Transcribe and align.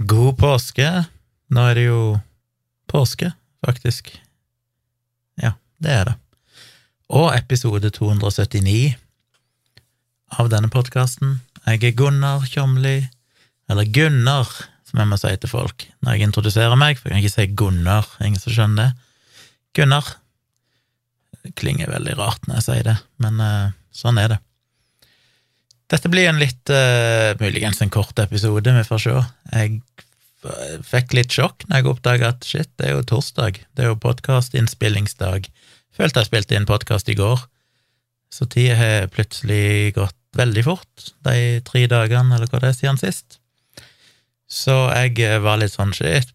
God 0.00 0.38
påske. 0.40 0.86
Nå 1.52 1.62
er 1.68 1.76
det 1.76 1.82
jo 1.84 2.02
påske, 2.88 3.34
faktisk. 3.66 4.08
Ja, 5.36 5.52
det 5.76 5.92
er 5.92 6.08
det. 6.08 6.14
Og 7.12 7.28
episode 7.36 7.90
279 7.92 8.94
av 10.40 10.48
denne 10.48 10.70
podkasten. 10.72 11.42
Jeg 11.66 11.84
er 11.84 11.98
Gunnar 11.98 12.46
Kjomli, 12.48 13.10
eller 13.68 13.92
Gunnar, 13.92 14.48
som 14.88 15.02
jeg 15.02 15.10
må 15.10 15.20
si 15.20 15.34
til 15.36 15.52
folk 15.52 15.84
når 16.00 16.16
jeg 16.16 16.30
introduserer 16.30 16.80
meg, 16.80 16.96
for 16.96 17.10
jeg 17.10 17.18
kan 17.18 17.26
ikke 17.26 17.36
si 17.36 17.58
Gunnar, 17.60 18.08
ingen 18.24 18.40
som 18.40 18.56
skjønner 18.56 18.88
det. 18.88 19.08
Gunnar. 19.76 20.14
Det 21.44 21.52
klinger 21.60 21.92
veldig 21.92 22.16
rart 22.16 22.48
når 22.48 22.62
jeg 22.62 22.70
sier 22.70 22.88
det, 22.88 22.96
men 23.20 23.36
uh, 23.44 23.76
sånn 23.92 24.16
er 24.22 24.32
det. 24.32 24.40
Dette 25.90 26.10
blir 26.10 26.28
en 26.30 26.38
litt 26.38 26.70
uh, 26.70 27.34
muligens 27.40 27.80
en 27.82 27.90
kort 27.90 28.18
episode, 28.22 28.74
vi 28.76 28.86
får 28.86 29.02
se. 29.02 29.16
Jeg 29.50 29.80
fikk 30.86 31.16
litt 31.18 31.34
sjokk 31.34 31.66
når 31.68 31.80
jeg 31.80 31.90
oppdaga 31.90 32.30
at 32.32 32.46
shit, 32.46 32.70
det 32.80 32.88
er 32.88 32.94
jo 32.94 33.06
torsdag, 33.10 33.58
det 33.76 33.84
er 33.84 33.90
jo 33.90 33.98
podkastinnspillingsdag. 34.00 35.50
Følte 35.96 36.22
jeg 36.22 36.30
spilte 36.30 36.56
inn 36.56 36.68
podkast 36.68 37.10
i 37.12 37.16
går, 37.18 37.42
så 38.32 38.46
tida 38.48 38.78
har 38.78 39.10
plutselig 39.12 39.92
gått 39.98 40.16
veldig 40.38 40.64
fort, 40.64 41.10
de 41.26 41.60
tre 41.66 41.84
dagene, 41.90 42.36
eller 42.36 42.48
hva 42.48 42.62
det 42.62 42.70
er, 42.70 42.78
siden 42.78 43.00
sist. 43.00 43.40
Så 44.50 44.76
jeg 44.94 45.18
eh, 45.26 45.40
var 45.42 45.60
litt 45.60 45.74
sånn 45.74 45.92
shit, 45.94 46.30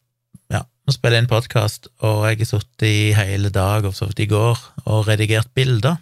ja, 0.51 0.61
nå 0.67 0.93
spiller 0.93 1.17
jeg 1.17 1.25
inn 1.25 1.31
podkast, 1.31 1.89
og 2.03 2.27
jeg 2.27 2.43
har 2.43 2.51
sittet 2.51 2.87
i 2.87 3.13
hele 3.17 3.51
dag, 3.55 3.87
og 3.87 3.95
så 3.95 4.09
vidt 4.11 4.25
i 4.27 4.29
går, 4.35 4.59
og 4.85 5.07
redigert 5.09 5.49
bilder. 5.57 5.97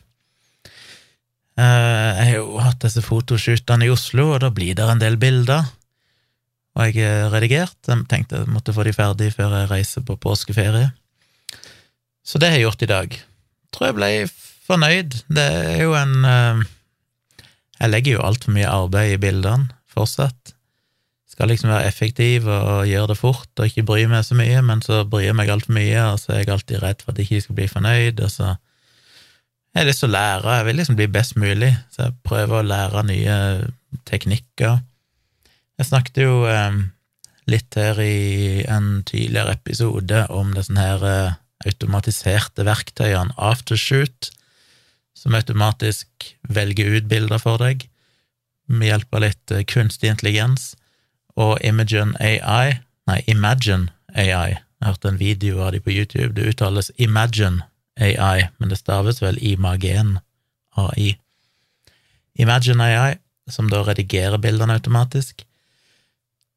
Eh, 1.54 2.10
jeg 2.18 2.30
har 2.32 2.38
jo 2.40 2.62
hatt 2.64 2.82
disse 2.82 3.04
fotoshootene 3.06 3.86
i 3.86 3.94
Oslo, 3.94 4.32
og 4.34 4.42
da 4.42 4.50
blir 4.54 4.74
det 4.78 4.88
en 4.90 5.02
del 5.02 5.20
bilder. 5.22 5.68
Og 6.74 6.90
jeg 6.90 7.06
har 7.06 7.30
redigert. 7.34 7.78
Jeg 7.86 8.08
tenkte 8.10 8.42
jeg 8.42 8.50
måtte 8.50 8.74
få 8.74 8.86
de 8.88 8.96
ferdig 8.96 9.30
før 9.36 9.60
jeg 9.60 9.70
reiser 9.70 10.06
på 10.06 10.18
påskeferie. 10.18 10.90
Så 12.26 12.40
det 12.40 12.50
har 12.50 12.58
jeg 12.58 12.66
gjort 12.66 12.86
i 12.86 12.90
dag. 12.90 13.20
Tror 13.74 13.90
jeg 13.90 13.98
ble 14.00 14.10
fornøyd. 14.66 15.20
Det 15.30 15.46
er 15.46 15.84
jo 15.84 15.94
en 16.00 16.26
eh, 16.26 16.64
Jeg 17.82 17.92
legger 17.92 18.16
jo 18.16 18.26
altfor 18.26 18.54
mye 18.56 18.70
arbeid 18.70 19.14
i 19.18 19.22
bildene, 19.22 19.70
fortsatt. 19.92 20.54
Skal 21.28 21.50
liksom 21.50 21.72
være 21.74 21.90
effektiv 21.90 22.46
og 22.48 22.86
gjøre 22.88 23.10
det 23.10 23.18
fort 23.18 23.60
og 23.60 23.66
ikke 23.66 23.84
bry 23.90 24.04
meg 24.08 24.22
så 24.24 24.38
mye, 24.38 24.62
men 24.62 24.84
så 24.86 25.02
bryr 25.10 25.32
jeg 25.32 25.36
meg 25.36 25.50
altfor 25.50 25.74
mye, 25.76 26.04
og 26.14 26.22
så 26.22 26.32
er 26.32 26.44
jeg 26.44 26.54
alltid 26.54 26.84
redd 26.84 27.02
for 27.02 27.12
at 27.12 27.20
jeg 27.20 27.28
ikke 27.28 27.46
skal 27.48 27.58
bli 27.58 27.68
fornøyd, 27.72 28.22
og 28.22 28.32
så 28.32 28.52
jeg 29.74 29.82
har 29.82 29.90
lyst 29.90 30.04
til 30.04 30.12
å 30.12 30.14
lære, 30.14 30.58
jeg 30.58 30.66
vil 30.68 30.78
liksom 30.78 30.98
bli 31.00 31.08
best 31.10 31.38
mulig, 31.42 31.72
så 31.90 32.08
jeg 32.08 32.18
prøver 32.28 32.60
å 32.60 32.68
lære 32.68 33.06
nye 33.10 33.38
teknikker. 34.06 34.84
Jeg 35.82 35.90
snakket 35.90 36.20
jo 36.22 36.44
eh, 36.46 36.84
litt 37.50 37.74
her 37.80 37.98
i 38.04 38.62
en 38.70 39.02
tidligere 39.10 39.58
episode 39.58 40.28
om 40.30 40.54
disse 40.54 40.78
her 40.78 41.08
eh, 41.10 41.40
automatiserte 41.66 42.68
verktøyene 42.68 43.34
Aftershoot, 43.38 44.30
som 45.18 45.34
automatisk 45.38 46.34
velger 46.46 47.00
ut 47.00 47.10
bilder 47.10 47.42
for 47.42 47.62
deg 47.62 47.88
med 48.70 48.90
hjelp 48.92 49.18
av 49.18 49.26
litt 49.26 49.54
eh, 49.58 49.66
kunstig 49.66 50.14
intelligens, 50.14 50.74
og 51.34 51.58
Imagen 51.66 52.14
AI, 52.22 52.78
nei, 53.10 53.20
Imagine 53.26 53.90
AI. 54.14 54.60
Jeg 54.84 54.86
hørte 54.92 55.10
en 55.10 55.18
video 55.18 55.64
av 55.66 55.74
de 55.74 55.82
på 55.82 55.94
YouTube, 55.96 56.36
det 56.38 56.52
uttales 56.54 56.92
Imagine 57.02 57.66
AI, 58.02 58.48
men 58.58 58.72
det 58.72 58.80
staves 58.80 59.22
vel 59.22 59.38
Imagen 59.42 60.18
AI. 60.80 61.14
Imagine 62.40 62.84
AI, 62.84 63.18
som 63.50 63.70
da 63.70 63.84
redigerer 63.86 64.42
bildene 64.42 64.78
automatisk. 64.80 65.44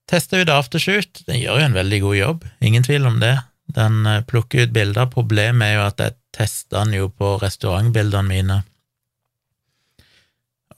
Testa 0.09 0.39
ut 0.41 0.53
Aftershoot, 0.53 1.25
den 1.27 1.41
gjør 1.43 1.61
jo 1.61 1.67
en 1.67 1.77
veldig 1.77 2.01
god 2.05 2.17
jobb, 2.17 2.47
ingen 2.63 2.87
tvil 2.87 3.09
om 3.09 3.19
det. 3.21 3.35
Den 3.77 4.07
eh, 4.07 4.23
plukker 4.25 4.65
ut 4.65 4.73
bilder. 4.73 5.11
Problemet 5.11 5.67
er 5.67 5.75
jo 5.75 5.85
at 5.89 6.01
jeg 6.01 6.15
tester 6.37 6.85
den 6.85 6.95
jo 6.95 7.09
på 7.11 7.35
restaurantbildene 7.43 8.29
mine, 8.29 8.61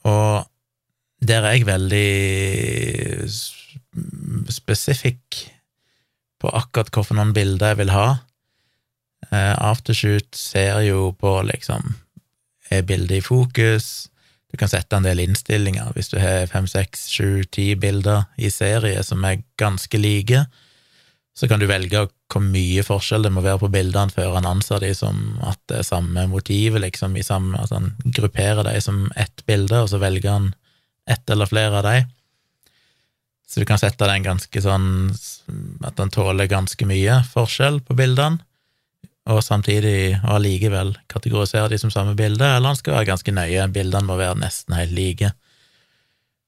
og 0.07 0.47
der 1.19 1.43
er 1.43 1.57
jeg 1.57 1.67
veldig 1.67 2.09
spesifikk 4.53 5.41
på 6.39 6.51
akkurat 6.55 6.91
hvilke 6.95 7.25
bilder 7.35 7.73
jeg 7.73 7.79
vil 7.81 7.91
ha. 7.91 8.07
Eh, 9.27 9.55
Aftershoot 9.59 10.35
ser 10.35 10.79
jo 10.87 11.11
på 11.19 11.33
liksom 11.45 11.95
Er 12.71 12.85
bildet 12.85 13.17
i 13.17 13.25
fokus? 13.25 14.09
Du 14.49 14.57
kan 14.57 14.69
sette 14.69 14.97
en 14.97 15.05
del 15.05 15.21
innstillinger. 15.21 15.91
Hvis 15.93 16.09
du 16.09 16.17
har 16.21 16.47
fem, 16.49 16.67
seks, 16.69 17.07
sju, 17.13 17.43
ti 17.49 17.75
bilder 17.77 18.27
i 18.37 18.49
serie 18.53 19.01
som 19.05 19.25
er 19.25 19.43
ganske 19.61 19.97
like, 19.97 20.43
så 21.37 21.47
kan 21.47 21.61
du 21.61 21.67
velge 21.69 22.07
hvor 22.29 22.43
mye 22.45 22.83
forskjell 22.85 23.25
det 23.25 23.31
må 23.33 23.41
være 23.45 23.61
på 23.61 23.71
bildene 23.73 24.13
før 24.13 24.35
han 24.37 24.49
anser 24.49 24.81
de 24.83 24.89
som 24.97 25.37
at 25.45 25.59
det 25.69 25.81
er 25.81 25.87
samme 25.87 26.25
motivet, 26.29 26.81
liksom, 26.81 27.15
i 27.17 27.25
samme, 27.25 27.61
at 27.61 27.73
han 27.73 27.93
grupperer 28.05 28.65
de 28.67 28.75
som 28.81 29.07
ett 29.17 29.45
bilde, 29.49 29.81
og 29.81 29.89
så 29.89 30.01
velger 30.01 30.33
han 30.33 30.51
ett 31.09 31.29
eller 31.29 31.49
flere 31.49 31.79
av 31.79 31.87
de. 31.87 32.03
Så 33.49 33.61
du 33.61 33.65
kan 33.69 33.81
sette 33.81 34.05
den 34.09 34.25
ganske 34.25 34.61
sånn 34.61 35.09
at 35.85 35.97
den 35.97 36.13
tåler 36.13 36.49
ganske 36.49 36.85
mye 36.85 37.21
forskjell 37.31 37.81
på 37.85 37.97
bildene 37.97 38.43
og 39.29 39.43
samtidig 39.45 40.17
og 40.23 40.39
allikevel 40.39 40.95
kategorisere 41.11 41.69
de 41.71 41.77
som 41.81 41.91
samme 41.93 42.15
bilde, 42.17 42.45
eller 42.45 42.71
han 42.71 42.79
skal 42.79 42.97
være 42.97 43.11
ganske 43.11 43.33
nøye, 43.35 43.67
bildene 43.73 44.07
må 44.07 44.17
være 44.19 44.39
nesten 44.41 44.77
helt 44.77 44.95
like. 44.95 45.31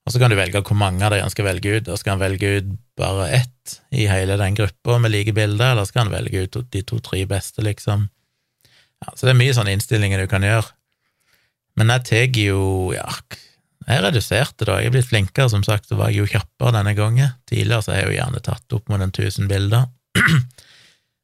Og 0.01 0.13
så 0.13 0.21
kan 0.21 0.33
du 0.33 0.37
velge 0.39 0.63
hvor 0.65 0.77
mange 0.77 1.05
av 1.05 1.13
dem 1.13 1.21
han 1.21 1.33
skal 1.33 1.45
velge 1.45 1.75
ut, 1.77 1.91
og 1.91 1.99
skal 2.01 2.15
han 2.15 2.23
velge 2.23 2.55
ut 2.57 2.71
bare 2.97 3.29
ett 3.37 3.75
i 3.93 4.07
hele 4.09 4.37
den 4.41 4.57
gruppa 4.57 4.97
med 5.01 5.13
like 5.13 5.35
bilder, 5.37 5.75
eller 5.75 5.85
skal 5.85 6.07
han 6.07 6.15
velge 6.15 6.45
ut 6.47 6.57
de 6.73 6.81
to-tre 6.87 7.21
beste, 7.29 7.61
liksom. 7.65 8.07
Ja, 9.01 9.13
så 9.13 9.27
det 9.27 9.35
er 9.35 9.41
mye 9.41 9.53
sånne 9.57 9.75
innstillinger 9.75 10.23
du 10.23 10.29
kan 10.29 10.45
gjøre. 10.45 10.67
Men 11.77 11.93
jeg 11.93 12.05
tar 12.09 12.41
jo, 12.41 12.63
ja, 12.95 13.07
jeg 13.87 14.03
reduserte 14.03 14.67
da, 14.67 14.79
jeg 14.81 14.91
er 14.91 14.95
blitt 14.97 15.09
flinkere, 15.09 15.49
som 15.53 15.63
sagt, 15.65 15.87
så 15.89 15.97
var 15.99 16.11
jeg 16.11 16.21
jo 16.21 16.31
kjappere 16.33 16.75
denne 16.75 16.93
gangen. 16.97 17.33
Tidligere 17.49 17.85
så 17.85 17.93
har 17.93 18.03
jeg 18.03 18.11
jo 18.11 18.17
gjerne 18.19 18.43
tatt 18.45 18.77
opp 18.77 18.91
mot 18.91 19.01
en 19.01 19.13
tusen 19.15 19.49
bilder. 19.51 19.87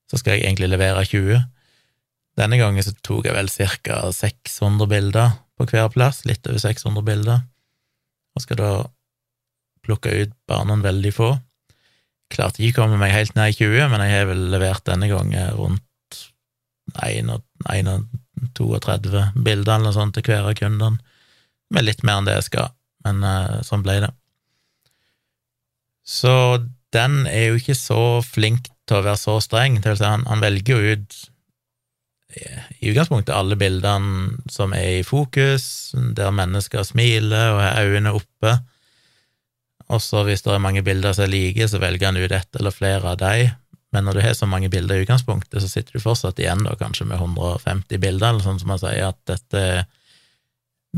så 0.07 0.19
skal 0.19 0.37
jeg 0.37 0.45
egentlig 0.45 0.69
levere 0.71 1.03
20. 1.05 1.41
Denne 2.37 2.59
gangen 2.59 2.85
så 2.85 2.93
tok 3.05 3.27
jeg 3.27 3.35
vel 3.35 3.49
ca. 3.49 4.11
600 4.13 4.87
bilder 4.91 5.31
på 5.57 5.65
hver 5.71 5.89
plass, 5.93 6.23
litt 6.29 6.47
over 6.47 6.61
600 6.61 7.05
bilder, 7.05 7.41
og 8.37 8.43
skal 8.43 8.61
da 8.61 8.71
plukke 9.85 10.13
ut 10.21 10.33
bare 10.49 10.67
noen 10.69 10.85
veldig 10.85 11.13
få. 11.15 11.31
Klarte 12.33 12.63
ikke 12.63 12.81
å 12.81 12.85
komme 12.85 13.01
meg 13.01 13.15
helt 13.15 13.35
ned 13.37 13.53
i 13.53 13.57
20, 13.57 13.89
men 13.91 14.03
jeg 14.03 14.13
har 14.13 14.29
vel 14.29 14.43
levert 14.53 14.85
denne 14.87 15.07
gangen 15.09 15.53
rundt 15.57 15.83
31-32 16.97 19.23
bilder 19.43 19.75
eller 19.75 19.87
noe 19.89 19.95
sånt 19.95 20.13
til 20.15 20.25
hver 20.27 20.49
av 20.51 20.57
kundene, 20.59 20.97
med 21.73 21.83
litt 21.83 22.01
mer 22.07 22.19
enn 22.19 22.27
det 22.27 22.37
jeg 22.37 22.49
skal, 22.51 22.67
men 23.03 23.15
uh, 23.25 23.63
sånn 23.65 23.83
ble 23.83 23.95
det. 24.05 24.13
Så 26.07 26.33
den 26.95 27.25
er 27.27 27.49
jo 27.49 27.57
ikke 27.59 27.75
så 27.77 28.03
flink 28.23 28.69
til 28.87 28.99
å 28.99 29.05
være 29.05 29.19
så 29.19 29.39
streng. 29.43 29.81
Til 29.83 29.95
å 29.95 29.99
si, 29.99 30.07
han, 30.07 30.25
han 30.29 30.43
velger 30.43 30.77
jo 30.77 30.95
ut 30.95 31.17
i 32.83 32.91
utgangspunktet 32.91 33.35
alle 33.35 33.57
bildene 33.57 34.51
som 34.51 34.73
er 34.75 34.99
i 34.99 35.05
fokus, 35.07 35.93
der 35.95 36.33
mennesker 36.35 36.83
smiler 36.85 37.55
og 37.55 37.61
har 37.63 37.87
øynene 37.87 38.13
oppe. 38.17 38.57
Og 39.87 40.03
så 40.03 40.25
hvis 40.27 40.43
det 40.43 40.51
er 40.51 40.63
mange 40.63 40.83
bilder 40.83 41.15
som 41.15 41.25
er 41.25 41.31
like, 41.31 41.69
så 41.71 41.79
velger 41.81 42.11
han 42.11 42.19
ut 42.19 42.35
ett 42.35 42.59
eller 42.59 42.75
flere 42.75 43.13
av 43.13 43.21
dem. 43.21 43.55
Men 43.95 44.03
når 44.03 44.17
du 44.17 44.21
har 44.25 44.35
så 44.35 44.49
mange 44.49 44.69
bilder 44.69 44.99
i 44.99 45.05
utgangspunktet, 45.05 45.61
så 45.63 45.69
sitter 45.71 45.95
du 45.95 46.03
fortsatt 46.03 46.39
igjen 46.43 46.65
da 46.67 46.75
kanskje 46.79 47.07
med 47.07 47.21
150 47.21 48.01
bilder, 48.03 48.33
eller 48.33 48.43
sånn 48.43 48.59
som 48.59 48.73
man 48.73 48.81
sier, 48.81 49.13
at 49.13 49.19
dette 49.29 49.63
er 49.63 49.85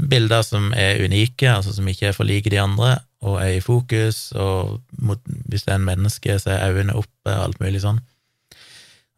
bilder 0.09 0.41
som 0.45 0.71
er 0.73 1.03
unike, 1.06 1.45
altså 1.51 1.73
som 1.75 1.88
ikke 1.89 2.09
er 2.09 2.17
for 2.17 2.27
like 2.27 2.50
de 2.50 2.59
andre, 2.61 2.97
og 3.25 3.41
er 3.41 3.57
i 3.57 3.63
fokus, 3.63 4.30
og 4.31 4.80
mot, 5.03 5.19
hvis 5.52 5.66
det 5.66 5.74
er 5.74 5.81
en 5.81 5.88
menneske, 5.90 6.38
så 6.39 6.54
er 6.56 6.71
øynene 6.71 6.95
oppe, 7.00 7.33
alt 7.33 7.60
mulig 7.60 7.83
sånn. 7.83 8.00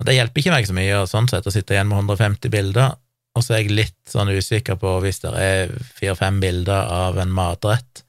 Og 0.01 0.07
Det 0.07 0.15
hjelper 0.17 0.41
ikke 0.41 0.53
meg 0.55 0.65
så 0.65 0.73
mye, 0.73 1.01
sånn 1.05 1.29
sett, 1.29 1.45
å 1.45 1.53
sitte 1.53 1.75
igjen 1.75 1.91
med 1.91 2.01
150 2.01 2.49
bilder, 2.53 2.95
og 3.37 3.43
så 3.45 3.53
er 3.53 3.61
jeg 3.61 3.75
litt 3.77 3.99
sånn 4.09 4.31
usikker 4.33 4.79
på, 4.81 4.95
hvis 5.03 5.21
det 5.23 5.31
er 5.37 5.75
fire-fem 5.99 6.41
bilder 6.41 6.89
av 6.91 7.19
en 7.21 7.31
matrett, 7.31 8.03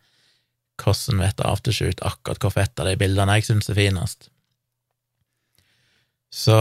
hvordan 0.83 1.21
vet 1.23 1.45
Aftershoot 1.47 2.01
akkurat 2.03 2.43
hvor 2.43 2.55
fett 2.55 2.81
av 2.81 2.89
de 2.89 2.97
bildene 2.99 3.37
jeg 3.39 3.47
syns 3.47 3.71
er 3.71 3.79
finest? 3.79 4.31
Så 6.33 6.57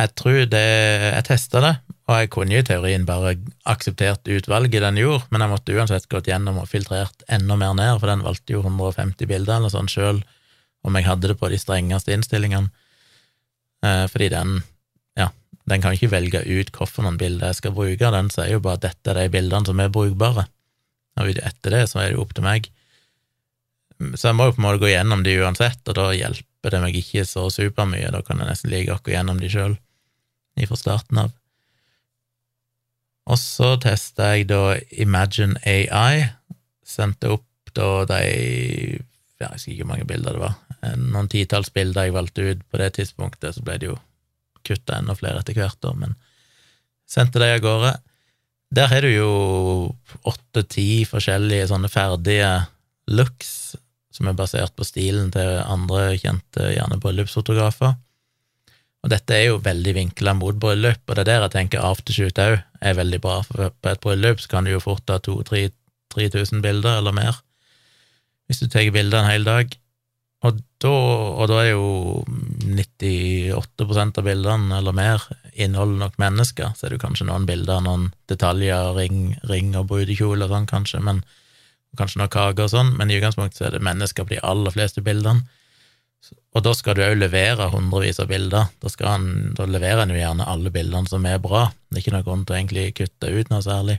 jeg 0.00 0.12
tror 0.16 0.44
det 0.48 0.62
Jeg 0.62 1.24
testa 1.26 1.60
det, 1.60 1.74
og 2.10 2.18
jeg 2.18 2.30
kunne 2.34 2.58
i 2.58 2.66
teorien 2.66 3.04
bare 3.06 3.36
akseptert 3.70 4.26
utvalget 4.26 4.82
den 4.82 4.98
gjorde, 4.98 5.28
men 5.30 5.44
jeg 5.44 5.52
måtte 5.52 5.74
uansett 5.76 6.08
gått 6.10 6.26
gjennom 6.26 6.58
og 6.58 6.66
filtrert 6.66 7.22
enda 7.30 7.54
mer 7.60 7.76
ned, 7.78 8.00
for 8.00 8.10
den 8.10 8.24
valgte 8.26 8.56
jo 8.56 8.64
150 8.64 9.30
bilder 9.30 9.60
eller 9.60 9.70
sånn 9.70 9.90
sjøl, 9.90 10.18
om 10.82 10.96
jeg 10.98 11.06
hadde 11.06 11.30
det 11.30 11.38
på 11.38 11.50
de 11.52 11.60
strengeste 11.60 12.14
innstillingene. 12.16 12.72
Eh, 13.86 14.06
fordi 14.10 14.30
den, 14.32 14.58
ja, 15.20 15.28
den 15.70 15.84
kan 15.84 15.94
ikke 15.94 16.10
velge 16.10 16.42
ut 16.42 16.74
hvilke 16.74 17.14
bilder 17.20 17.52
jeg 17.52 17.60
skal 17.60 17.76
bruke, 17.78 18.12
den 18.16 18.34
sier 18.34 18.56
jo 18.56 18.64
bare 18.64 18.80
at 18.80 18.88
dette 18.88 19.14
er 19.14 19.22
de 19.22 19.32
bildene 19.36 19.70
som 19.70 19.80
er 19.80 19.94
brukbare, 19.94 20.48
og 21.20 21.30
etter 21.36 21.76
det 21.76 21.86
så 21.92 22.02
er 22.02 22.10
det 22.10 22.18
jo 22.18 22.24
opp 22.24 22.34
til 22.34 22.48
meg. 22.48 22.66
Så 24.16 24.30
jeg 24.32 24.38
må 24.38 24.48
jo 24.48 24.56
på 24.56 24.64
en 24.64 24.66
måte 24.66 24.82
gå 24.82 24.90
gjennom 24.90 25.22
de 25.22 25.36
uansett, 25.44 25.82
og 25.86 25.94
da 25.94 26.10
hjelper 26.16 26.74
det 26.74 26.80
meg 26.82 26.96
ikke 26.96 27.22
så 27.28 27.46
supermye. 27.52 28.10
Da 28.10 28.22
kan 28.24 28.40
jeg 28.40 28.48
nesten 28.48 28.72
like 28.72 28.96
å 28.96 29.02
gå 29.04 29.12
gjennom 29.12 29.38
de 29.42 29.50
sjøl 29.52 29.76
ifra 30.58 30.78
starten 30.80 31.20
av. 31.22 31.36
Og 33.28 33.38
så 33.38 33.74
testa 33.82 34.32
jeg 34.34 34.48
da 34.50 34.76
Imagine 35.02 35.60
AI. 35.66 36.30
Sendte 36.86 37.32
opp 37.36 37.46
da 37.76 38.04
de 38.08 38.20
Jeg 38.24 39.48
husker 39.52 39.72
ikke 39.72 39.84
hvor 39.84 39.92
mange 39.92 40.08
bilder 40.08 40.36
det 40.36 40.42
var. 40.42 40.56
Noen 40.96 41.28
titalls 41.30 41.70
bilder 41.72 42.08
jeg 42.08 42.16
valgte 42.16 42.46
ut 42.50 42.62
på 42.68 42.80
det 42.80 42.94
tidspunktet, 42.96 43.54
så 43.56 43.64
ble 43.64 43.76
det 43.80 43.90
jo 43.90 43.98
kutta 44.66 44.98
enda 44.98 45.16
flere 45.16 45.40
etter 45.40 45.56
hvert, 45.56 45.78
da, 45.80 45.92
men 45.96 46.16
sendte 47.08 47.40
de 47.40 47.48
av 47.54 47.62
gårde. 47.64 47.92
Der 48.76 48.90
har 48.92 49.04
du 49.04 49.10
jo 49.10 49.30
åtte-ti 50.28 51.04
forskjellige 51.08 51.70
sånne 51.72 51.90
ferdige 51.90 52.50
looks 53.10 53.74
som 54.14 54.28
er 54.28 54.36
basert 54.36 54.74
på 54.76 54.86
stilen 54.86 55.30
til 55.34 55.60
andre 55.64 56.14
kjente, 56.20 56.72
gjerne 56.74 56.98
bryllupsfotografer. 57.02 57.96
Og 59.00 59.12
dette 59.12 59.32
er 59.32 59.46
jo 59.48 59.60
veldig 59.64 59.94
vinkla 59.96 60.34
mot 60.36 60.56
bryllup, 60.60 61.00
og 61.08 61.16
det 61.16 61.22
er 61.22 61.28
der 61.30 61.44
jeg 61.46 61.54
tenker 61.54 61.84
aftershoot 61.84 62.40
òg 62.42 62.58
er 62.80 62.96
veldig 62.98 63.20
bra, 63.24 63.40
for 63.46 63.72
på 63.72 63.92
et 63.92 64.02
bryllup 64.04 64.42
så 64.42 64.50
kan 64.54 64.66
du 64.66 64.74
jo 64.74 64.82
fort 64.84 65.08
ha 65.12 65.20
2000-3000 65.24 66.60
bilder 66.64 66.98
eller 67.00 67.16
mer, 67.16 67.40
hvis 68.46 68.60
du 68.60 68.68
tar 68.68 68.90
bilder 68.92 69.22
en 69.22 69.30
hel 69.30 69.46
dag. 69.46 69.76
Og 70.40 70.56
da, 70.80 70.90
og 70.90 71.48
da 71.50 71.58
er 71.60 71.74
jo 71.74 72.24
98% 72.64 74.20
av 74.20 74.24
bildene 74.24 74.78
eller 74.78 74.96
mer 74.96 75.26
inneholder 75.52 76.00
nok 76.00 76.16
mennesker, 76.20 76.72
så 76.76 76.86
er 76.86 76.92
det 76.92 77.00
jo 77.00 77.04
kanskje 77.04 77.28
noen 77.28 77.44
bilder, 77.48 77.82
noen 77.84 78.08
detaljer, 78.32 78.94
ring, 78.96 79.34
ring 79.50 79.74
og 79.76 79.90
brudekjole 79.92 80.46
og 80.46 80.54
sånn, 80.54 80.68
kanskje, 80.70 81.02
men 81.04 81.20
kanskje 81.98 82.22
noen 82.22 82.32
kaker 82.32 82.68
og 82.68 82.72
sånn, 82.72 82.94
men 82.96 83.12
i 83.12 83.18
utgangspunktet 83.18 83.66
er 83.66 83.76
det 83.76 83.84
mennesker 83.84 84.24
på 84.24 84.36
de 84.36 84.40
aller 84.46 84.72
fleste 84.76 85.04
bildene. 85.04 85.44
Og 86.50 86.64
da 86.66 86.72
skal 86.74 86.96
du 86.98 87.04
òg 87.04 87.16
levere 87.18 87.70
hundrevis 87.70 88.18
av 88.22 88.30
bilder. 88.30 88.70
Da, 88.82 88.90
skal 88.90 89.12
han, 89.14 89.26
da 89.56 89.66
leverer 89.70 90.02
han 90.02 90.12
jo 90.12 90.18
gjerne 90.18 90.48
alle 90.50 90.72
bildene 90.74 91.10
som 91.10 91.26
er 91.28 91.38
bra. 91.42 91.68
Det 91.88 92.00
er 92.00 92.02
ikke 92.02 92.14
noen 92.16 92.26
grunn 92.26 92.46
til 92.46 92.54
å 92.54 92.58
egentlig 92.58 92.86
kutte 92.98 93.30
ut 93.30 93.52
noe 93.52 93.62
særlig. 93.64 93.96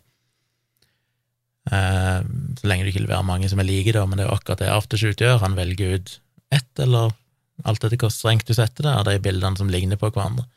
Eh, 1.71 2.19
så 2.59 2.67
lenge 2.67 2.85
du 2.85 2.91
ikke 2.91 3.05
leverer 3.05 3.27
mange 3.27 3.49
som 3.51 3.61
er 3.61 3.69
like, 3.69 3.93
da, 3.95 4.03
men 4.07 4.19
det 4.19 4.25
er 4.25 4.31
jo 4.31 4.37
akkurat 4.37 4.63
det 4.63 4.71
Aftershoot 4.73 5.23
gjør. 5.23 5.39
Han 5.45 5.55
velger 5.59 5.95
ut 5.97 6.15
ett, 6.51 6.71
eller 6.83 7.13
alt 7.63 7.85
etter 7.85 7.99
hvor 8.01 8.11
strengt 8.13 8.49
du 8.49 8.55
setter 8.57 8.87
det, 8.87 8.95
av 8.97 9.07
de 9.07 9.15
bildene 9.23 9.59
som 9.59 9.71
ligner 9.71 9.99
på 10.01 10.11
hverandre. 10.11 10.47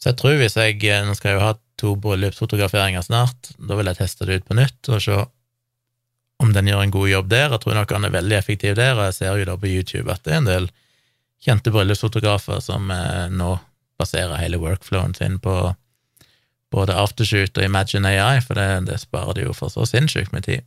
Så 0.00 0.12
jeg 0.12 0.20
tror 0.20 0.38
hvis 0.40 0.56
jeg 0.56 0.80
eh, 0.88 1.02
Nå 1.04 1.16
skal 1.18 1.34
jeg 1.34 1.40
jo 1.40 1.44
ha 1.44 1.56
to 1.80 1.92
bryllupsfotograferinger 2.00 3.04
snart, 3.04 3.52
da 3.60 3.76
vil 3.76 3.90
jeg 3.90 4.00
teste 4.00 4.28
det 4.28 4.40
ut 4.40 4.48
på 4.48 4.56
nytt 4.56 4.90
og 4.92 5.04
se 5.04 5.20
om 6.40 6.54
den 6.56 6.70
gjør 6.70 6.84
en 6.84 6.94
god 6.94 7.08
jobb 7.10 7.28
der. 7.32 7.52
Jeg 7.54 7.62
tror 7.64 7.76
nok 7.76 7.92
han 7.96 8.08
er 8.08 8.14
veldig 8.14 8.36
effektiv 8.38 8.78
der, 8.78 8.94
og 8.96 9.10
jeg 9.10 9.18
ser 9.18 9.36
jo 9.40 9.48
da 9.50 9.58
på 9.60 9.68
YouTube 9.70 10.12
at 10.12 10.24
det 10.24 10.34
er 10.34 10.40
en 10.40 10.48
del 10.48 10.70
kjente 11.44 11.72
bryllupsfotografer 11.72 12.60
som 12.64 12.90
eh, 12.92 13.28
nå 13.32 13.54
baserer 14.00 14.40
hele 14.40 14.60
workflowen 14.60 15.14
sin 15.16 15.38
på 15.40 15.54
både 16.72 16.96
Aftershoot 16.96 17.58
og 17.58 17.64
Imagine 17.66 18.12
AI, 18.14 18.42
for 18.44 18.56
det, 18.56 18.86
det 18.88 19.00
sparer 19.02 19.36
de 19.36 19.48
jo 19.48 19.54
for 19.56 19.72
så 19.72 19.84
sinnssykt 19.88 20.32
med 20.32 20.46
tid. 20.46 20.66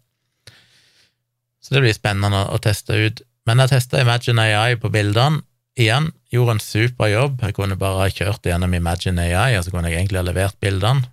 Så 1.63 1.75
det 1.75 1.85
blir 1.85 1.95
spennende 1.95 2.43
å 2.51 2.59
teste 2.61 2.97
ut 2.99 3.23
men 3.47 3.59
jeg 3.59 3.73
testa 3.73 4.01
Imagine 4.01 4.45
AI 4.47 4.77
på 4.79 4.91
bildene. 4.91 5.43
Igjen, 5.79 6.11
gjorde 6.31 6.55
en 6.55 6.61
super 6.61 7.09
jobb. 7.09 7.41
Jeg 7.41 7.55
kunne 7.57 7.79
bare 7.79 8.11
kjørt 8.13 8.45
gjennom 8.45 8.75
Imagine 8.77 9.25
AI, 9.25 9.57
og 9.57 9.65
så 9.65 9.73
kunne 9.73 9.89
jeg 9.89 10.03
egentlig 10.03 10.21
ha 10.21 10.27
levert 10.27 10.59
bildene. 10.63 11.09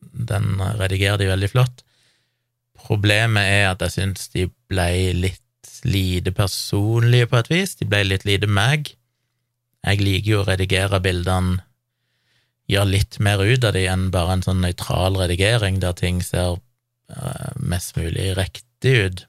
Den 0.00 0.56
redigerer 0.80 1.20
de 1.20 1.28
veldig 1.28 1.50
flott. 1.52 1.84
Problemet 2.78 3.44
er 3.44 3.70
at 3.72 3.82
jeg 3.84 3.94
syns 3.96 4.30
de 4.34 4.46
ble 4.70 4.90
litt 5.16 5.44
lite 5.86 6.32
personlige 6.34 7.28
på 7.30 7.38
et 7.40 7.50
vis. 7.52 7.76
De 7.78 7.86
ble 7.88 8.04
litt 8.06 8.26
lite 8.28 8.48
meg. 8.50 8.92
Jeg 9.86 10.02
liker 10.02 10.30
jo 10.32 10.40
å 10.42 10.48
redigere 10.48 11.00
bildene, 11.02 11.62
gjøre 12.68 12.92
litt 12.92 13.18
mer 13.24 13.40
ut 13.40 13.64
av 13.64 13.72
dem 13.76 13.88
enn 13.92 14.08
bare 14.12 14.34
en 14.36 14.44
sånn 14.44 14.60
nøytral 14.60 15.16
redigering 15.16 15.78
der 15.80 15.94
ting 15.96 16.18
ser 16.24 16.58
uh, 16.58 17.52
mest 17.56 17.96
mulig 17.96 18.34
riktig 18.36 18.94
ut. 19.06 19.22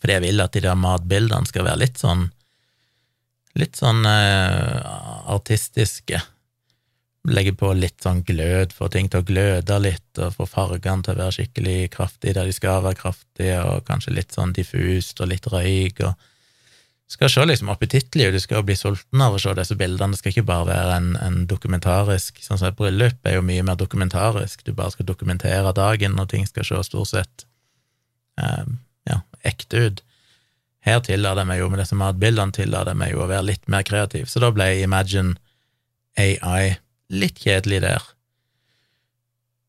Fordi 0.00 0.16
jeg 0.16 0.24
vil 0.26 0.44
at 0.44 0.56
de 0.56 0.64
der 0.64 0.76
matbildene 0.76 1.48
skal 1.48 1.66
være 1.68 1.84
litt 1.86 2.00
sånn 2.00 2.30
Litt 3.58 3.74
sånn 3.74 4.04
uh, 4.06 5.26
artistiske. 5.34 6.20
Legge 7.28 7.52
på 7.52 7.74
litt 7.76 8.00
sånn 8.00 8.22
glød, 8.24 8.72
få 8.72 8.88
ting 8.88 9.10
til 9.12 9.20
å 9.20 9.26
gløde 9.28 9.76
litt, 9.82 10.08
og 10.16 10.32
få 10.38 10.46
fargene 10.48 11.04
til 11.04 11.12
å 11.12 11.18
være 11.18 11.34
skikkelig 11.36 11.90
kraftige 11.92 12.38
der 12.38 12.48
de 12.48 12.54
skal 12.56 12.80
være 12.86 12.96
kraftige, 13.02 13.58
og 13.60 13.84
kanskje 13.88 14.14
litt 14.16 14.32
sånn 14.32 14.54
diffust 14.56 15.20
og 15.20 15.28
litt 15.28 15.48
røyk, 15.52 16.00
og 16.08 16.14
skal 17.10 17.30
se 17.30 17.44
liksom 17.44 17.68
appetittlig 17.72 18.28
ut, 18.28 18.36
du 18.38 18.40
skal 18.40 18.64
bli 18.64 18.76
sulten 18.78 19.20
av 19.20 19.34
å 19.34 19.40
se 19.42 19.52
disse 19.58 19.76
bildene, 19.76 20.14
det 20.14 20.20
skal 20.20 20.32
ikke 20.32 20.46
bare 20.48 20.68
være 20.68 20.98
en, 21.00 21.08
en 21.18 21.40
dokumentarisk 21.50 22.38
Sånn 22.44 22.60
som 22.60 22.68
et 22.70 22.76
bryllup 22.78 23.26
er 23.26 23.34
jo 23.34 23.46
mye 23.46 23.64
mer 23.66 23.78
dokumentarisk, 23.80 24.62
du 24.64 24.72
bare 24.78 24.94
skal 24.94 25.08
dokumentere 25.08 25.74
dagen, 25.76 26.18
og 26.22 26.30
ting 26.30 26.46
skal 26.46 26.64
se 26.68 26.78
stort 26.86 27.10
sett 27.10 27.46
eh, 28.40 28.70
ja, 29.10 29.20
ekte 29.42 29.82
ut. 29.86 30.04
Her 30.86 31.02
tillater 31.04 31.48
meg 31.48 31.60
jo, 31.60 31.68
med 31.72 31.82
disse 31.82 31.98
matbildene 31.98 32.54
tillater 32.56 32.96
meg 32.96 33.12
jo 33.12 33.24
å 33.24 33.28
være 33.28 33.48
litt 33.50 33.66
mer 33.68 33.82
kreativ, 33.84 34.30
så 34.30 34.40
da 34.40 34.52
ble 34.54 34.70
Imagine 34.80 35.34
AI 36.16 36.78
litt 37.10 37.42
kjedelig 37.42 37.82
der. 37.84 38.04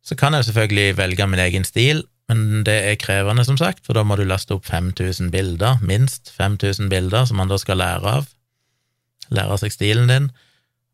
Så 0.01 0.17
kan 0.17 0.33
jeg 0.33 0.47
selvfølgelig 0.47 0.97
velge 0.97 1.27
min 1.29 1.41
egen 1.43 1.65
stil, 1.67 2.03
men 2.31 2.63
det 2.65 2.77
er 2.87 2.99
krevende, 3.01 3.43
som 3.45 3.57
sagt, 3.59 3.83
for 3.85 3.97
da 3.97 4.05
må 4.07 4.15
du 4.15 4.23
laste 4.25 4.55
opp 4.55 4.65
5000 4.69 5.33
bilder, 5.33 5.81
minst 5.83 6.31
5000 6.37 6.89
bilder, 6.89 7.25
som 7.27 7.41
man 7.41 7.51
da 7.51 7.57
skal 7.59 7.81
lære 7.81 8.15
av. 8.21 8.29
Lære 9.35 9.57
seg 9.61 9.75
stilen 9.75 10.09
din. 10.09 10.29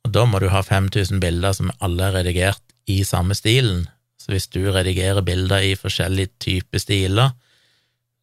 Og 0.05 0.13
da 0.15 0.25
må 0.25 0.41
du 0.41 0.47
ha 0.49 0.63
5000 0.65 1.21
bilder 1.21 1.53
som 1.57 1.71
alle 1.83 2.09
er 2.09 2.19
redigert 2.21 2.63
i 2.89 3.03
samme 3.07 3.35
stilen. 3.37 3.85
Så 4.17 4.33
hvis 4.33 4.49
du 4.51 4.63
redigerer 4.71 5.21
bilder 5.25 5.63
i 5.63 5.75
forskjellige 5.77 6.33
typer 6.43 6.81
stiler, 6.81 7.35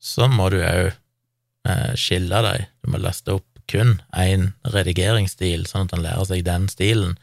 så 0.00 0.29
må 0.29 0.50
du 0.53 0.59
òg 0.61 0.91
eh, 0.91 1.93
skille 1.97 2.43
deg. 2.44 2.67
Du 2.82 2.93
må 2.93 3.00
laste 3.00 3.38
opp 3.38 3.47
kun 3.70 3.99
én 4.20 4.50
redigeringsstil, 4.75 5.65
sånn 5.69 5.88
at 5.88 5.94
han 5.97 6.05
lærer 6.05 6.29
seg 6.29 6.44
den 6.44 6.67
stilen, 6.73 7.15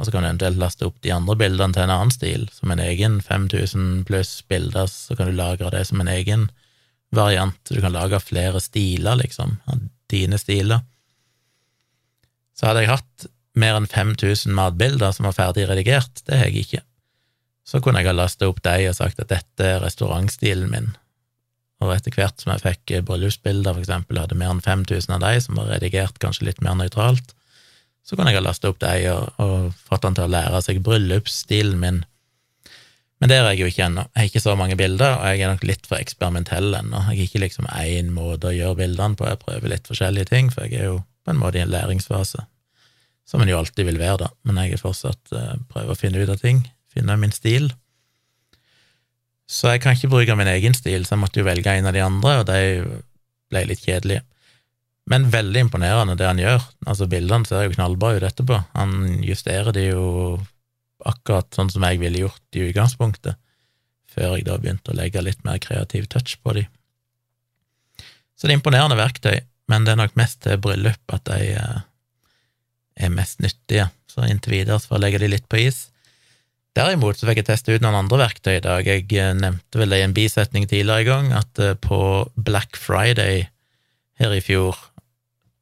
og 0.00 0.06
så 0.06 0.14
kan 0.14 0.24
du 0.24 0.30
eventuelt 0.30 0.56
laste 0.56 0.86
opp 0.88 0.96
de 1.04 1.12
andre 1.12 1.34
bildene 1.36 1.76
til 1.76 1.84
en 1.84 1.92
annen 1.92 2.12
stil, 2.14 2.46
som 2.56 2.72
en 2.72 2.80
egen 2.80 3.18
5000 3.20 4.06
pluss 4.08 4.38
bilder, 4.48 4.88
så 4.88 5.16
kan 5.16 5.28
du 5.28 5.36
lagre 5.36 5.68
det 5.74 5.82
som 5.90 6.00
en 6.00 6.08
egen 6.08 6.46
variant. 7.12 7.58
Du 7.68 7.82
kan 7.84 7.92
lage 7.92 8.22
flere 8.24 8.62
stiler, 8.64 9.18
liksom, 9.20 9.58
av 9.68 9.82
dine 10.08 10.38
stiler. 10.40 10.80
Så 12.56 12.70
hadde 12.70 12.86
jeg 12.86 12.94
hatt 12.94 13.26
mer 13.60 13.76
enn 13.76 13.88
5000 13.90 14.54
matbilder 14.56 15.12
som 15.12 15.28
var 15.28 15.36
ferdig 15.36 15.66
redigert, 15.68 16.22
det 16.24 16.38
har 16.38 16.48
jeg 16.48 16.64
ikke. 16.64 16.80
Så 17.68 17.82
kunne 17.84 18.00
jeg 18.00 18.08
ha 18.08 18.16
lastet 18.16 18.48
opp 18.48 18.62
de 18.64 18.88
og 18.88 18.96
sagt 18.96 19.20
at 19.20 19.28
dette 19.28 19.66
er 19.66 19.84
restaurantstilen 19.84 20.72
min, 20.72 20.94
og 21.84 21.92
etter 21.92 22.16
hvert 22.16 22.40
som 22.40 22.54
jeg 22.54 22.64
fikk 22.64 22.94
bryllupsbilder, 23.08 23.74
for 23.76 23.84
eksempel, 23.84 24.20
hadde 24.20 24.36
mer 24.40 24.54
enn 24.54 24.64
5000 24.64 25.12
av 25.16 25.22
de 25.24 25.44
som 25.44 25.60
var 25.60 25.68
redigert 25.74 26.16
kanskje 26.24 26.48
litt 26.48 26.64
mer 26.64 26.76
nøytralt, 26.80 27.34
så 28.06 28.16
kunne 28.16 28.32
jeg 28.32 28.40
ha 28.40 28.44
lasta 28.44 28.70
opp 28.72 28.80
deg 28.82 29.06
og, 29.12 29.40
og 29.42 29.82
fått 29.86 30.06
han 30.06 30.16
til 30.16 30.26
å 30.26 30.32
lære 30.32 30.62
seg 30.64 30.80
bryllupsstilen 30.86 31.78
min. 31.82 32.00
Men 33.20 33.28
der 33.28 33.44
er 33.44 33.52
jeg 33.52 33.60
jo 33.60 33.68
ikke 33.68 33.84
ennå. 33.84 34.06
Jeg 34.08 34.16
har 34.16 34.30
ikke 34.30 34.42
så 34.42 34.54
mange 34.56 34.76
bilder, 34.80 35.18
og 35.18 35.26
jeg 35.28 35.44
er 35.44 35.52
nok 35.52 35.66
litt 35.68 35.84
for 35.88 36.00
eksperimentell 36.00 36.72
ennå. 36.78 37.02
Jeg 37.02 37.08
har 37.10 37.26
ikke 37.26 37.42
liksom 37.42 37.68
én 37.68 38.08
måte 38.16 38.48
å 38.48 38.54
gjøre 38.56 38.78
bildene 38.78 39.18
på, 39.18 39.28
jeg 39.28 39.42
prøver 39.42 39.74
litt 39.74 39.90
forskjellige 39.90 40.30
ting, 40.32 40.48
for 40.54 40.64
jeg 40.64 40.80
er 40.80 40.88
jo 40.88 41.02
på 41.26 41.34
en 41.34 41.42
måte 41.42 41.60
i 41.60 41.64
en 41.64 41.72
læringsfase, 41.72 42.46
som 43.28 43.44
en 43.44 43.52
jo 43.52 43.58
alltid 43.60 43.86
vil 43.90 44.00
være, 44.00 44.22
da, 44.24 44.30
men 44.48 44.62
jeg 44.62 44.74
er 44.74 44.80
fortsatt 44.80 45.34
uh, 45.36 45.52
prøver 45.68 45.92
å 45.92 45.98
finne 45.98 46.24
ut 46.24 46.32
av 46.32 46.40
ting, 46.40 46.64
finne 46.90 47.18
min 47.20 47.34
stil. 47.36 47.68
Så 49.50 49.74
jeg 49.74 49.84
kan 49.84 49.98
ikke 49.98 50.10
bruke 50.14 50.38
min 50.38 50.48
egen 50.48 50.74
stil, 50.78 51.04
så 51.04 51.18
jeg 51.18 51.22
måtte 51.26 51.42
jo 51.42 51.46
velge 51.46 51.76
en 51.76 51.90
av 51.90 51.94
de 51.94 52.02
andre, 52.06 52.34
og 52.40 52.48
de 52.48 52.60
ble 53.52 53.66
litt 53.68 53.84
kjedelige. 53.84 54.24
Men 55.08 55.30
veldig 55.32 55.66
imponerende 55.66 56.16
det 56.18 56.28
han 56.28 56.40
gjør. 56.40 56.64
Altså, 56.86 57.08
bildene 57.10 57.48
ser 57.48 57.64
jo 57.66 57.74
knallbra 57.74 58.14
ut 58.16 58.26
etterpå. 58.26 58.60
Han 58.76 59.22
justerer 59.24 59.72
de 59.74 59.88
jo 59.88 60.04
akkurat 61.06 61.48
sånn 61.56 61.70
som 61.72 61.84
jeg 61.86 62.00
ville 62.02 62.26
gjort 62.26 62.58
i 62.58 62.66
utgangspunktet, 62.68 63.38
før 64.10 64.36
jeg 64.36 64.46
da 64.46 64.58
begynte 64.60 64.92
å 64.92 64.98
legge 64.98 65.22
litt 65.24 65.40
mer 65.46 65.60
kreativ 65.62 66.10
touch 66.12 66.36
på 66.44 66.58
de. 66.58 66.66
Så 68.36 68.46
det 68.46 68.54
er 68.54 68.58
imponerende 68.58 68.98
verktøy, 68.98 69.40
men 69.70 69.86
det 69.86 69.94
er 69.94 70.00
nok 70.00 70.18
mest 70.18 70.42
til 70.44 70.60
bryllup 70.60 71.14
at 71.14 71.24
de 71.28 71.54
eh, 71.60 71.80
er 73.00 73.14
mest 73.14 73.40
nyttige, 73.44 73.88
så 74.10 74.26
inntil 74.28 74.58
videre 74.58 74.80
så 74.80 74.90
får 74.90 74.98
jeg 74.98 75.04
legge 75.06 75.22
de 75.22 75.32
litt 75.34 75.48
på 75.50 75.60
is. 75.62 75.86
Derimot 76.76 77.18
så 77.18 77.26
fikk 77.26 77.42
jeg 77.42 77.48
teste 77.50 77.74
ut 77.74 77.82
noen 77.82 77.98
andre 77.98 78.20
verktøy 78.22 78.54
i 78.56 78.64
dag. 78.64 78.86
Jeg 78.86 79.08
eh, 79.12 79.32
nevnte 79.36 79.80
vel 79.80 79.94
det 79.94 80.02
i 80.02 80.06
en 80.06 80.16
bisetning 80.16 80.68
tidligere 80.70 81.04
i 81.04 81.08
gang, 81.08 81.32
at 81.36 81.62
eh, 81.62 81.76
på 81.78 82.00
Black 82.36 82.78
Friday 82.78 83.48
her 84.20 84.36
i 84.36 84.42
fjor 84.44 84.76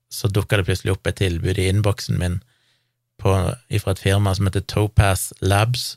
så 0.08 0.30
dukka 0.32 0.58
det 0.58 0.66
plutselig 0.68 0.94
opp 0.94 1.06
et 1.06 1.20
tilbud 1.20 1.58
i 1.58 1.68
innboksen 1.68 2.18
min 2.20 2.40
på, 3.18 3.32
fra 3.82 3.92
et 3.94 4.02
firma 4.02 4.34
som 4.34 4.48
heter 4.48 4.64
Topaz 4.70 5.32
Labs, 5.40 5.96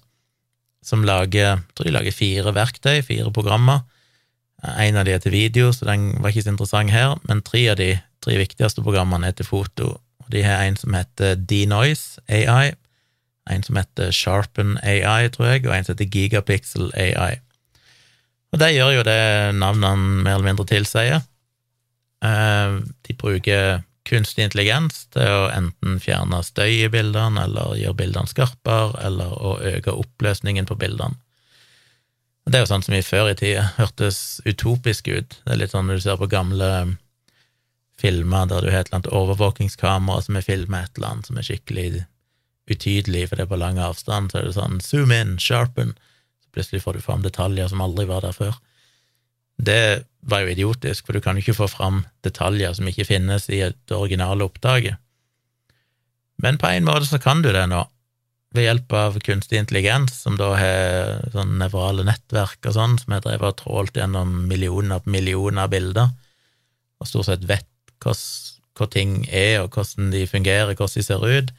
som 0.84 1.06
lager 1.06 1.42
jeg 1.42 1.60
tror 1.78 1.88
de 1.88 1.94
lager 1.94 2.16
fire 2.16 2.54
verktøy, 2.56 3.02
fire 3.06 3.32
programmer. 3.34 3.84
En 4.62 4.98
av 4.98 5.06
de 5.06 5.14
er 5.14 5.22
til 5.22 5.34
video, 5.34 5.72
så 5.74 5.86
den 5.90 6.12
var 6.22 6.34
ikke 6.34 6.46
så 6.46 6.54
interessant 6.54 6.94
her, 6.94 7.16
men 7.30 7.44
tre 7.46 7.64
av 7.72 7.78
de 7.80 7.94
tre 8.22 8.38
viktigste 8.38 8.84
programmene 8.86 9.30
er 9.30 9.38
til 9.38 9.48
foto. 9.48 9.96
Og 10.22 10.32
De 10.34 10.44
har 10.46 10.66
en 10.66 10.78
som 10.78 10.94
heter 10.94 11.36
Denoise 11.36 12.22
AI, 12.30 12.74
en 13.50 13.64
som 13.66 13.78
heter 13.78 14.12
Sharpen 14.14 14.78
AI, 14.84 15.30
tror 15.34 15.54
jeg, 15.54 15.66
og 15.66 15.76
en 15.76 15.86
som 15.86 15.96
heter 15.96 16.12
Gigapixel 16.14 16.92
AI. 16.94 17.40
Og 18.52 18.60
de 18.60 18.70
gjør 18.74 18.98
jo 18.98 19.06
det 19.08 19.22
navnene 19.56 20.24
mer 20.26 20.36
eller 20.36 20.50
mindre 20.52 20.68
tilsier. 20.70 21.24
Eh, 22.22 22.78
de 23.08 23.16
bruker 23.18 23.82
kunstig 24.12 24.46
intelligens 24.46 25.06
til 25.16 25.28
å 25.28 25.50
enten 25.54 26.00
fjerne 26.04 26.42
støy 26.44 26.84
i 26.84 26.92
bildene, 26.92 27.48
eller 27.48 27.78
gjøre 27.80 28.00
bildene 28.04 28.30
skarpere, 28.30 28.94
eller 29.08 29.32
å 29.32 29.58
øke 29.72 29.96
oppløsningen 29.96 30.68
på 30.70 30.78
bildene. 30.82 31.18
Det 32.46 32.58
er 32.58 32.66
jo 32.66 32.72
sånn 32.72 32.84
som 32.84 32.96
i 32.98 33.04
før 33.06 33.30
i 33.32 33.38
tida 33.38 33.68
hørtes 33.78 34.42
utopisk 34.50 35.08
ut. 35.12 35.38
Det 35.44 35.54
er 35.54 35.60
litt 35.62 35.74
sånn 35.76 35.88
når 35.88 36.00
du 36.00 36.06
ser 36.08 36.18
på 36.20 36.30
gamle 36.32 36.70
filmer 38.02 38.48
der 38.50 38.66
du 38.66 38.72
har 38.72 38.82
et 38.82 38.90
eller 38.90 39.02
annet 39.02 39.12
overvåkingskamera 39.14 40.24
som 40.26 40.40
er 40.40 40.46
filmet 40.48 40.90
et 40.90 40.98
eller 40.98 41.12
annet 41.12 41.30
som 41.30 41.38
er 41.38 41.46
skikkelig 41.46 41.86
utydelig, 42.72 43.28
for 43.30 43.38
det 43.38 43.46
er 43.46 43.52
på 43.52 43.60
lang 43.62 43.78
avstand, 43.82 44.32
så 44.32 44.40
er 44.40 44.48
det 44.48 44.56
sånn 44.58 44.82
zoom 44.84 45.14
in, 45.14 45.38
sharpen, 45.42 45.94
så 46.42 46.56
plutselig 46.56 46.84
får 46.86 46.98
du 46.98 47.06
fram 47.06 47.26
detaljer 47.26 47.70
som 47.70 47.84
aldri 47.84 48.08
var 48.10 48.26
der 48.26 48.36
før. 48.36 48.58
Det 49.62 50.04
var 50.26 50.44
jo 50.44 50.54
idiotisk, 50.54 51.06
for 51.06 51.18
du 51.18 51.22
kan 51.24 51.38
jo 51.38 51.46
ikke 51.46 51.58
få 51.60 51.70
fram 51.70 52.04
detaljer 52.26 52.74
som 52.78 52.90
ikke 52.90 53.08
finnes 53.10 53.48
i 53.50 53.62
det 53.62 53.96
originale 53.96 54.46
opptaket. 54.46 54.98
Men 56.42 56.58
på 56.62 56.70
en 56.74 56.88
måte 56.88 57.06
så 57.10 57.20
kan 57.22 57.44
du 57.46 57.52
det 57.54 57.68
nå, 57.70 57.84
ved 58.52 58.66
hjelp 58.66 58.94
av 58.98 59.18
kunstig 59.24 59.62
intelligens, 59.62 60.18
som 60.26 60.36
da 60.40 60.50
har 60.60 61.22
sånn 61.32 61.56
nevrale 61.62 62.04
nettverk 62.04 62.66
og 62.68 62.76
sånn, 62.76 62.98
som 63.00 63.16
har 63.16 63.24
drevet 63.24 63.54
og 63.54 63.60
trålt 63.62 64.00
gjennom 64.00 64.42
millioner 64.50 65.04
på 65.04 65.14
millioner 65.14 65.66
av 65.66 65.72
bilder, 65.72 66.10
og 67.00 67.10
stort 67.10 67.30
sett 67.30 67.46
vet 67.48 67.68
hva 68.02 68.88
ting 68.92 69.22
er, 69.30 69.62
og 69.62 69.78
hvordan 69.78 70.10
de 70.14 70.26
fungerer, 70.28 70.74
hvordan 70.74 70.98
de 70.98 71.06
ser 71.06 71.28
ut, 71.28 71.54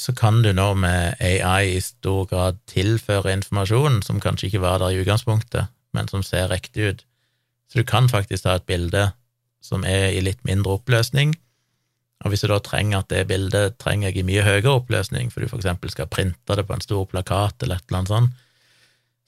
så 0.00 0.14
kan 0.16 0.40
du 0.42 0.50
nå 0.56 0.72
med 0.80 1.20
AI 1.20 1.76
i 1.76 1.84
stor 1.84 2.24
grad 2.30 2.58
tilføre 2.70 3.34
informasjon 3.36 4.00
som 4.06 4.22
kanskje 4.22 4.48
ikke 4.48 4.64
var 4.64 4.80
der 4.80 4.94
i 4.94 5.02
utgangspunktet, 5.02 5.68
men 5.92 6.08
som 6.08 6.24
ser 6.24 6.48
riktig 6.50 6.88
ut. 6.88 7.06
Så 7.70 7.78
du 7.78 7.86
kan 7.86 8.10
faktisk 8.10 8.44
ta 8.44 8.56
et 8.58 8.66
bilde 8.66 9.12
som 9.62 9.84
er 9.86 10.10
i 10.16 10.22
litt 10.24 10.42
mindre 10.48 10.80
oppløsning, 10.80 11.36
og 12.20 12.32
hvis 12.32 12.42
du 12.44 12.50
da 12.50 12.58
trenger 12.60 13.00
at 13.00 13.08
det 13.12 13.24
bildet 13.30 13.78
trenger 13.80 14.10
jeg 14.10 14.20
i 14.20 14.26
mye 14.28 14.44
høyere 14.44 14.74
oppløsning, 14.74 15.30
for 15.32 15.40
du 15.40 15.52
eksempel 15.56 15.92
skal 15.92 16.10
printe 16.12 16.56
det 16.56 16.66
på 16.68 16.76
en 16.76 16.84
stor 16.84 17.06
plakat 17.08 17.62
eller 17.64 17.80
et 17.80 17.86
eller 17.88 18.00
annet 18.02 18.12
sånt, 18.12 18.40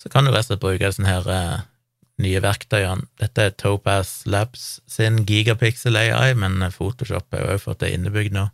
så 0.03 0.11
kan 0.13 0.27
du 0.27 0.33
rett 0.33 0.45
og 0.45 0.51
slett 0.51 0.65
bruke 0.65 0.91
sånne 0.93 1.09
her 1.09 1.29
eh, 1.33 1.63
nye 2.23 2.41
verktøyene. 2.43 3.07
Dette 3.23 3.47
er 3.47 3.55
Topaz 3.57 4.25
Labs 4.29 4.83
sin 4.91 5.23
Gigapixel 5.29 5.97
AI, 5.97 6.35
men 6.37 6.59
Photoshop 6.75 7.33
har 7.33 7.55
jo 7.55 7.63
fått 7.63 7.85
det 7.85 7.95
innebygd 7.95 8.35
nå. 8.37 8.49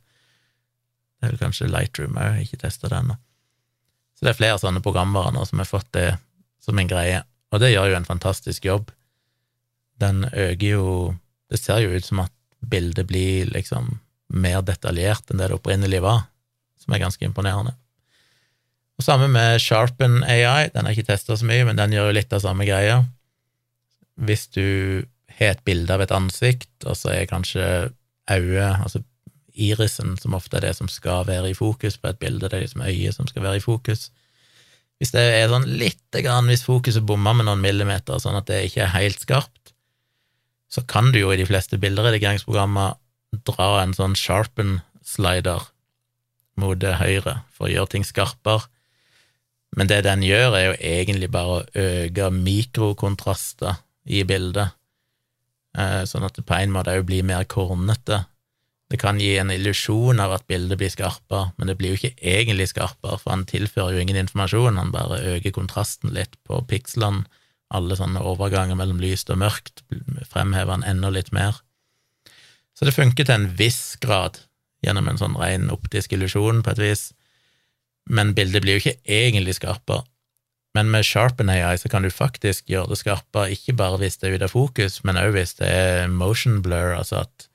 Det 1.18 1.26
er 1.26 1.32
vel 1.32 1.40
kanskje 1.40 1.70
Lightroom 1.72 2.20
òg, 2.20 2.42
ikke 2.44 2.60
testa 2.62 2.92
det 2.92 3.00
ennå. 3.00 3.16
Så 4.14 4.26
det 4.26 4.34
er 4.34 4.38
flere 4.38 4.60
sånne 4.60 4.84
programvare 4.84 5.32
nå 5.34 5.42
som 5.48 5.62
har 5.62 5.70
fått 5.70 5.90
det 5.96 6.12
som 6.62 6.78
en 6.78 6.90
greie, 6.90 7.24
og 7.50 7.62
det 7.62 7.72
gjør 7.72 7.90
jo 7.90 7.98
en 7.98 8.06
fantastisk 8.06 8.68
jobb. 8.68 8.92
Den 9.98 10.24
øker 10.30 10.68
jo 10.68 11.16
Det 11.48 11.58
ser 11.60 11.80
jo 11.80 11.96
ut 11.96 12.04
som 12.04 12.20
at 12.20 12.32
bildet 12.60 13.06
blir 13.08 13.48
liksom 13.48 13.98
mer 14.28 14.60
detaljert 14.60 15.30
enn 15.30 15.40
det 15.40 15.46
det 15.48 15.56
opprinnelig 15.56 16.02
var, 16.04 16.26
som 16.76 16.92
er 16.92 17.00
ganske 17.00 17.24
imponerende. 17.24 17.72
Og 18.98 19.06
Samme 19.06 19.30
med 19.32 19.60
Sharpen 19.62 20.24
AI, 20.26 20.68
den 20.74 20.84
har 20.84 20.92
ikke 20.92 21.06
testa 21.08 21.38
så 21.38 21.46
mye, 21.48 21.64
men 21.64 21.78
den 21.78 21.94
gjør 21.94 22.10
jo 22.10 22.16
litt 22.18 22.34
av 22.36 22.42
samme 22.44 22.66
greia. 22.68 22.98
Hvis 24.20 24.48
du 24.52 25.06
har 25.38 25.54
et 25.54 25.64
bilde 25.64 25.94
av 25.94 26.02
et 26.02 26.12
ansikt, 26.12 26.72
og 26.84 26.98
så 26.98 27.14
er 27.14 27.30
kanskje 27.30 27.64
øyet, 28.28 28.82
altså 28.82 29.00
irisen, 29.58 30.16
som 30.18 30.36
ofte 30.38 30.58
er 30.58 30.68
det 30.68 30.74
som 30.78 30.90
skal 30.90 31.24
være 31.28 31.52
i 31.52 31.56
fokus 31.56 31.98
på 31.98 32.10
et 32.10 32.18
bilde, 32.20 32.46
det 32.46 32.58
er 32.58 32.66
liksom 32.66 32.84
øyet 32.86 33.16
som 33.16 33.30
skal 33.30 33.46
være 33.46 33.62
i 33.62 33.64
fokus. 33.64 34.08
Hvis 34.98 35.14
det 35.14 35.22
er 35.22 35.50
sånn 35.50 35.68
lite 35.78 36.22
grann, 36.26 36.50
hvis 36.50 36.66
fokuset 36.66 37.06
bommer 37.06 37.36
med 37.38 37.46
noen 37.46 37.62
millimeter, 37.62 38.18
sånn 38.18 38.38
at 38.38 38.48
det 38.50 38.64
ikke 38.66 38.82
er 38.82 38.96
helt 38.96 39.22
skarpt, 39.22 39.67
så 40.68 40.84
kan 40.84 41.12
du 41.12 41.20
jo 41.22 41.32
i 41.32 41.38
de 41.40 41.46
fleste 41.48 41.78
bilderedigeringsprogrammer 41.80 42.98
dra 43.48 43.68
en 43.82 43.94
sånn 43.96 44.16
sharpen-slider 44.18 45.68
mot 46.58 46.82
høyre 47.00 47.40
for 47.54 47.68
å 47.68 47.72
gjøre 47.72 47.92
ting 47.94 48.06
skarpere. 48.06 48.66
Men 49.76 49.90
det 49.90 50.02
den 50.06 50.24
gjør, 50.24 50.56
er 50.56 50.64
jo 50.66 50.78
egentlig 50.80 51.28
bare 51.32 51.58
å 51.58 51.66
øke 51.82 52.30
mikrokontraster 52.34 53.78
i 54.08 54.24
bildet, 54.28 54.74
eh, 55.76 56.02
sånn 56.08 56.24
at 56.24 56.38
det 56.38 56.46
på 56.48 56.56
en 56.56 56.72
måte 56.72 56.94
òg 56.96 57.04
blir 57.08 57.26
mer 57.26 57.44
kornete. 57.44 58.24
Det 58.88 58.96
kan 59.00 59.20
gi 59.20 59.34
en 59.36 59.52
illusjon 59.52 60.20
av 60.24 60.32
at 60.38 60.46
bildet 60.48 60.80
blir 60.80 60.92
skarpere, 60.92 61.52
men 61.58 61.68
det 61.68 61.76
blir 61.76 61.92
jo 61.92 62.00
ikke 62.00 62.16
egentlig 62.24 62.70
skarpere, 62.70 63.18
for 63.20 63.34
han 63.34 63.44
tilfører 63.48 63.98
jo 63.98 64.04
ingen 64.04 64.16
informasjon, 64.24 64.80
han 64.80 64.94
bare 64.94 65.20
øker 65.36 65.52
kontrasten 65.52 66.14
litt 66.16 66.38
på 66.48 66.62
pikslene. 66.70 67.26
Alle 67.74 67.96
sånne 67.98 68.22
overganger 68.24 68.78
mellom 68.78 69.00
lyst 69.02 69.28
og 69.32 69.40
mørkt 69.42 69.82
fremhever 70.30 70.72
han 70.72 70.86
enda 70.88 71.10
litt 71.12 71.32
mer. 71.36 71.60
Så 72.76 72.86
det 72.86 72.94
funker 72.96 73.26
til 73.26 73.34
en 73.34 73.48
viss 73.58 73.98
grad, 74.00 74.38
gjennom 74.86 75.08
en 75.10 75.18
sånn 75.20 75.36
ren 75.36 75.66
optisk 75.74 76.14
illusjon, 76.14 76.62
på 76.62 76.72
et 76.72 76.80
vis, 76.80 77.02
men 78.08 78.32
bildet 78.36 78.62
blir 78.64 78.78
jo 78.78 78.84
ikke 78.84 79.00
egentlig 79.18 79.58
skarpere. 79.58 80.06
Men 80.76 80.92
med 80.92 81.04
Sharpen 81.04 81.50
AI 81.50 81.74
så 81.80 81.90
kan 81.90 82.04
du 82.04 82.10
faktisk 82.12 82.68
gjøre 82.70 82.92
det 82.92 83.00
skarpere, 83.00 83.52
ikke 83.56 83.74
bare 83.76 83.98
hvis 84.00 84.20
det 84.20 84.28
er 84.28 84.36
ute 84.38 84.48
av 84.48 84.54
fokus, 84.54 85.00
men 85.04 85.18
òg 85.20 85.32
hvis 85.34 85.56
det 85.58 85.68
er 85.68 86.12
motion 86.12 86.60
blur, 86.64 86.94
altså 86.96 87.24
at 87.24 87.48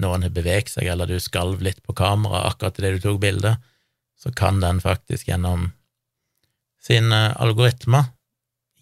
noen 0.00 0.24
har 0.24 0.32
beveget 0.32 0.72
seg, 0.72 0.88
eller 0.88 1.10
du 1.10 1.20
skalv 1.20 1.60
litt 1.62 1.82
på 1.84 1.94
kamera 1.98 2.46
akkurat 2.48 2.80
idet 2.80 2.96
du 2.96 3.04
tok 3.04 3.20
bildet, 3.22 3.60
så 4.20 4.32
kan 4.36 4.62
den 4.64 4.80
faktisk 4.80 5.28
gjennom 5.28 5.70
sine 6.80 7.20
algoritmer 7.36 8.08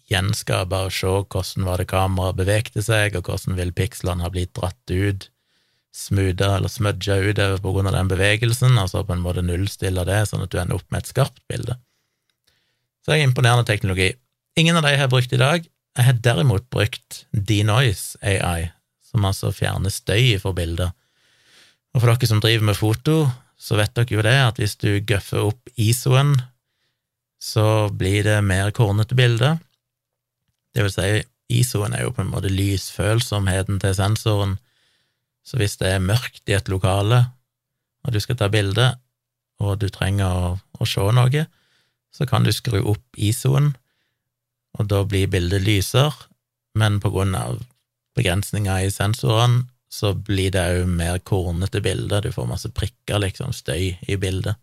gjenskape 0.09 0.85
og 0.87 0.93
se 0.93 1.09
hvordan 1.09 1.67
var 1.67 1.81
det 1.81 1.89
kameraet 1.91 2.39
bevegte 2.39 2.83
seg, 2.85 3.17
og 3.17 3.29
hvordan 3.29 3.57
vil 3.59 3.75
pikslene 3.75 4.25
ha 4.25 4.31
blitt 4.33 4.55
dratt 4.57 4.93
ut 4.93 5.29
smuda 5.95 6.55
eller 6.57 6.69
smudga 6.69 7.17
utover 7.17 7.61
på 7.63 7.71
grunn 7.73 7.89
av 7.89 7.95
den 7.97 8.09
bevegelsen, 8.11 8.77
altså 8.77 9.03
på 9.05 9.15
en 9.15 9.23
måte 9.23 9.43
nullstille 9.45 10.05
det, 10.07 10.21
sånn 10.29 10.45
at 10.45 10.53
du 10.53 10.59
ender 10.61 10.77
opp 10.77 10.87
med 10.93 11.03
et 11.03 11.11
skarpt 11.11 11.41
bilde. 11.49 11.75
Så 13.01 13.11
det 13.11 13.19
er 13.19 13.27
imponerende 13.27 13.67
teknologi. 13.67 14.11
Ingen 14.59 14.77
av 14.77 14.85
de 14.85 14.95
har 14.99 15.11
brukt 15.11 15.33
i 15.33 15.41
dag. 15.41 15.65
Jeg 15.97 16.05
har 16.05 16.21
derimot 16.23 16.69
brukt 16.71 17.23
Denoise 17.33 18.19
AI, 18.21 18.69
som 19.03 19.25
altså 19.25 19.51
fjerner 19.55 19.93
støy 19.93 20.37
for 20.41 20.57
bilder. 20.57 20.93
Og 21.95 22.03
for 22.03 22.11
dere 22.11 22.29
som 22.29 22.41
driver 22.43 22.69
med 22.69 22.77
foto, 22.77 23.23
så 23.59 23.79
vet 23.79 23.95
dere 23.97 24.13
jo 24.13 24.23
det, 24.23 24.37
at 24.51 24.61
hvis 24.61 24.77
du 24.79 24.91
guffer 25.09 25.49
opp 25.49 25.71
ISO-en, 25.75 26.35
så 27.39 27.89
blir 27.95 28.27
det 28.27 28.37
mer 28.45 28.71
kornete 28.75 29.15
bilde. 29.17 29.55
Det 30.75 30.85
vil 30.85 30.93
si, 30.93 31.09
ISO-en 31.49 31.95
er 31.97 32.05
jo 32.05 32.13
på 32.13 32.23
en 32.23 32.31
måte 32.31 32.51
lysfølsomheten 32.53 33.79
til 33.81 33.95
sensoren, 33.97 34.57
så 35.45 35.57
hvis 35.57 35.79
det 35.81 35.95
er 35.95 36.03
mørkt 36.03 36.49
i 36.49 36.57
et 36.57 36.69
lokale, 36.69 37.23
og 38.05 38.13
du 38.13 38.19
skal 38.21 38.37
ta 38.37 38.49
bilde, 38.53 38.91
og 39.59 39.79
du 39.81 39.89
trenger 39.91 40.29
å, 40.29 40.51
å 40.79 40.87
se 40.87 41.05
noe, 41.15 41.45
så 42.13 42.27
kan 42.29 42.45
du 42.45 42.53
skru 42.53 42.79
opp 42.81 43.17
ISO-en, 43.17 43.73
og 44.77 44.89
da 44.91 45.01
blir 45.07 45.31
bildet 45.31 45.65
lysere, 45.65 46.29
men 46.77 46.99
på 47.01 47.11
grunn 47.11 47.33
av 47.35 47.57
begrensninger 48.17 48.85
i 48.85 48.93
sensorene 48.93 49.65
så 49.89 50.13
blir 50.13 50.53
det 50.53 50.61
òg 50.61 50.89
mer 50.99 51.17
kornete 51.25 51.81
bilder, 51.81 52.21
du 52.21 52.33
får 52.33 52.49
masse 52.49 52.69
prikker, 52.77 53.17
liksom, 53.23 53.53
støy 53.57 53.95
i 54.05 54.17
bildet. 54.21 54.59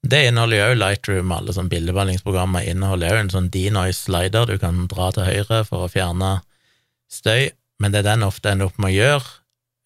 Det 0.00 0.22
inneholder 0.26 0.56
jo 0.56 0.68
òg 0.70 0.78
Lightroom, 0.80 1.32
alle 1.34 1.52
sånne 1.54 1.70
bildebehandlingsprogrammer 1.74 2.64
inneholder 2.70 3.14
òg 3.14 3.24
en 3.24 3.34
sånn 3.34 3.50
denoise 3.52 4.00
slider 4.06 4.48
du 4.48 4.56
kan 4.58 4.86
dra 4.88 5.10
til 5.14 5.28
høyre 5.28 5.60
for 5.68 5.84
å 5.84 5.92
fjerne 5.92 6.38
støy, 7.12 7.50
men 7.80 7.92
det 7.92 8.06
den 8.06 8.24
ofte 8.24 8.52
ender 8.52 8.70
opp 8.70 8.80
med 8.80 8.94
å 8.94 8.96
gjøre, 8.96 9.36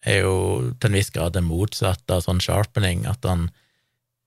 er 0.05 0.21
jo 0.21 0.35
til 0.79 0.91
en 0.91 0.97
viss 0.99 1.11
grad 1.11 1.35
det 1.35 1.43
motsatte 1.43 2.15
av 2.15 2.23
sånn 2.25 2.41
sharpening, 2.43 3.03
at 3.09 3.25
han 3.27 3.49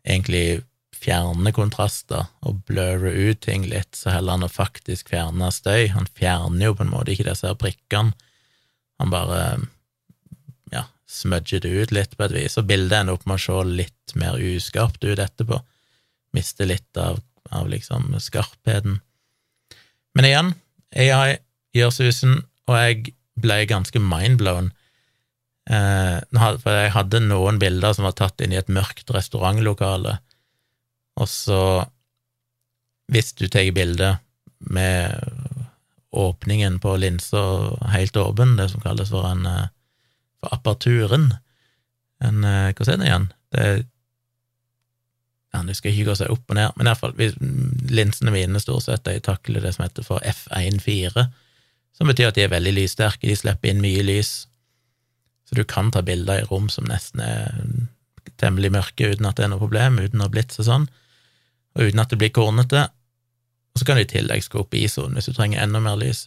egentlig 0.05 0.61
fjerner 0.99 1.55
kontraster 1.55 2.27
og 2.47 2.63
blurrer 2.69 3.15
ut 3.31 3.41
ting 3.45 3.69
litt, 3.71 3.95
så 3.95 4.13
heller 4.13 4.37
han 4.37 4.47
å 4.49 4.51
faktisk 4.51 5.13
fjerne 5.13 5.51
støy. 5.55 5.93
Han 5.95 6.09
fjerner 6.19 6.71
jo 6.71 6.75
på 6.75 6.85
en 6.85 6.93
måte 6.93 7.15
ikke 7.15 7.29
disse 7.29 7.47
her 7.47 7.59
prikkene, 7.59 8.17
han 8.99 9.13
bare 9.15 9.43
ja, 10.75 10.89
smudger 11.07 11.63
det 11.63 11.71
ut 11.71 11.95
litt 11.95 12.17
på 12.19 12.27
et 12.27 12.35
vis, 12.35 12.59
og 12.59 12.67
bildet 12.69 12.99
ender 12.99 13.15
opp 13.15 13.29
med 13.31 13.39
å 13.39 13.45
se 13.45 13.59
litt 13.69 14.17
mer 14.19 14.41
uskarpt 14.43 15.07
ut 15.07 15.23
etterpå, 15.23 15.61
mister 16.37 16.69
litt 16.69 17.01
av, 17.01 17.21
av 17.51 17.69
liksom 17.71 18.13
skarpheten. 18.21 19.01
Men 20.17 20.29
igjen, 20.29 20.51
AI 20.97 21.39
gjør 21.77 21.95
susen, 21.95 22.43
og 22.69 22.77
jeg 22.77 23.15
ble 23.39 23.63
ganske 23.71 24.01
mindblown 24.03 24.73
Eh, 25.69 26.19
for 26.33 26.73
jeg 26.73 26.95
hadde 26.95 27.21
noen 27.27 27.59
bilder 27.61 27.93
som 27.93 28.07
var 28.09 28.17
tatt 28.17 28.41
inn 28.41 28.55
i 28.55 28.61
et 28.61 28.71
mørkt 28.73 29.11
restaurantlokale, 29.13 30.17
og 31.19 31.29
så, 31.29 31.61
hvis 33.13 33.35
du 33.37 33.49
tar 33.53 33.69
bilde 33.77 34.15
med 34.73 35.19
åpningen 36.09 36.79
på 36.81 36.95
linsa 37.03 37.43
helt 37.93 38.17
åpen, 38.17 38.57
det 38.57 38.71
som 38.73 38.81
kalles 38.85 39.13
for 39.13 39.29
en 39.29 39.45
eh, 39.47 39.69
for 40.39 40.55
aperturen. 40.55 41.33
En 42.25 42.45
eh, 42.47 42.73
Hva 42.73 42.87
er 42.87 43.01
det 43.01 43.11
igjen? 43.11 43.29
Det 43.53 43.65
er 43.67 43.81
ja, 45.55 45.63
Du 45.65 45.75
skal 45.75 45.93
ikke 45.93 46.11
gå 46.11 46.17
seg 46.21 46.33
opp 46.33 46.51
og 46.53 46.59
ned, 46.59 46.75
men 46.77 46.91
iallfall, 46.91 47.15
linsene 47.89 48.35
mine 48.35 48.61
stort 48.61 48.85
sett 48.85 49.07
de 49.07 49.17
takler 49.25 49.65
det 49.65 49.75
som 49.77 49.87
heter 49.87 50.07
for 50.07 50.25
F1.4, 50.25 51.27
som 51.97 52.11
betyr 52.11 52.31
at 52.31 52.39
de 52.39 52.45
er 52.45 52.53
veldig 52.53 52.75
lyssterke, 52.77 53.27
de 53.27 53.37
slipper 53.37 53.73
inn 53.73 53.83
mye 53.83 54.05
lys, 54.05 54.33
så 55.49 55.57
du 55.57 55.65
kan 55.65 55.89
ta 55.91 56.03
bilder 56.05 56.43
i 56.43 56.49
rom 56.51 56.69
som 56.69 56.87
nesten 56.91 57.25
er 57.25 57.55
temmelig 58.39 58.71
mørke 58.75 59.09
uten 59.09 59.27
at 59.27 59.39
det 59.39 59.47
er 59.47 59.53
noe 59.55 59.63
problem, 59.63 59.99
uten 60.05 60.23
å 60.23 60.29
blitt 60.31 60.53
sånn, 60.55 60.87
og 61.75 61.89
uten 61.89 62.03
at 62.03 62.13
det 62.13 62.21
blir 62.21 62.35
kornete. 62.35 62.85
Og 63.73 63.81
så 63.81 63.89
kan 63.89 63.99
du 63.99 64.05
i 64.05 64.11
tillegg 64.11 64.45
skru 64.45 64.63
opp 64.63 64.77
ISO-en 64.77 65.17
hvis 65.17 65.31
du 65.31 65.35
trenger 65.35 65.63
enda 65.63 65.81
mer 65.83 65.97
lys. 66.01 66.27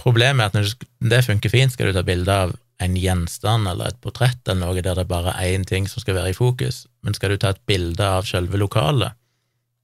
Problemet 0.00 0.42
er 0.42 0.48
at 0.50 0.56
når 0.56 1.10
det 1.12 1.24
funker 1.26 1.52
fint, 1.52 1.74
skal 1.74 1.90
du 1.90 1.96
ta 1.96 2.04
bilde 2.06 2.32
av 2.32 2.56
en 2.82 2.96
gjenstand 3.00 3.68
eller 3.70 3.86
et 3.90 4.00
portrett 4.04 4.48
eller 4.48 4.66
noe 4.66 4.82
der 4.82 4.94
det 4.98 5.04
er 5.06 5.10
bare 5.10 5.32
én 5.46 5.64
ting 5.68 5.84
som 5.88 6.00
skal 6.02 6.16
være 6.18 6.30
i 6.32 6.36
fokus, 6.36 6.76
men 7.02 7.14
skal 7.16 7.30
du 7.32 7.38
ta 7.40 7.48
et 7.54 7.66
bilde 7.68 8.04
av 8.04 8.22
selve 8.28 8.56
lokalet, 8.60 9.12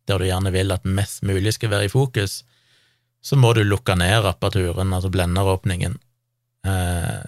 der 0.08 0.16
du 0.18 0.24
gjerne 0.28 0.50
vil 0.52 0.74
at 0.74 0.84
mest 0.84 1.22
mulig 1.26 1.52
skal 1.56 1.70
være 1.72 1.86
i 1.88 1.92
fokus, 1.92 2.32
så 3.22 3.34
må 3.38 3.52
du 3.54 3.62
lukke 3.64 3.94
ned 3.96 4.26
apparaturen, 4.26 4.92
altså 4.92 5.10
blenderåpningen. 5.14 5.94
Eh, 6.66 7.20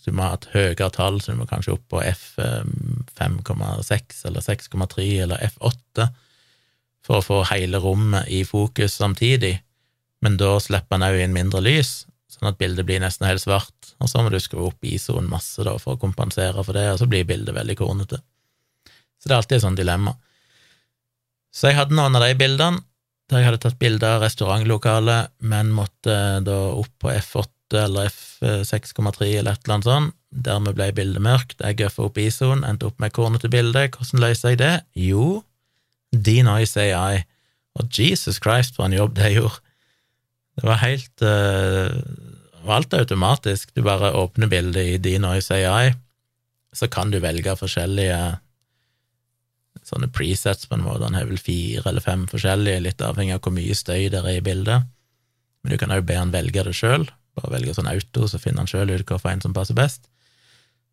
så 0.00 0.10
du 0.10 0.14
må 0.16 0.22
ha 0.24 0.32
et 0.38 0.52
høyere 0.54 0.90
tall, 0.94 1.20
så 1.20 1.26
du 1.34 1.38
må 1.42 1.46
kanskje 1.50 1.74
opp 1.74 1.86
på 1.92 1.98
F5,6 2.00 4.26
eller 4.30 4.40
6,3 4.46 5.22
eller 5.26 5.38
F8 5.50 5.98
for 7.04 7.14
å 7.18 7.24
få 7.24 7.38
hele 7.50 7.78
rommet 7.82 8.28
i 8.32 8.44
fokus 8.48 8.92
samtidig, 9.00 9.62
men 10.24 10.36
da 10.40 10.50
slipper 10.60 10.96
en 10.96 11.06
òg 11.08 11.16
inn 11.24 11.36
mindre 11.36 11.60
lys, 11.64 11.90
sånn 12.30 12.50
at 12.52 12.60
bildet 12.60 12.86
blir 12.88 13.00
nesten 13.02 13.28
helt 13.28 13.42
svart, 13.42 13.79
og 14.00 14.08
så 14.08 14.22
må 14.24 14.32
du 14.32 14.38
skru 14.40 14.62
opp 14.66 14.84
ISO-en 14.86 15.28
masse 15.30 15.62
da 15.66 15.76
for 15.80 15.96
å 15.96 16.00
kompensere 16.00 16.64
for 16.64 16.76
det, 16.76 16.86
og 16.92 17.00
så 17.02 17.08
blir 17.10 17.28
bildet 17.28 17.56
veldig 17.56 17.76
kornete. 17.78 18.20
Så 19.20 19.28
det 19.28 19.34
er 19.34 19.40
alltid 19.42 19.58
et 19.58 19.64
sånt 19.66 19.80
dilemma. 19.80 20.14
Så 21.52 21.68
jeg 21.68 21.78
hadde 21.80 21.96
noen 21.98 22.16
av 22.16 22.24
de 22.24 22.36
bildene 22.38 22.84
der 23.30 23.42
jeg 23.42 23.46
hadde 23.46 23.62
tatt 23.62 23.78
bilde 23.78 24.08
av 24.08 24.24
restaurantlokalet, 24.24 25.30
men 25.46 25.70
måtte 25.74 26.14
da 26.42 26.56
opp 26.74 26.90
på 26.98 27.12
F8 27.12 27.84
eller 27.84 28.08
F6,3 28.10 29.28
eller 29.38 29.54
et 29.54 29.62
eller 29.62 29.76
annet 29.76 29.86
sånt. 29.86 30.16
Dermed 30.30 30.74
ble 30.78 30.88
bildet 30.94 31.22
mørkt. 31.22 31.62
Jeg 31.62 31.78
gøffa 31.78 32.08
opp 32.08 32.18
ISO-en, 32.18 32.64
endte 32.66 32.88
opp 32.88 32.98
med 33.02 33.14
kornete 33.14 33.50
bilde. 33.50 33.84
Hvordan 33.94 34.22
løser 34.24 34.54
jeg 34.54 34.60
det? 34.62 34.74
Jo, 34.98 35.44
Denoise 36.10 36.82
AI. 36.82 37.22
Og 37.78 37.86
Jesus 37.94 38.40
Christ, 38.42 38.74
for 38.74 38.86
en 38.86 38.96
jobb 38.98 39.14
det 39.18 39.34
gjorde! 39.36 39.62
Det 40.58 40.66
var 40.66 40.82
helt 40.82 41.22
uh, 41.22 41.94
Alt 42.68 42.92
er 42.92 43.04
automatisk. 43.04 43.72
Du 43.74 43.82
bare 43.86 44.12
åpner 44.12 44.50
bildet 44.50 44.86
i 44.86 44.98
Denoise 45.02 45.56
AI, 45.56 45.94
så 46.76 46.88
kan 46.92 47.10
du 47.10 47.18
velge 47.22 47.56
forskjellige 47.56 48.20
sånne 49.86 50.10
presets, 50.12 50.68
på 50.68 50.76
en 50.76 50.84
måte. 50.84 51.06
Han 51.06 51.16
har 51.16 51.26
vel 51.28 51.40
fire 51.40 51.86
eller 51.88 52.04
fem 52.04 52.26
forskjellige, 52.30 52.82
litt 52.84 53.02
avhengig 53.02 53.36
av 53.36 53.42
hvor 53.44 53.54
mye 53.56 53.74
støy 53.74 54.10
det 54.12 54.20
er 54.20 54.36
i 54.36 54.44
bildet. 54.44 54.86
Men 55.62 55.72
du 55.72 55.80
kan 55.80 55.92
òg 55.94 56.04
be 56.08 56.18
han 56.18 56.34
velge 56.34 56.64
det 56.66 56.76
sjøl. 56.76 57.08
Bare 57.38 57.54
velge 57.56 57.74
sånn 57.76 57.90
auto, 57.90 58.28
så 58.28 58.40
finner 58.42 58.64
han 58.64 58.70
sjøl 58.70 58.92
ut 58.92 59.06
hvilken 59.08 59.44
som 59.44 59.56
passer 59.56 59.78
best. 59.78 60.06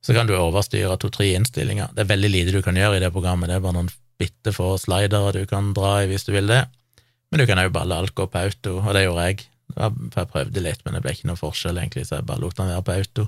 Så 0.05 0.15
kan 0.15 0.29
du 0.29 0.35
overstyre 0.37 0.97
to-tre 1.01 1.33
innstillinger. 1.35 1.91
Det 1.93 2.05
er 2.05 2.11
veldig 2.13 2.31
lite 2.31 2.55
du 2.55 2.61
kan 2.65 2.77
gjøre 2.77 2.99
i 2.99 3.03
det 3.03 3.11
programmet, 3.13 3.49
det 3.49 3.57
er 3.57 3.63
bare 3.65 3.79
noen 3.79 3.91
bitte 4.17 4.53
få 4.53 4.75
slidere 4.81 5.33
du 5.35 5.43
kan 5.49 5.73
dra 5.77 5.99
i 6.01 6.09
hvis 6.09 6.25
du 6.25 6.33
vil 6.33 6.49
det. 6.49 6.63
Men 7.29 7.41
du 7.41 7.47
kan 7.49 7.59
òg 7.61 7.73
bare 7.75 7.89
la 7.91 8.01
alt 8.01 8.15
gå 8.15 8.25
på 8.31 8.43
auto, 8.47 8.77
og 8.79 8.93
det 8.95 9.03
gjorde 9.03 9.25
jeg. 9.29 9.47
Jeg 9.75 10.29
prøvde 10.31 10.63
litt, 10.63 10.79
men 10.85 10.95
det 10.95 11.03
ble 11.03 11.13
ikke 11.13 11.27
noe 11.29 11.39
forskjell, 11.39 11.77
egentlig, 11.81 12.07
så 12.07 12.19
jeg 12.19 12.27
bare 12.29 12.41
lot 12.41 12.61
han 12.61 12.71
være 12.71 12.85
på 12.87 12.95
auto. 12.95 13.27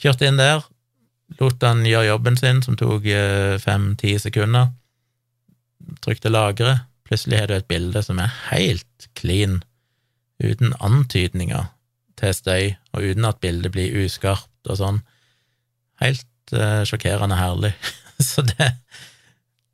Kjørte 0.00 0.28
inn 0.28 0.40
der, 0.40 0.62
lot 1.40 1.64
han 1.64 1.82
gjøre 1.86 2.10
jobben 2.10 2.38
sin, 2.40 2.62
som 2.64 2.76
tok 2.78 3.08
eh, 3.08 3.56
fem-ti 3.62 4.14
sekunder. 4.20 4.70
Trykte 6.04 6.32
lagre. 6.32 6.76
Plutselig 7.08 7.40
har 7.40 7.50
du 7.50 7.56
et 7.56 7.70
bilde 7.70 8.02
som 8.06 8.20
er 8.22 8.32
helt 8.50 9.08
clean, 9.18 9.60
uten 10.40 10.74
antydninger 10.80 11.68
til 12.20 12.36
støy, 12.36 12.74
og 12.94 13.06
uten 13.10 13.26
at 13.28 13.40
bildet 13.42 13.72
blir 13.74 14.04
uskarpt 14.04 14.70
og 14.70 14.78
sånn. 14.80 15.00
Helt 16.00 16.54
uh, 16.54 16.82
sjokkerende 16.88 17.36
herlig. 17.36 17.72
Så 18.30 18.44
det, 18.46 18.70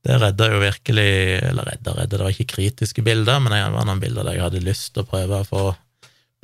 det 0.07 0.19
redda 0.23 0.47
jo 0.53 0.61
virkelig 0.63 1.09
Eller 1.49 1.67
redda, 1.67 1.97
redda, 1.97 2.13
det 2.17 2.23
var 2.23 2.35
ikke 2.35 2.53
kritiske 2.55 3.03
bilder, 3.07 3.41
men 3.43 3.55
det 3.55 3.65
var 3.75 3.89
noen 3.89 4.03
bilder 4.03 4.27
der 4.27 4.39
jeg 4.39 4.47
hadde 4.47 4.63
lyst 4.67 4.93
til 4.95 5.03
å 5.03 5.11
prøve 5.11 5.41
å 5.43 5.49
få 5.49 5.65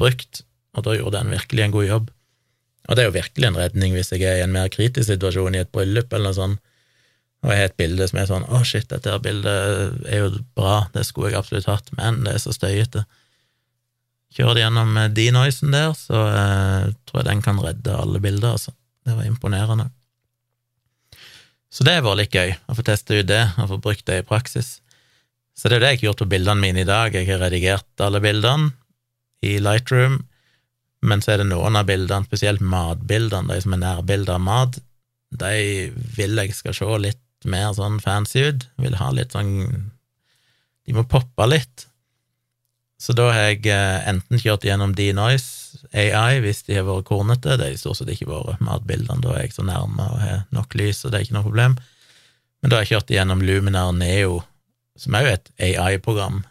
brukt, 0.00 0.42
og 0.74 0.86
da 0.86 0.96
gjorde 0.96 1.20
den 1.20 1.34
virkelig 1.36 1.64
en 1.64 1.74
god 1.74 1.86
jobb. 1.86 2.10
Og 2.88 2.96
det 2.96 3.02
er 3.02 3.08
jo 3.08 3.14
virkelig 3.14 3.48
en 3.48 3.58
redning 3.60 3.94
hvis 3.94 4.10
jeg 4.14 4.26
er 4.26 4.40
i 4.40 4.44
en 4.46 4.54
mer 4.54 4.70
kritisk 4.72 5.06
situasjon, 5.12 5.54
i 5.54 5.62
et 5.62 5.70
bryllup 5.74 6.10
eller 6.10 6.32
noe 6.32 6.38
sånt, 6.38 6.62
og 7.42 7.50
jeg 7.50 7.58
har 7.58 7.70
et 7.70 7.78
bilde 7.78 8.06
som 8.06 8.18
er 8.22 8.28
sånn 8.30 8.44
'Å, 8.46 8.60
shit, 8.66 8.86
dette 8.90 9.10
her 9.10 9.22
bildet 9.22 10.06
er 10.06 10.18
jo 10.22 10.28
bra, 10.54 10.86
det 10.94 11.02
skulle 11.06 11.32
jeg 11.32 11.38
absolutt 11.38 11.66
hatt, 11.70 11.90
men 11.98 12.22
det 12.26 12.34
er 12.34 12.42
så 12.42 12.54
støyete'. 12.54 13.04
Kjører 14.32 14.54
det 14.54 14.62
gjennom 14.62 14.96
eh, 14.96 15.10
denoisen 15.12 15.74
der, 15.74 15.90
så 15.98 16.22
eh, 16.30 16.92
tror 17.06 17.20
jeg 17.20 17.28
den 17.28 17.42
kan 17.42 17.58
redde 17.60 17.98
alle 17.98 18.20
bilder, 18.22 18.54
altså. 18.54 18.72
Det 19.04 19.16
var 19.16 19.26
imponerende. 19.26 19.90
Så 21.72 21.86
det 21.88 21.96
har 21.96 22.04
vært 22.04 22.20
litt 22.20 22.36
gøy, 22.36 22.50
å 22.68 22.76
få 22.76 22.84
teste 22.84 23.22
ut 23.22 23.28
det, 23.30 23.42
og 23.56 23.70
få 23.70 23.78
brukt 23.80 24.04
det 24.08 24.18
i 24.20 24.26
praksis. 24.28 24.74
Så 25.56 25.70
det 25.70 25.78
er 25.78 25.84
det 25.84 25.90
jeg 25.94 26.00
har 26.02 26.06
gjort 26.10 26.22
på 26.24 26.30
bildene 26.34 26.60
mine 26.60 26.82
i 26.84 26.88
dag. 26.88 27.14
Jeg 27.16 27.28
har 27.30 27.40
redigert 27.40 28.04
alle 28.04 28.20
bildene 28.24 28.72
i 29.44 29.56
Lightroom, 29.62 30.20
men 31.02 31.24
så 31.24 31.34
er 31.34 31.42
det 31.42 31.48
noen 31.50 31.76
av 31.80 31.88
bildene, 31.88 32.28
spesielt 32.28 32.62
matbildene, 32.62 33.50
de 33.50 33.64
som 33.64 33.74
er 33.74 33.82
nærbilder 33.82 34.36
av 34.36 34.44
mat, 34.44 34.78
de 35.32 35.88
vil 36.16 36.36
jeg 36.42 36.54
skal 36.56 36.76
se 36.76 36.98
litt 37.00 37.48
mer 37.48 37.72
sånn 37.76 37.98
fancy 38.04 38.44
ut. 38.50 38.66
Vil 38.82 38.98
ha 39.00 39.08
litt 39.14 39.32
sånn 39.32 39.54
De 40.82 40.94
må 40.96 41.04
poppe 41.08 41.46
litt. 41.48 41.86
Så 43.02 43.14
da 43.18 43.32
har 43.34 43.48
jeg 43.50 43.66
eh, 43.72 44.04
enten 44.12 44.38
kjørt 44.38 44.62
gjennom 44.66 44.92
Denoise 44.94 45.62
AI 45.96 46.38
hvis 46.44 46.62
de 46.68 46.76
har 46.76 46.86
vært 46.86 47.08
kornete, 47.08 47.56
det 47.58 47.72
har 47.72 47.80
stort 47.80 47.98
sett 47.98 48.12
ikke 48.12 48.28
vært 48.30 48.62
matbildene, 48.62 49.22
da 49.24 49.34
er 49.34 49.46
jeg 49.46 49.56
så 49.56 49.64
nærme 49.66 50.06
og 50.06 50.20
har 50.22 50.44
nok 50.54 50.76
lys, 50.78 51.02
og 51.02 51.10
det 51.10 51.18
er 51.18 51.26
ikke 51.26 51.36
noe 51.38 51.48
problem. 51.48 51.76
Men 52.62 52.70
da 52.70 52.78
har 52.78 52.86
jeg 52.86 52.92
kjørt 52.92 53.12
gjennom 53.16 53.42
Luminar 53.42 53.90
Neo, 53.96 54.42
som 55.00 55.16
er 55.18 55.26
jo 55.26 55.32
et 55.32 55.50
AI-program, 55.72 56.42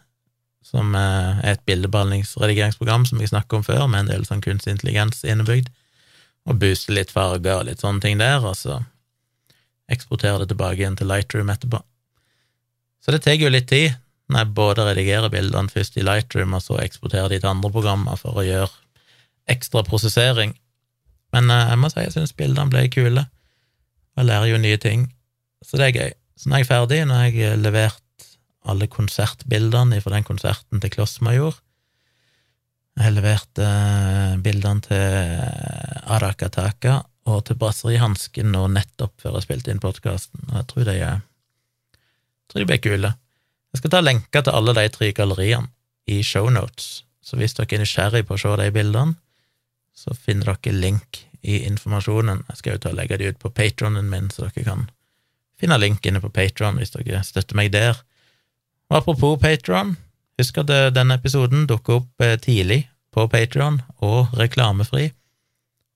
som 0.66 0.92
eh, 0.98 1.40
er 1.40 1.56
et 1.56 1.64
bildebehandlingsredigeringsprogram 1.70 3.06
som 3.08 3.22
vi 3.22 3.30
snakket 3.30 3.58
om 3.60 3.64
før, 3.66 3.86
med 3.86 4.04
en 4.04 4.12
del 4.12 4.28
sånn 4.28 4.44
kunstig 4.44 4.74
intelligens 4.76 5.24
innebygd, 5.24 5.72
og 6.50 6.58
booster 6.60 6.98
litt 6.98 7.14
farger 7.14 7.62
og 7.62 7.68
litt 7.70 7.80
sånne 7.80 8.02
ting 8.04 8.20
der, 8.20 8.44
og 8.44 8.58
så 8.58 8.82
eksportere 9.92 10.42
det 10.42 10.50
tilbake 10.52 10.82
igjen 10.82 10.98
til 10.98 11.08
Lightroom 11.08 11.52
etterpå. 11.52 11.80
Så 13.02 13.14
det 13.14 13.24
tar 13.24 13.40
jo 13.40 13.50
litt 13.50 13.70
tid, 13.70 13.94
når 14.32 14.44
jeg 14.44 14.54
både 14.56 14.86
redigerer 14.88 15.32
bildene 15.32 15.72
først 15.72 15.98
i 16.00 16.04
Lightroom, 16.06 16.56
og 16.56 16.64
så 16.64 16.78
eksporterer 16.82 17.32
de 17.32 17.40
til 17.40 17.50
andre 17.50 17.70
programmer 17.72 18.18
for 18.20 18.40
å 18.40 18.46
gjøre 18.46 18.70
ekstra 19.52 19.82
prosessering. 19.86 20.54
Men 21.34 21.50
eh, 21.50 21.68
jeg 21.72 21.80
må 21.80 21.90
si 21.92 22.04
jeg 22.04 22.14
syns 22.16 22.36
bildene 22.38 22.72
ble 22.72 22.86
kule, 22.92 23.26
jeg 24.16 24.28
lærer 24.28 24.50
jo 24.50 24.60
nye 24.60 24.78
ting, 24.80 25.06
så 25.64 25.78
det 25.80 25.88
er 25.88 25.98
gøy. 25.98 26.16
Så 26.36 26.50
når 26.50 26.60
jeg 26.60 26.66
er 26.66 26.72
ferdig, 26.72 27.02
når 27.08 27.22
jeg 27.26 27.36
har 27.46 27.60
levert 27.60 28.26
alle 28.68 28.88
konsertbildene 28.90 30.00
fra 30.02 30.14
den 30.14 30.26
konserten 30.26 30.82
til 30.82 30.92
Klossmajor 30.94 31.56
Jeg 32.92 33.02
har 33.06 33.14
levert 33.16 33.58
eh, 33.62 34.34
bildene 34.44 34.84
til 34.84 36.12
Arakataka 36.12 37.00
og 37.32 37.44
til 37.46 37.58
Brasserihansken 37.58 38.50
nå 38.52 38.66
nettopp 38.74 39.14
før 39.22 39.38
jeg 39.38 39.46
spilte 39.46 39.72
inn 39.72 39.82
podkasten, 39.82 40.42
og 40.50 40.56
jeg 40.58 40.68
tror 40.70 40.88
de, 40.88 40.96
jeg 40.98 41.20
tror 42.50 42.62
de 42.62 42.68
ble 42.68 42.78
kule. 42.82 43.12
Jeg 43.72 43.80
skal 43.80 43.94
ta 43.94 44.00
lenker 44.02 44.44
til 44.44 44.54
alle 44.56 44.74
de 44.76 44.86
tre 44.92 45.10
galleriene 45.16 45.70
i 46.10 46.20
shownotes, 46.26 47.02
så 47.22 47.38
hvis 47.38 47.54
dere 47.56 47.78
er 47.78 47.84
nysgjerrig 47.84 48.24
på 48.28 48.36
å 48.36 48.42
se 48.42 48.56
de 48.60 48.70
bildene, 48.74 49.16
så 49.96 50.14
finner 50.16 50.52
dere 50.52 50.74
link 50.76 51.22
i 51.42 51.62
informasjonen. 51.66 52.44
Jeg 52.48 52.58
skal 52.58 52.76
jo 52.76 52.82
ta 52.82 52.92
og 52.92 52.98
legge 52.98 53.18
de 53.20 53.30
ut 53.32 53.40
på 53.40 53.52
patronen 53.54 54.10
min, 54.10 54.30
så 54.30 54.46
dere 54.46 54.66
kan 54.66 54.86
finne 55.62 55.78
link 55.78 56.06
inne 56.06 56.22
på 56.22 56.32
Patron 56.34 56.80
hvis 56.80 56.94
dere 56.94 57.22
støtter 57.26 57.58
meg 57.58 57.72
der. 57.74 57.98
Og 58.90 58.98
apropos 59.00 59.38
Patron, 59.40 59.96
husk 60.40 60.62
at 60.62 60.70
eh, 60.72 60.90
denne 60.94 61.18
episoden 61.20 61.68
dukker 61.70 62.00
opp 62.00 62.24
eh, 62.24 62.38
tidlig 62.40 62.82
på 63.14 63.28
Patron 63.30 63.80
og 64.02 64.32
reklamefri. 64.38 65.10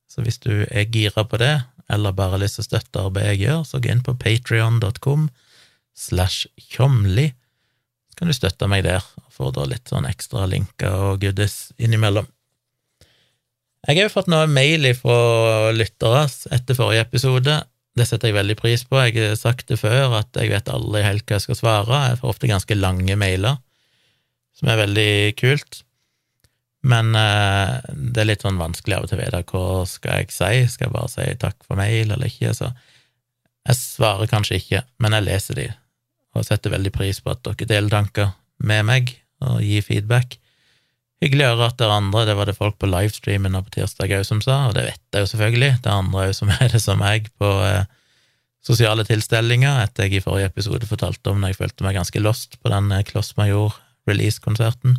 Så 0.07 0.23
hvis 0.23 0.39
du 0.45 0.65
er 0.71 0.87
gira 0.93 1.27
på 1.27 1.41
det, 1.43 1.55
eller 1.91 2.15
bare 2.15 2.37
har 2.37 2.43
lyst 2.43 2.61
til 2.61 2.67
å 2.67 2.69
støtte 2.71 3.03
arbeidet 3.09 3.35
jeg 3.35 3.43
gjør, 3.47 3.65
så 3.67 3.81
gå 3.83 3.91
inn 3.91 4.05
på 4.07 4.15
patrion.com 4.23 5.29
slash 5.97 6.47
tjomli, 6.71 7.33
kan 8.17 8.31
du 8.31 8.35
støtte 8.37 8.69
meg 8.71 8.87
der 8.87 9.05
og 9.05 9.29
få 9.35 9.53
da 9.55 9.67
litt 9.69 9.93
sånn 9.93 10.09
ekstra 10.09 10.47
linker 10.49 11.11
og 11.11 11.23
goodies 11.23 11.71
innimellom. 11.77 12.29
Jeg 13.87 14.01
har 14.01 14.09
jo 14.09 14.15
fått 14.17 14.31
noe 14.33 14.49
mail 14.51 14.89
fra 14.99 15.71
lyttere 15.77 16.25
etter 16.57 16.75
forrige 16.79 17.05
episode. 17.07 17.61
Det 17.97 18.07
setter 18.09 18.33
jeg 18.33 18.39
veldig 18.41 18.57
pris 18.59 18.83
på. 18.89 18.99
Jeg 19.05 19.15
har 19.21 19.37
sagt 19.39 19.69
det 19.71 19.79
før, 19.79 20.17
at 20.19 20.35
jeg 20.35 20.51
vet 20.51 20.73
aldri 20.73 21.05
helt 21.05 21.27
hva 21.29 21.39
jeg 21.39 21.47
skal 21.47 21.61
svare. 21.61 22.01
Jeg 22.11 22.19
får 22.21 22.33
ofte 22.33 22.51
ganske 22.51 22.79
lange 22.79 23.17
mailer, 23.21 23.61
som 24.59 24.73
er 24.73 24.83
veldig 24.83 25.13
kult. 25.39 25.85
Men 26.87 27.15
eh, 27.19 27.79
det 27.95 28.23
er 28.23 28.31
litt 28.31 28.45
sånn 28.45 28.61
vanskelig 28.61 28.99
av 28.99 29.07
og 29.07 29.11
til 29.11 29.19
å 29.19 29.23
vite 29.23 29.43
hva 29.53 29.65
skal 29.91 30.21
jeg 30.23 30.35
si, 30.35 30.53
skal 30.71 30.89
jeg 30.89 30.95
bare 30.95 31.13
si 31.13 31.31
takk 31.43 31.57
for 31.67 31.79
mail 31.79 32.13
eller 32.13 32.29
ikke, 32.31 32.53
så 32.55 32.71
jeg 33.67 33.79
svarer 33.81 34.31
kanskje 34.31 34.61
ikke, 34.61 34.83
men 35.03 35.17
jeg 35.17 35.27
leser 35.27 35.59
de, 35.59 35.67
og 36.37 36.47
setter 36.47 36.75
veldig 36.75 36.93
pris 36.95 37.21
på 37.23 37.33
at 37.33 37.43
dere 37.47 37.69
deler 37.71 37.93
tanker 37.93 38.35
med 38.65 38.85
meg 38.89 39.15
og 39.45 39.63
gir 39.65 39.85
feedback. 39.85 40.39
Hyggelig 41.23 41.47
å 41.47 41.53
høre 41.55 41.69
at 41.71 41.79
det 41.81 41.87
er 41.87 41.95
andre, 41.95 42.25
det 42.29 42.37
var 42.37 42.49
det 42.49 42.57
folk 42.59 42.77
på 42.81 42.89
livestreamen 42.91 43.57
på 43.65 43.75
tirsdag 43.79 44.13
òg 44.19 44.25
som 44.29 44.43
sa, 44.45 44.67
og 44.69 44.77
det 44.77 44.85
vet 44.91 45.01
jeg 45.17 45.25
jo 45.25 45.31
selvfølgelig, 45.33 45.71
det 45.81 45.89
er 45.89 46.03
andre 46.03 46.27
òg 46.29 46.37
som 46.37 46.53
er 46.53 46.73
det 46.73 46.83
som 46.85 47.01
meg 47.01 47.31
på 47.41 47.51
eh, 47.65 47.89
sosiale 48.67 49.07
tilstelninger, 49.09 49.81
etter 49.87 50.07
jeg 50.07 50.19
i 50.19 50.25
forrige 50.25 50.51
episode 50.53 50.89
fortalte 50.89 51.33
om 51.33 51.41
når 51.41 51.55
jeg 51.55 51.61
følte 51.63 51.87
meg 51.87 51.97
ganske 51.97 52.23
lost 52.23 52.59
på 52.61 52.73
den 52.73 52.93
eh, 52.93 53.05
Kloss 53.09 53.33
Major 53.41 53.77
release-konserten, 54.07 54.99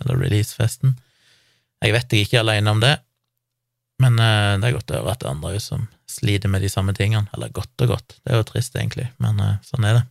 eller 0.00 0.20
release-festen. 0.24 0.96
Jeg 1.82 1.94
vet 1.96 2.14
jeg 2.14 2.26
ikke 2.26 2.40
er 2.40 2.46
alene 2.46 2.72
om 2.72 2.80
det, 2.82 2.96
men 4.02 4.18
eh, 4.18 4.54
det 4.60 4.70
er 4.70 4.78
godt 4.78 4.92
å 4.92 5.00
høre 5.00 5.14
at 5.14 5.20
det 5.22 5.28
er 5.28 5.36
andre 5.36 5.60
som 5.62 5.84
sliter 6.10 6.50
med 6.52 6.64
de 6.64 6.70
samme 6.72 6.94
tingene. 6.96 7.28
Eller 7.36 7.52
godt 7.54 7.84
og 7.84 7.94
godt, 7.94 8.16
det 8.22 8.32
er 8.32 8.40
jo 8.40 8.48
trist, 8.48 8.76
egentlig, 8.78 9.08
men 9.22 9.40
eh, 9.42 9.58
sånn 9.66 9.86
er 9.88 10.00
det. 10.00 10.04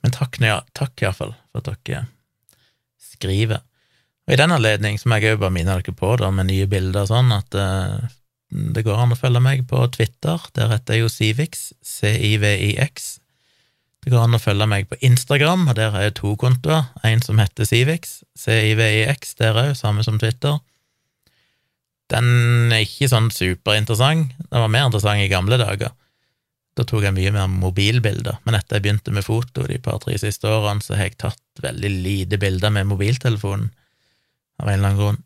Men 0.00 0.14
takk, 0.16 0.38
ja, 0.40 0.60
takk 0.76 1.02
iallfall 1.02 1.34
for 1.52 1.60
at 1.60 1.84
dere 1.84 2.06
skriver. 3.10 3.62
Og 4.28 4.34
i 4.34 4.38
den 4.38 4.54
anledning 4.54 4.96
må 5.10 5.18
jeg 5.18 5.34
òg 5.34 5.42
bare 5.42 5.54
minne 5.54 5.76
dere 5.80 5.96
på, 5.96 6.14
da, 6.20 6.30
med 6.34 6.48
nye 6.48 6.68
bilder 6.70 7.04
og 7.04 7.10
sånn, 7.10 7.32
at 7.34 7.56
uh, 7.58 7.98
det 8.50 8.84
går 8.86 8.98
an 9.02 9.14
å 9.14 9.18
følge 9.18 9.42
meg 9.42 9.64
på 9.70 9.82
Twitter. 9.94 10.42
Der 10.56 10.72
heter 10.72 10.96
jeg 10.96 11.04
jo 11.04 11.12
Civix, 11.12 11.70
C-I-V-I-X. 11.86 13.10
Det 14.00 14.12
går 14.14 14.24
an 14.24 14.38
å 14.38 14.40
følge 14.40 14.66
meg 14.70 14.88
på 14.88 14.96
Instagram, 15.04 15.68
og 15.68 15.76
der 15.76 15.92
har 15.94 16.06
jeg 16.06 16.16
to 16.22 16.32
kontoer. 16.40 16.88
En 17.06 17.20
som 17.24 17.40
heter 17.42 17.68
Civix, 17.68 18.20
C-I-V-I-X, 18.38 19.36
der 19.42 19.58
òg, 19.60 19.74
samme 19.78 20.04
som 20.06 20.18
Twitter. 20.22 20.58
Den 22.10 22.72
er 22.72 22.86
ikke 22.86 23.10
sånn 23.12 23.28
superinteressant. 23.34 24.32
Den 24.48 24.64
var 24.64 24.72
mer 24.72 24.88
interessant 24.88 25.22
i 25.22 25.30
gamle 25.30 25.60
dager. 25.60 25.92
Da 26.78 26.86
tok 26.86 27.02
jeg 27.04 27.16
mye 27.16 27.32
mer 27.34 27.48
mobilbilder, 27.50 28.38
men 28.46 28.56
etter 28.56 28.78
jeg 28.78 28.84
begynte 28.86 29.14
med 29.14 29.26
foto 29.26 29.66
de 29.66 29.80
par-tre 29.82 30.14
siste 30.20 30.48
årene, 30.48 30.84
så 30.84 30.94
har 30.96 31.10
jeg 31.10 31.18
tatt 31.20 31.62
veldig 31.64 31.90
lite 32.04 32.38
bilder 32.40 32.72
med 32.74 32.88
mobiltelefonen, 32.92 33.72
av 34.60 34.68
en 34.68 34.78
eller 34.78 34.88
annen 34.90 35.00
grunn. 35.00 35.20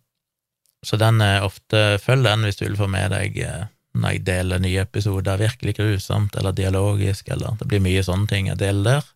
Så 0.84 0.98
den 1.00 1.20
er 1.24 1.42
ofte 1.42 1.98
Følg 2.02 2.26
den 2.26 2.44
hvis 2.44 2.60
du 2.60 2.66
vil 2.66 2.76
få 2.78 2.86
med 2.92 3.08
deg 3.14 3.38
eh, 3.40 3.64
når 3.94 4.16
jeg 4.16 4.24
deler 4.26 4.62
nye 4.62 4.82
episoder, 4.82 5.40
virkelig 5.40 5.76
grusomt 5.78 6.36
eller 6.36 6.54
dialogisk, 6.56 7.28
eller 7.30 7.56
det 7.60 7.68
blir 7.70 7.82
mye 7.82 8.02
sånne 8.04 8.30
ting 8.30 8.50
jeg 8.50 8.60
deler 8.60 8.88
der. 8.88 9.10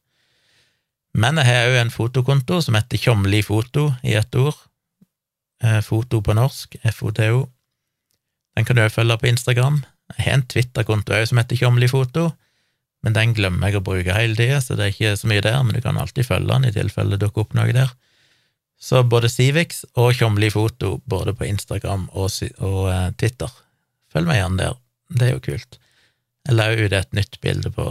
Men 1.18 1.40
jeg 1.40 1.48
har 1.48 1.70
òg 1.72 1.78
en 1.80 1.92
fotokonto 1.92 2.60
som 2.62 2.76
heter 2.78 3.00
Tjomli 3.00 3.40
foto, 3.42 3.88
i 4.06 4.14
ett 4.18 4.34
ord. 4.38 4.56
Eh, 5.64 5.80
foto 5.82 6.20
på 6.22 6.36
norsk, 6.38 6.76
FOTO. 6.94 7.48
Den 8.54 8.66
kan 8.66 8.78
du 8.78 8.84
òg 8.84 8.94
følge 8.94 9.18
på 9.18 9.30
Instagram. 9.32 9.82
Jeg 10.16 10.24
har 10.24 10.36
en 10.38 10.46
Twitter-konto 10.48 11.16
òg 11.16 11.26
som 11.28 11.40
heter 11.40 11.58
Tjomli 11.60 11.88
foto, 11.90 12.30
men 13.04 13.14
den 13.14 13.34
glemmer 13.36 13.70
jeg 13.70 13.78
å 13.78 13.84
bruke 13.86 14.16
hele 14.16 14.34
tida, 14.38 14.58
så 14.64 14.74
det 14.74 14.86
er 14.86 14.94
ikke 14.94 15.16
så 15.20 15.30
mye 15.30 15.44
der, 15.44 15.58
men 15.62 15.76
du 15.76 15.82
kan 15.84 15.98
alltid 16.00 16.26
følge 16.26 16.50
den 16.50 16.66
i 16.68 16.74
tilfelle 16.74 17.14
det 17.14 17.22
dukker 17.26 17.44
opp 17.44 17.54
noe 17.58 17.74
der. 17.74 17.92
Så 18.78 19.02
både 19.02 19.30
Civix 19.30 19.84
og 19.98 20.12
Tjomli 20.14 20.50
foto, 20.54 20.98
både 21.04 21.34
på 21.34 21.46
Instagram 21.48 22.08
og, 22.14 22.30
og 22.62 22.82
uh, 22.90 23.08
Twitter. 23.18 23.50
Følg 24.12 24.30
meg 24.30 24.40
gjerne 24.40 24.60
der, 24.62 24.76
det 25.18 25.26
er 25.28 25.32
jo 25.34 25.46
kult. 25.48 25.80
Jeg 26.48 26.56
la 26.56 26.68
ut 26.72 26.94
et 26.94 27.16
nytt 27.16 27.40
bilde 27.44 27.72
på 27.74 27.88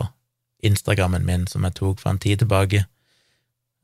Instagrammen 0.66 1.26
min 1.28 1.44
som 1.48 1.68
jeg 1.68 1.76
tok 1.78 2.00
for 2.02 2.14
en 2.14 2.22
tid 2.24 2.42
tilbake. 2.42 2.86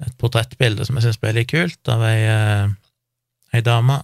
Et 0.04 0.16
portrettbilde 0.20 0.88
som 0.88 0.98
jeg 0.98 1.08
syns 1.08 1.20
ble 1.22 1.36
litt 1.36 1.52
kult, 1.52 1.80
av 1.92 2.04
ei, 2.08 2.24
uh, 2.28 2.72
ei 3.54 3.64
dame 3.64 4.00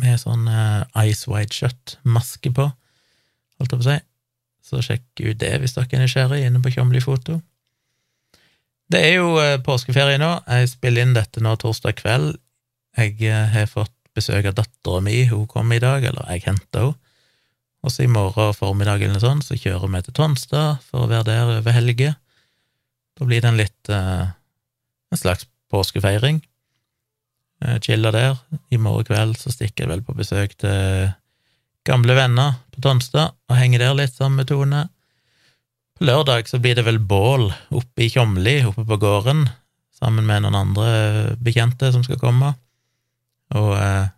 med 0.00 0.22
sånn 0.22 0.46
uh, 0.48 0.86
Ice 1.04 1.28
White 1.30 1.58
Shut-maske 1.58 2.54
på, 2.54 2.70
holdt 3.62 3.74
jeg 3.74 3.80
på 3.80 3.86
å 3.86 3.90
si. 3.90 3.98
Så 4.62 4.82
sjekk 4.84 5.24
ut 5.24 5.40
det 5.40 5.54
hvis 5.62 5.74
dere 5.76 5.98
er 5.98 6.04
nysgjerrig, 6.04 6.42
inne 6.46 6.62
på 6.62 6.74
Tjomli 6.74 7.02
foto. 7.02 7.40
Det 8.92 9.00
er 9.00 9.16
jo 9.16 9.32
uh, 9.38 9.56
påskeferie 9.64 10.20
nå. 10.20 10.34
Jeg 10.44 10.74
spiller 10.74 11.06
inn 11.06 11.16
dette 11.16 11.40
nå 11.42 11.54
torsdag 11.58 11.96
kveld. 12.02 12.36
Jeg 12.98 13.32
har 13.54 13.70
fått 13.70 13.94
besøk 14.12 14.50
av 14.50 14.58
dattera 14.58 15.00
mi, 15.00 15.22
hun 15.30 15.46
kom 15.48 15.72
i 15.72 15.80
dag, 15.80 16.04
eller 16.04 16.28
jeg 16.34 16.44
henta 16.50 16.84
henne. 16.84 16.98
Og 17.82 17.90
så 17.90 18.04
i 18.04 18.10
morgen 18.10 18.54
formiddag 18.54 19.02
eller 19.02 19.16
noe 19.16 19.24
sånt, 19.24 19.42
så 19.42 19.56
kjører 19.58 19.90
vi 19.90 20.00
til 20.06 20.14
Tonstad 20.14 20.84
for 20.86 21.02
å 21.02 21.08
være 21.10 21.26
der 21.32 21.48
over 21.56 21.74
helge. 21.74 22.12
Da 23.18 23.26
blir 23.26 23.42
det 23.42 23.50
en 23.50 23.58
litt 23.58 23.90
eh, 23.90 24.28
en 25.10 25.18
slags 25.18 25.48
påskefeiring. 25.72 26.38
Jeg 27.62 27.82
chiller 27.86 28.14
der. 28.14 28.38
I 28.70 28.78
morgen 28.78 29.08
kveld 29.08 29.34
så 29.40 29.50
stikker 29.50 29.84
jeg 29.84 29.92
vel 29.92 30.04
på 30.06 30.14
besøk 30.14 30.54
til 30.62 31.10
gamle 31.84 32.14
venner 32.14 32.58
på 32.72 32.82
Tonstad 32.84 33.34
og 33.50 33.58
henger 33.58 33.82
der 33.82 33.96
litt 33.98 34.14
sammen 34.14 34.42
med 34.42 34.50
Tone. 34.50 34.86
På 35.98 36.06
lørdag 36.08 36.48
så 36.50 36.60
blir 36.62 36.78
det 36.78 36.86
vel 36.86 37.00
bål 37.00 37.50
oppe 37.74 38.06
i 38.06 38.10
Tjomli, 38.10 38.60
oppe 38.66 38.84
på 38.86 38.98
gården, 39.02 39.44
sammen 39.98 40.26
med 40.26 40.44
noen 40.44 40.58
andre 40.58 40.90
bekjente 41.42 41.92
som 41.94 42.04
skal 42.06 42.20
komme. 42.22 42.54
Og 43.58 43.74
eh, 43.76 44.12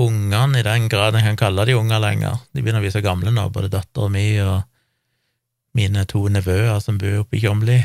ungene, 0.00 0.60
i 0.60 0.66
den 0.66 0.88
grad 0.92 1.16
en 1.16 1.30
kan 1.30 1.40
kalle 1.40 1.66
de 1.68 1.78
unger 1.78 2.02
lenger, 2.02 2.42
de 2.52 2.62
begynner 2.62 2.82
å 2.82 2.86
bli 2.86 2.92
så 2.94 3.04
gamle 3.04 3.32
nå, 3.34 3.48
både 3.54 3.72
dattera 3.72 4.10
mi 4.12 4.26
og 4.44 4.60
mine 5.78 6.04
to 6.10 6.26
nevøer 6.32 6.80
som 6.82 6.98
bor 6.98 7.22
oppe 7.22 7.38
i 7.38 7.44
Tjomli, 7.44 7.78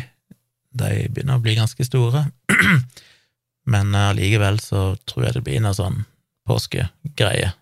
de 0.75 1.05
begynner 1.07 1.39
å 1.39 1.43
bli 1.43 1.55
ganske 1.55 1.85
store. 1.87 2.25
Men 3.71 3.95
allikevel 3.97 4.59
så 4.61 4.93
tror 5.07 5.27
jeg 5.27 5.37
det 5.37 5.45
blir 5.45 5.61
noe 5.63 5.77
sånn 5.77 6.03
påskegreie. 6.45 7.53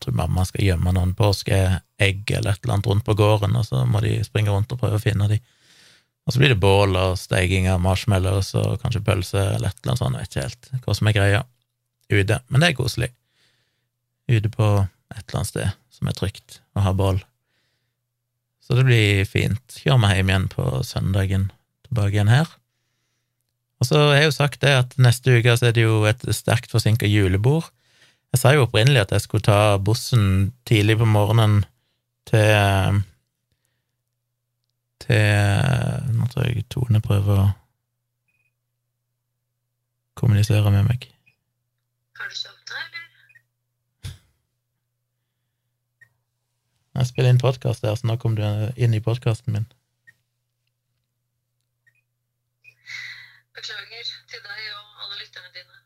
Tror 0.00 0.16
mamma 0.16 0.46
skal 0.48 0.64
gjemme 0.64 0.92
noen 0.96 1.14
påskeegg 1.16 2.30
eller 2.36 2.54
et 2.54 2.62
eller 2.62 2.76
annet 2.76 2.90
rundt 2.90 3.06
på 3.06 3.16
gården, 3.18 3.56
og 3.60 3.66
så 3.68 3.84
må 3.84 4.02
de 4.04 4.18
springe 4.24 4.52
rundt 4.52 4.72
og 4.72 4.80
prøve 4.80 5.00
å 5.00 5.02
finne 5.02 5.28
de. 5.30 5.40
Og 6.26 6.34
så 6.34 6.40
blir 6.40 6.52
det 6.52 6.60
bål 6.62 6.96
og 6.96 7.18
steking 7.18 7.68
av 7.72 7.80
marshmallows 7.84 8.52
og 8.60 8.78
kanskje 8.82 9.04
pølse 9.04 9.40
eller 9.56 9.72
et 9.72 9.80
eller 9.82 9.92
annet 9.92 10.02
sånt, 10.02 10.16
jeg 10.16 10.26
vet 10.26 10.36
ikke 10.36 10.46
helt 10.46 10.86
hva 10.86 10.96
som 10.96 11.10
er 11.10 11.16
greia 11.16 11.42
ute, 12.10 12.38
men 12.48 12.62
det 12.62 12.70
er 12.70 12.78
koselig 12.78 13.10
ute 14.30 14.50
på 14.52 14.68
et 15.10 15.24
eller 15.24 15.40
annet 15.40 15.50
sted 15.50 15.76
som 15.94 16.08
er 16.08 16.16
trygt, 16.16 16.60
å 16.78 16.84
ha 16.84 16.94
bål. 16.96 17.20
Så 18.64 18.76
det 18.78 18.86
blir 18.86 19.24
fint. 19.26 19.80
Kjører 19.82 20.00
vi 20.04 20.16
hjem 20.20 20.30
igjen 20.30 20.48
på 20.52 20.64
søndagen, 20.86 21.48
tilbake 21.88 22.14
igjen 22.14 22.30
her. 22.30 22.48
Og 23.80 23.88
så 23.88 23.98
har 23.98 24.18
jeg 24.18 24.28
jo 24.28 24.36
sagt 24.36 24.62
det 24.62 24.72
at 24.76 24.96
neste 25.00 25.40
uke 25.40 25.56
så 25.58 25.70
er 25.70 25.76
det 25.76 25.86
jo 25.86 26.04
et 26.08 26.22
sterkt 26.36 26.72
forsinka 26.72 27.08
julebord. 27.10 27.66
Jeg 28.30 28.38
sa 28.38 28.52
jo 28.54 28.62
opprinnelig 28.62 29.00
at 29.02 29.12
jeg 29.12 29.24
skulle 29.24 29.42
ta 29.42 29.78
bussen 29.82 30.52
tidlig 30.66 30.98
på 31.00 31.04
morgenen 31.04 31.64
til 32.30 33.02
til 35.00 36.14
Nå 36.14 36.28
tror 36.30 36.46
jeg 36.46 36.68
Tone 36.70 37.00
prøver 37.02 37.40
å 37.42 37.48
kommunisere 40.20 40.70
med 40.70 40.84
meg. 40.84 41.08
Har 42.20 42.28
du 42.28 42.36
sovna, 42.36 42.76
eller? 42.84 44.14
Jeg 47.00 47.08
spiller 47.08 47.32
inn 47.32 47.40
podkast 47.40 47.82
der, 47.82 47.96
så 47.96 48.06
nå 48.06 48.18
kom 48.20 48.36
du 48.36 48.44
inn 48.76 48.94
i 48.94 49.00
podkasten 49.00 49.56
min. 49.56 49.66
Beklager 53.56 54.04
til 54.28 54.44
deg 54.44 54.60
og 54.76 55.06
alle 55.06 55.16
lytterne 55.22 55.50
dine. 55.56 55.76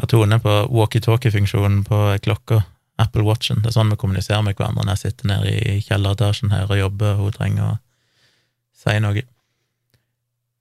Har 0.00 0.08
Tone 0.08 0.38
på 0.40 0.52
walkietalkie-funksjonen 0.72 1.82
på 1.84 1.96
klokka, 2.24 2.62
Apple 3.00 3.24
Watchen. 3.26 3.60
Det 3.60 3.68
er 3.68 3.74
sånn 3.74 3.90
vi 3.92 3.98
kommuniserer 4.00 4.44
med 4.44 4.56
hverandre 4.56 4.86
når 4.86 4.96
jeg 4.96 5.10
sitter 5.10 5.28
nede 5.28 5.50
i 5.52 5.74
kjelleretasjen 5.84 6.54
her 6.54 6.70
og 6.72 6.80
jobber, 6.80 7.18
og 7.18 7.28
hun 7.28 7.36
trenger 7.36 7.66
å 7.66 7.74
si 8.80 8.96
noe. 9.04 9.24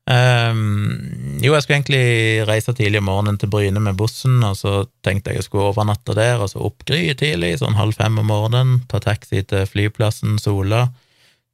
Um, 0.10 1.38
jo, 1.43 1.54
jeg 1.54 1.63
skulle 1.63 1.78
egentlig 1.78 2.47
reise 2.49 2.73
tidlig 2.75 2.99
om 2.99 3.08
morgenen 3.12 3.38
til 3.39 3.52
Bryne 3.54 3.84
med 3.84 3.99
bussen, 3.99 4.41
og 4.43 4.58
så 4.58 4.73
tenkte 5.06 5.32
jeg 5.32 5.43
jeg 5.43 5.47
skulle 5.47 5.69
overnatte 5.69 6.17
der, 6.17 6.41
og 6.41 6.52
så 6.52 6.63
opp 6.65 6.84
tidlig, 6.89 7.54
sånn 7.62 7.80
halv 7.80 7.95
fem 7.95 8.19
om 8.19 8.28
morgenen, 8.28 8.82
ta 8.91 8.99
taxi 9.04 9.45
til 9.47 9.67
flyplassen 9.69 10.39
Sola, 10.41 10.88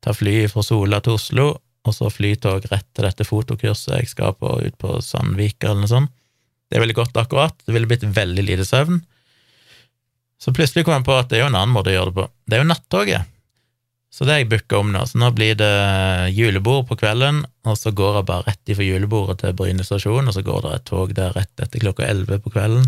ta 0.02 0.15
fly 0.15 0.45
fra 0.50 0.65
Sola 0.65 1.04
til 1.06 1.19
Oslo, 1.19 1.50
og 1.86 1.93
så 1.93 2.10
flytog 2.10 2.65
rett 2.71 2.88
til 2.95 3.06
dette 3.06 3.28
fotokurset 3.28 4.00
jeg 4.00 4.10
skal 4.10 4.34
på 4.39 4.58
ut 4.63 4.78
på 4.82 4.98
Sandvika 5.06 5.69
eller 5.69 5.86
noe 5.86 5.91
sånt. 5.91 6.15
Det 6.71 6.82
ville 6.82 6.97
gått 6.97 7.17
akkurat, 7.17 7.56
det 7.65 7.75
ville 7.75 7.89
blitt 7.89 8.04
veldig 8.04 8.43
lite 8.43 8.65
søvn. 8.65 9.01
Så 10.41 10.54
plutselig 10.54 10.86
kom 10.86 10.97
jeg 10.97 11.08
på 11.08 11.15
at 11.15 11.30
det 11.32 11.39
er 11.39 11.45
jo 11.45 11.51
en 11.51 11.58
annen 11.58 11.73
måte 11.75 11.93
å 11.93 11.95
gjøre 11.95 12.12
det 12.12 12.17
på. 12.19 12.28
Det 12.45 12.58
er 12.58 12.63
jo 12.63 12.69
nattoget. 12.69 13.32
Så 14.15 14.23
det 14.23 14.32
har 14.32 14.41
jeg 14.43 14.51
booka 14.54 14.78
om 14.80 14.91
nå. 14.93 15.01
Så 15.10 15.19
nå 15.19 15.28
blir 15.36 15.58
det 15.60 15.71
julebord 16.36 16.86
på 16.88 16.95
kvelden, 16.99 17.41
og 17.67 17.75
så 17.75 17.91
går 17.91 18.21
jeg 18.21 18.28
bare 18.30 18.47
rett 18.47 18.71
ifra 18.71 18.86
julebordet 18.88 19.41
til 19.41 19.56
Bryne 19.60 19.84
stasjon, 19.84 20.30
og 20.30 20.36
så 20.36 20.43
går 20.45 20.62
det 20.63 20.75
et 20.75 20.86
tog 20.88 21.15
der 21.17 21.36
rett 21.36 21.63
etter 21.65 21.84
klokka 21.84 22.06
elleve 22.08 22.39
på 22.43 22.54
kvelden. 22.54 22.88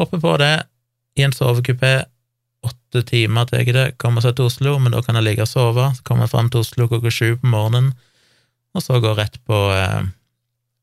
Hopper 0.00 0.22
på 0.22 0.32
det 0.42 0.54
i 1.20 1.26
en 1.26 1.36
sovekupé. 1.36 1.92
Åtte 2.66 3.04
timer 3.06 3.46
tar 3.48 3.62
det, 3.64 3.84
kommer 4.02 4.24
seg 4.24 4.34
til 4.36 4.50
Oslo, 4.50 4.74
men 4.82 4.92
da 4.92 5.04
kan 5.06 5.16
jeg 5.16 5.28
ligge 5.28 5.46
og 5.46 5.52
sove. 5.52 5.86
Så 5.96 6.02
kommer 6.04 6.26
jeg 6.26 6.34
fram 6.34 6.50
til 6.50 6.64
Oslo 6.64 6.88
klokka 6.90 7.14
sju 7.14 7.36
på 7.38 7.52
morgenen, 7.52 7.92
og 8.74 8.82
så 8.84 8.98
går 8.98 9.14
jeg 9.14 9.20
rett 9.22 9.38
på 9.46 9.60
eh, 9.76 10.10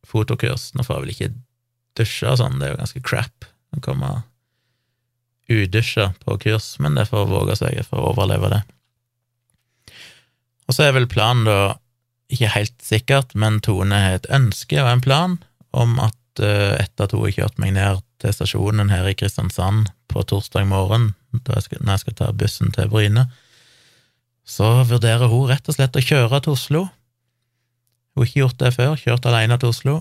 fotokurs. 0.08 0.72
Nå 0.76 0.88
får 0.88 0.96
jeg 0.96 1.04
vel 1.04 1.14
ikke 1.18 1.34
dusje 1.98 2.30
og 2.32 2.40
sånn, 2.42 2.58
det 2.60 2.68
er 2.68 2.76
jo 2.76 2.82
ganske 2.82 3.04
crap 3.06 3.48
å 3.76 3.82
komme 3.84 4.12
udusja 5.48 6.12
på 6.26 6.38
kurs, 6.44 6.76
men 6.84 6.98
det 6.98 7.08
får 7.10 7.30
våge 7.30 7.56
seg 7.60 7.80
for 7.88 8.02
å 8.02 8.12
overleve 8.14 8.52
det. 8.52 8.62
Og 10.68 10.76
så 10.76 10.88
er 10.88 10.96
vel 10.98 11.08
planen 11.10 11.48
da, 11.48 11.78
ikke 12.34 12.52
helt 12.52 12.76
sikkert, 12.84 13.36
men 13.40 13.62
Tone 13.64 14.02
har 14.04 14.18
et 14.18 14.28
ønske 14.36 14.82
og 14.82 14.90
en 14.92 15.04
plan 15.04 15.38
om 15.72 15.96
at 16.04 16.42
uh, 16.44 16.76
etter 16.76 17.08
at 17.08 17.16
hun 17.16 17.24
har 17.24 17.36
kjørt 17.38 17.62
meg 17.64 17.78
ned 17.78 18.04
til 18.22 18.34
stasjonen 18.36 18.92
her 18.92 19.08
i 19.08 19.16
Kristiansand 19.16 19.88
på 20.12 20.24
torsdag 20.28 20.68
morgen, 20.68 21.14
jeg 21.38 21.64
skal, 21.64 21.84
når 21.84 21.94
jeg 21.94 22.04
skal 22.04 22.18
ta 22.20 22.32
bussen 22.36 22.74
til 22.76 22.92
Bryne, 22.92 23.28
så 24.48 24.82
vurderer 24.88 25.32
hun 25.32 25.48
rett 25.52 25.68
og 25.68 25.76
slett 25.76 25.96
å 26.00 26.04
kjøre 26.04 26.40
til 26.44 26.56
Oslo. 26.56 26.84
Hun 28.16 28.24
har 28.24 28.30
ikke 28.30 28.42
gjort 28.42 28.62
det 28.64 28.72
før, 28.76 28.96
kjørt 29.00 29.28
alene 29.30 29.58
til 29.62 29.72
Oslo, 29.72 29.98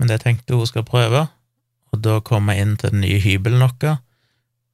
men 0.00 0.08
det 0.08 0.22
tenkte 0.22 0.56
hun 0.56 0.68
skal 0.68 0.86
prøve, 0.88 1.26
og 1.92 2.00
da 2.00 2.20
komme 2.24 2.56
inn 2.56 2.78
til 2.80 2.94
den 2.94 3.04
nye 3.04 3.20
hybelen 3.20 3.60
vår. 3.60 3.98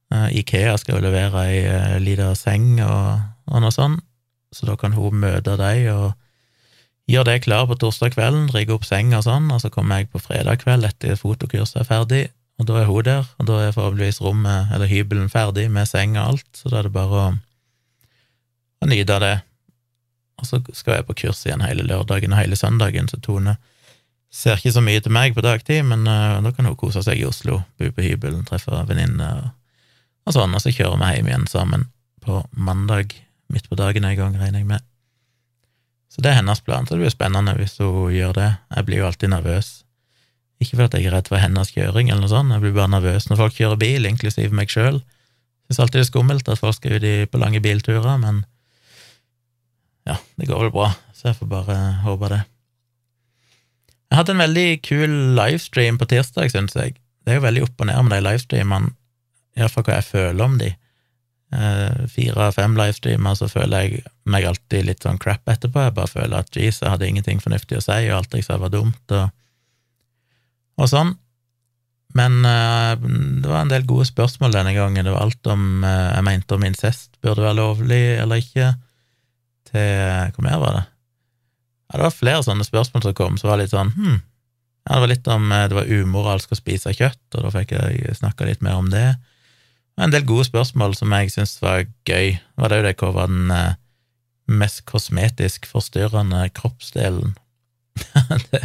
Uh, 0.07 0.29
Ikea 0.31 0.77
skal 0.79 0.95
jo 0.95 1.03
levere 1.03 1.41
ei 1.49 1.57
uh, 1.67 1.97
lita 1.99 2.29
seng 2.39 2.77
og, 2.79 3.25
og 3.51 3.59
noe 3.59 3.73
sånt, 3.75 3.99
så 4.55 4.69
da 4.69 4.77
kan 4.79 4.95
hun 4.95 5.19
møte 5.19 5.57
dem 5.59 5.89
og 5.91 6.13
gjøre 7.11 7.27
det 7.33 7.41
klar 7.43 7.65
på 7.67 7.75
torsdag 7.75 8.15
kvelden, 8.15 8.47
rigge 8.55 8.77
opp 8.77 8.87
seng 8.87 9.11
og 9.17 9.25
sånn, 9.27 9.51
og 9.51 9.59
så 9.59 9.71
kommer 9.73 9.99
jeg 9.99 10.11
på 10.13 10.23
fredag 10.23 10.61
kveld 10.63 10.87
etter 10.87 11.19
fotokurset 11.19 11.81
er 11.83 11.89
ferdig, 11.89 12.23
og 12.57 12.69
da 12.69 12.79
er 12.79 12.87
hun 12.87 13.03
der, 13.03 13.27
og 13.35 13.49
da 13.49 13.59
er 13.65 13.75
forhåpentligvis 13.75 14.21
rommet, 14.23 14.71
eller 14.75 14.87
hybelen, 14.87 15.27
ferdig 15.31 15.67
med 15.71 15.91
seng 15.91 16.15
og 16.15 16.23
alt, 16.23 16.47
så 16.55 16.71
da 16.71 16.79
er 16.79 16.87
det 16.87 16.95
bare 16.95 17.19
å, 17.19 17.27
å 18.79 18.89
nyte 18.89 19.19
det. 19.23 19.35
Og 20.39 20.47
så 20.47 20.61
skal 20.71 21.01
jeg 21.01 21.07
på 21.07 21.19
kurs 21.25 21.43
igjen 21.45 21.65
hele 21.65 21.83
lørdagen 21.83 22.31
og 22.31 22.39
hele 22.39 22.59
søndagen, 22.59 23.11
så 23.11 23.19
Tone 23.19 23.57
ser 24.37 24.59
ikke 24.59 24.75
så 24.75 24.83
mye 24.85 25.01
til 25.01 25.13
meg 25.13 25.33
på 25.33 25.43
dagtid, 25.45 25.81
men 25.87 26.05
uh, 26.05 26.37
da 26.45 26.51
kan 26.53 26.67
hun 26.69 26.77
kose 26.77 27.01
seg 27.05 27.19
i 27.19 27.25
Oslo, 27.25 27.61
bo 27.79 27.89
på 27.93 28.05
hybelen, 28.05 28.45
treffe 28.45 28.83
venninner 28.89 29.41
og, 29.41 29.53
og 30.27 30.35
sånn, 30.35 30.53
og 30.53 30.61
så 30.61 30.73
kjører 30.75 30.99
vi 31.01 31.13
hjem 31.15 31.31
igjen 31.31 31.47
sammen 31.49 31.87
på 32.23 32.43
mandag 32.51 33.15
midt 33.53 33.69
på 33.71 33.77
dagen 33.79 34.05
en 34.05 34.17
gang, 34.19 34.35
regner 34.37 34.61
jeg 34.61 34.69
med. 34.69 34.85
Så 36.11 36.23
det 36.23 36.31
er 36.31 36.39
hennes 36.41 36.61
plan, 36.65 36.85
så 36.85 36.95
det 36.95 37.05
blir 37.05 37.13
spennende 37.13 37.53
hvis 37.57 37.77
hun 37.79 38.11
gjør 38.11 38.33
det. 38.35 38.49
Jeg 38.75 38.87
blir 38.87 39.01
jo 39.01 39.07
alltid 39.07 39.31
nervøs. 39.31 39.69
Ikke 40.63 40.79
fordi 40.79 41.03
jeg 41.03 41.11
er 41.11 41.15
redd 41.15 41.29
for 41.29 41.41
hennes 41.41 41.71
kjøring, 41.71 42.09
eller 42.09 42.25
noe 42.25 42.31
sånt, 42.31 42.53
jeg 42.55 42.63
blir 42.63 42.75
bare 42.75 42.91
nervøs 42.95 43.29
når 43.29 43.41
folk 43.43 43.57
kjører 43.57 43.79
bil, 43.79 44.09
inklusiv 44.09 44.55
meg 44.57 44.73
sjøl. 44.73 44.99
Syns 45.67 45.81
alltid 45.83 46.01
det 46.01 46.05
er 46.05 46.11
skummelt 46.11 46.51
at 46.51 46.61
folk 46.61 46.77
skal 46.77 46.97
ut 46.97 47.31
på 47.31 47.41
lange 47.41 47.61
bilturer, 47.63 48.19
men 48.21 48.43
ja, 50.07 50.17
det 50.39 50.47
går 50.49 50.67
vel 50.67 50.75
bra, 50.75 50.91
så 51.13 51.31
jeg 51.31 51.39
får 51.41 51.51
bare 51.51 51.77
håpe 52.05 52.31
det. 52.33 52.43
Jeg 54.07 54.21
hadde 54.21 54.35
en 54.35 54.43
veldig 54.45 54.67
kul 54.87 55.15
livestream 55.37 55.99
på 55.99 56.07
tirsdag, 56.09 56.51
syns 56.53 56.75
jeg. 56.77 56.95
Det 57.25 57.33
er 57.33 57.41
jo 57.41 57.47
veldig 57.47 57.63
opp 57.65 57.81
og 57.83 57.89
ned 57.89 58.07
med 58.07 58.15
de 58.15 58.23
livestreamene, 58.23 58.93
iallfall 59.59 59.83
hva 59.87 59.97
jeg 59.97 60.07
føler 60.07 60.45
om 60.45 60.55
de. 60.61 60.69
Eh, 61.47 62.07
fire-fem 62.11 62.73
livestreamer, 62.75 63.35
så 63.39 63.47
føler 63.51 63.85
jeg 63.85 64.01
meg 64.27 64.47
alltid 64.47 64.87
litt 64.87 65.03
sånn 65.03 65.19
crap 65.19 65.47
etterpå. 65.51 65.85
Jeg 65.85 65.95
bare 65.95 66.11
føler 66.11 66.39
at 66.39 66.55
jeez, 66.55 66.81
jeg 66.81 66.91
hadde 66.91 67.07
ingenting 67.07 67.43
fornuftig 67.43 67.79
å 67.79 67.83
si, 67.83 67.99
og 68.07 68.17
alt 68.21 68.35
jeg 68.35 68.47
sa 68.47 68.59
var 68.59 68.71
dumt, 68.73 69.15
og, 69.15 69.29
og 70.79 70.91
sånn. 70.91 71.15
Men 72.15 72.39
uh, 72.47 72.95
det 72.97 73.47
var 73.47 73.65
en 73.65 73.71
del 73.71 73.85
gode 73.87 74.07
spørsmål 74.09 74.55
denne 74.55 74.73
gangen. 74.75 75.05
Det 75.05 75.13
var 75.13 75.27
alt 75.27 75.49
om 75.51 75.83
uh, 75.83 76.15
jeg 76.15 76.25
mente 76.25 76.55
om 76.55 76.63
incest 76.65 77.19
burde 77.21 77.43
være 77.43 77.59
lovlig 77.59 78.03
eller 78.23 78.43
ikke, 78.43 78.73
til 79.67 80.31
Hvor 80.31 80.45
mer 80.45 80.61
var 80.61 80.77
det? 80.77 80.83
Ja, 81.87 81.99
det 81.99 82.05
var 82.05 82.15
flere 82.15 82.43
sånne 82.43 82.65
spørsmål 82.67 83.05
som 83.05 83.15
kom, 83.17 83.39
som 83.39 83.51
var 83.51 83.61
litt 83.61 83.71
sånn 83.71 83.93
hm. 83.95 84.19
Ja, 84.87 84.95
det 84.95 85.01
var 85.03 85.11
litt 85.11 85.27
om 85.31 85.49
det 85.51 85.75
var 85.75 85.89
umoralsk 85.91 86.53
å 86.53 86.57
spise 86.59 86.93
kjøtt, 86.95 87.25
og 87.35 87.43
da 87.43 87.49
fikk 87.51 87.73
jeg 87.75 88.15
snakka 88.15 88.45
litt 88.47 88.61
mer 88.63 88.79
om 88.79 88.87
det 88.91 89.09
en 89.97 90.13
del 90.13 90.25
gode 90.29 90.45
spørsmål 90.47 90.95
som 90.97 91.13
jeg 91.15 91.33
syntes 91.33 91.57
var 91.63 91.85
gøy. 92.07 92.37
Var 92.59 92.69
det 92.69 92.79
jo 92.79 92.85
det 92.85 92.95
hva 93.01 93.11
var 93.15 93.31
den 93.31 93.51
eh, 93.53 93.77
mest 94.47 94.83
kosmetisk 94.89 95.65
forstyrrende 95.69 96.43
kroppsdelen? 96.57 97.33
det 98.51 98.63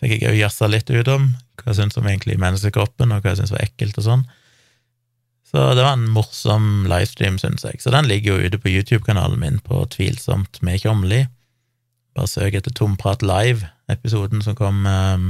fikk 0.00 0.22
jeg 0.22 0.32
òg 0.32 0.40
jazza 0.40 0.70
litt 0.70 0.88
ut 0.88 1.10
om, 1.12 1.32
hva 1.60 1.72
jeg 1.72 1.80
syntes 1.82 2.00
om 2.00 2.08
egentlig 2.08 2.38
menneskekroppen, 2.40 3.12
og 3.12 3.20
hva 3.20 3.34
jeg 3.34 3.42
syntes 3.42 3.56
var 3.56 3.66
ekkelt 3.66 4.00
og 4.00 4.06
sånn. 4.08 4.28
Så 5.48 5.64
det 5.76 5.84
var 5.84 5.96
en 5.96 6.08
morsom 6.12 6.86
livestream, 6.88 7.38
syns 7.40 7.64
jeg. 7.64 7.80
Så 7.80 7.92
den 7.92 8.08
ligger 8.08 8.36
jo 8.36 8.48
ute 8.48 8.60
på 8.60 8.72
YouTube-kanalen 8.72 9.40
min 9.40 9.60
på 9.64 9.80
Tvilsomt 9.92 10.60
med 10.64 10.80
Tjomli. 10.80 11.22
Bare 12.18 12.26
søk 12.26 12.56
etter 12.58 12.74
Tomprat 12.74 13.22
live, 13.22 13.68
episoden 13.86 14.42
som 14.42 14.56
kom 14.58 14.82
um, 14.90 15.28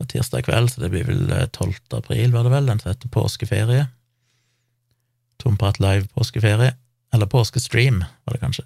på 0.00 0.06
tirsdag 0.10 0.48
kveld, 0.48 0.72
så 0.72 0.82
det 0.82 0.88
blir 0.90 1.06
vel 1.06 1.28
12. 1.30 1.68
Eh, 1.70 1.98
april, 2.00 2.32
var 2.34 2.46
det 2.46 2.50
vel, 2.56 2.66
den 2.66 2.80
som 2.82 2.90
heter 2.90 3.12
Påskeferie. 3.14 3.84
Tomprat 5.38 5.78
live 5.78 6.08
påskeferie. 6.10 6.72
Eller 7.14 7.30
påskestream, 7.30 8.02
var 8.24 8.34
det 8.34 8.42
kanskje. 8.42 8.64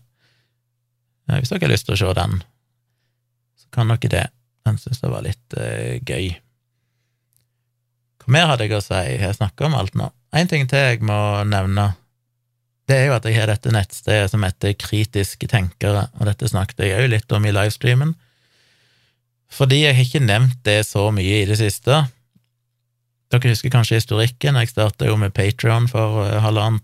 Hvis 1.28 1.52
dere 1.52 1.66
har 1.66 1.72
lyst 1.72 1.86
til 1.88 1.96
å 1.96 2.00
se 2.00 2.14
den, 2.16 2.40
så 3.60 3.68
kan 3.76 3.92
dere 3.92 4.12
det. 4.14 4.24
Den 4.64 4.80
syns 4.80 5.04
jeg 5.04 5.12
var 5.12 5.26
litt 5.26 5.58
uh, 5.60 6.00
gøy. 6.00 6.32
Hva 8.24 8.32
mer 8.32 8.48
hadde 8.48 8.64
jeg 8.64 8.78
å 8.78 8.84
si? 8.84 9.02
Jeg 9.12 9.36
snakker 9.36 9.68
om 9.68 9.76
alt 9.76 9.96
nå. 10.00 10.08
En 10.32 10.48
ting 10.48 10.64
til 10.70 10.88
jeg 10.88 11.04
må 11.04 11.20
nevne, 11.48 11.90
det 12.88 12.96
er 12.96 13.06
jo 13.08 13.14
at 13.16 13.24
jeg 13.24 13.38
har 13.38 13.48
dette 13.48 13.72
nettstedet 13.72 14.30
som 14.32 14.42
heter 14.44 14.74
Kritiske 14.76 15.48
tenkere, 15.48 16.08
og 16.18 16.28
dette 16.28 16.50
snakket 16.50 16.84
jeg 16.84 16.98
òg 17.00 17.10
litt 17.14 17.32
om 17.32 17.46
i 17.46 17.52
livestreamen. 17.54 18.12
Fordi 19.54 19.84
jeg 19.84 19.96
har 19.96 20.04
ikke 20.04 20.24
nevnt 20.24 20.60
det 20.66 20.82
så 20.88 21.06
mye 21.14 21.42
i 21.42 21.46
det 21.48 21.56
siste. 21.60 22.02
Dere 23.32 23.52
husker 23.54 23.72
kanskje 23.72 24.00
historikken. 24.00 24.58
Jeg 24.60 24.72
starta 24.72 25.08
jo 25.08 25.16
med 25.20 25.32
Patrion 25.34 25.88
for 25.90 26.24
uh, 26.24 26.40
halvannet 26.44 26.82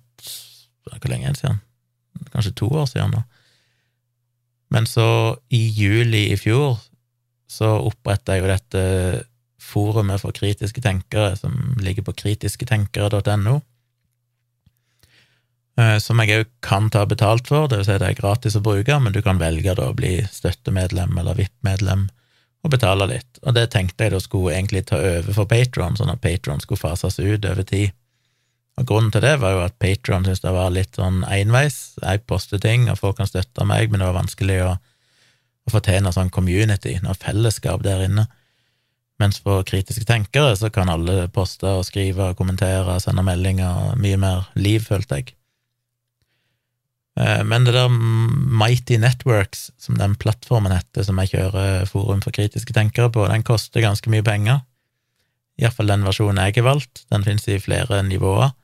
Hvor 0.91 1.11
lenge 1.11 1.29
er 1.29 1.35
det 1.35 1.43
siden? 1.43 1.61
Kanskje 2.33 2.57
to 2.57 2.69
år 2.81 2.87
siden 2.89 3.13
nå. 3.15 3.21
Men 4.71 4.87
så, 4.87 5.37
i 5.51 5.61
juli 5.75 6.29
i 6.31 6.37
fjor, 6.39 6.79
så 7.51 7.73
oppretta 7.83 8.37
jeg 8.37 8.45
jo 8.45 8.51
dette 8.51 8.83
forumet 9.61 10.23
for 10.23 10.35
kritiske 10.35 10.83
tenkere, 10.83 11.35
som 11.37 11.77
ligger 11.83 12.07
på 12.07 12.15
kritisketenkere.no. 12.23 13.57
Eh, 15.79 15.99
som 16.03 16.19
jeg 16.21 16.41
òg 16.41 16.49
kan 16.65 16.89
ta 16.91 17.05
betalt 17.07 17.49
for, 17.49 17.69
det 17.71 17.81
vil 17.81 17.87
si 17.87 17.99
det 18.01 18.09
er 18.09 18.19
gratis 18.19 18.57
å 18.59 18.65
bruke, 18.65 18.97
men 18.99 19.15
du 19.15 19.21
kan 19.23 19.39
velge 19.41 19.77
da 19.79 19.91
å 19.91 19.97
bli 19.97 20.19
støttemedlem 20.27 21.15
eller 21.21 21.39
VIP-medlem 21.39 22.09
og 22.61 22.75
betale 22.75 23.07
litt. 23.09 23.41
Og 23.47 23.55
det 23.57 23.71
tenkte 23.73 24.07
jeg 24.07 24.15
da 24.15 24.21
skulle 24.21 24.57
egentlig 24.57 24.85
ta 24.91 24.99
over 24.99 25.33
for 25.37 25.49
Patron, 25.49 25.97
sånn 25.97 26.13
at 26.13 26.21
Patron 26.25 26.61
skulle 26.61 26.83
fases 26.83 27.21
ut 27.21 27.47
over 27.47 27.65
tid. 27.65 27.95
Og 28.81 28.87
grunnen 28.89 29.13
til 29.13 29.25
det 29.25 29.37
var 29.41 29.55
jo 29.55 29.63
at 29.65 29.79
Patron 29.81 30.27
syntes 30.27 30.43
det 30.45 30.53
var 30.57 30.75
litt 30.75 30.99
sånn 30.99 31.23
enveis. 31.29 31.97
Jeg 32.03 32.25
poster 32.29 32.61
ting, 32.61 32.89
og 32.91 33.01
folk 33.01 33.19
kan 33.21 33.29
støtte 33.29 33.65
meg, 33.69 33.89
men 33.91 34.03
det 34.03 34.11
var 34.11 34.21
vanskelig 34.21 34.61
å, 34.67 34.75
å 34.77 35.73
få 35.73 35.83
til 35.85 36.05
noe 36.05 36.17
sånn 36.17 36.33
community, 36.35 36.99
noe 37.05 37.17
fellesskap 37.17 37.85
der 37.87 38.05
inne. 38.09 38.27
Mens 39.21 39.41
for 39.45 39.65
kritiske 39.69 40.07
tenkere 40.09 40.55
så 40.57 40.71
kan 40.73 40.89
alle 40.89 41.27
poste 41.33 41.69
og 41.81 41.85
skrive 41.89 42.31
og 42.33 42.39
kommentere 42.39 42.97
og 42.97 43.05
sende 43.05 43.25
meldinger, 43.25 43.93
mye 44.01 44.21
mer 44.21 44.49
liv, 44.57 44.85
følte 44.89 45.21
jeg. 45.21 45.35
Eh, 47.21 47.43
men 47.45 47.67
det 47.67 47.75
der 47.77 47.91
Mighty 47.91 48.97
Networks, 49.01 49.69
som 49.79 49.99
den 49.99 50.15
plattformen 50.21 50.73
heter, 50.73 51.05
som 51.05 51.19
jeg 51.21 51.35
kjører 51.35 51.89
Forum 51.91 52.23
for 52.25 52.35
kritiske 52.35 52.75
tenkere 52.77 53.11
på, 53.13 53.27
den 53.29 53.45
koster 53.47 53.85
ganske 53.85 54.13
mye 54.13 54.25
penger. 54.25 54.63
Iallfall 55.61 55.93
den 55.93 56.07
versjonen 56.07 56.41
jeg 56.47 56.57
har 56.61 56.69
valgt. 56.71 57.05
Den 57.13 57.27
finnes 57.27 57.45
i 57.51 57.61
flere 57.61 58.01
nivåer, 58.07 58.55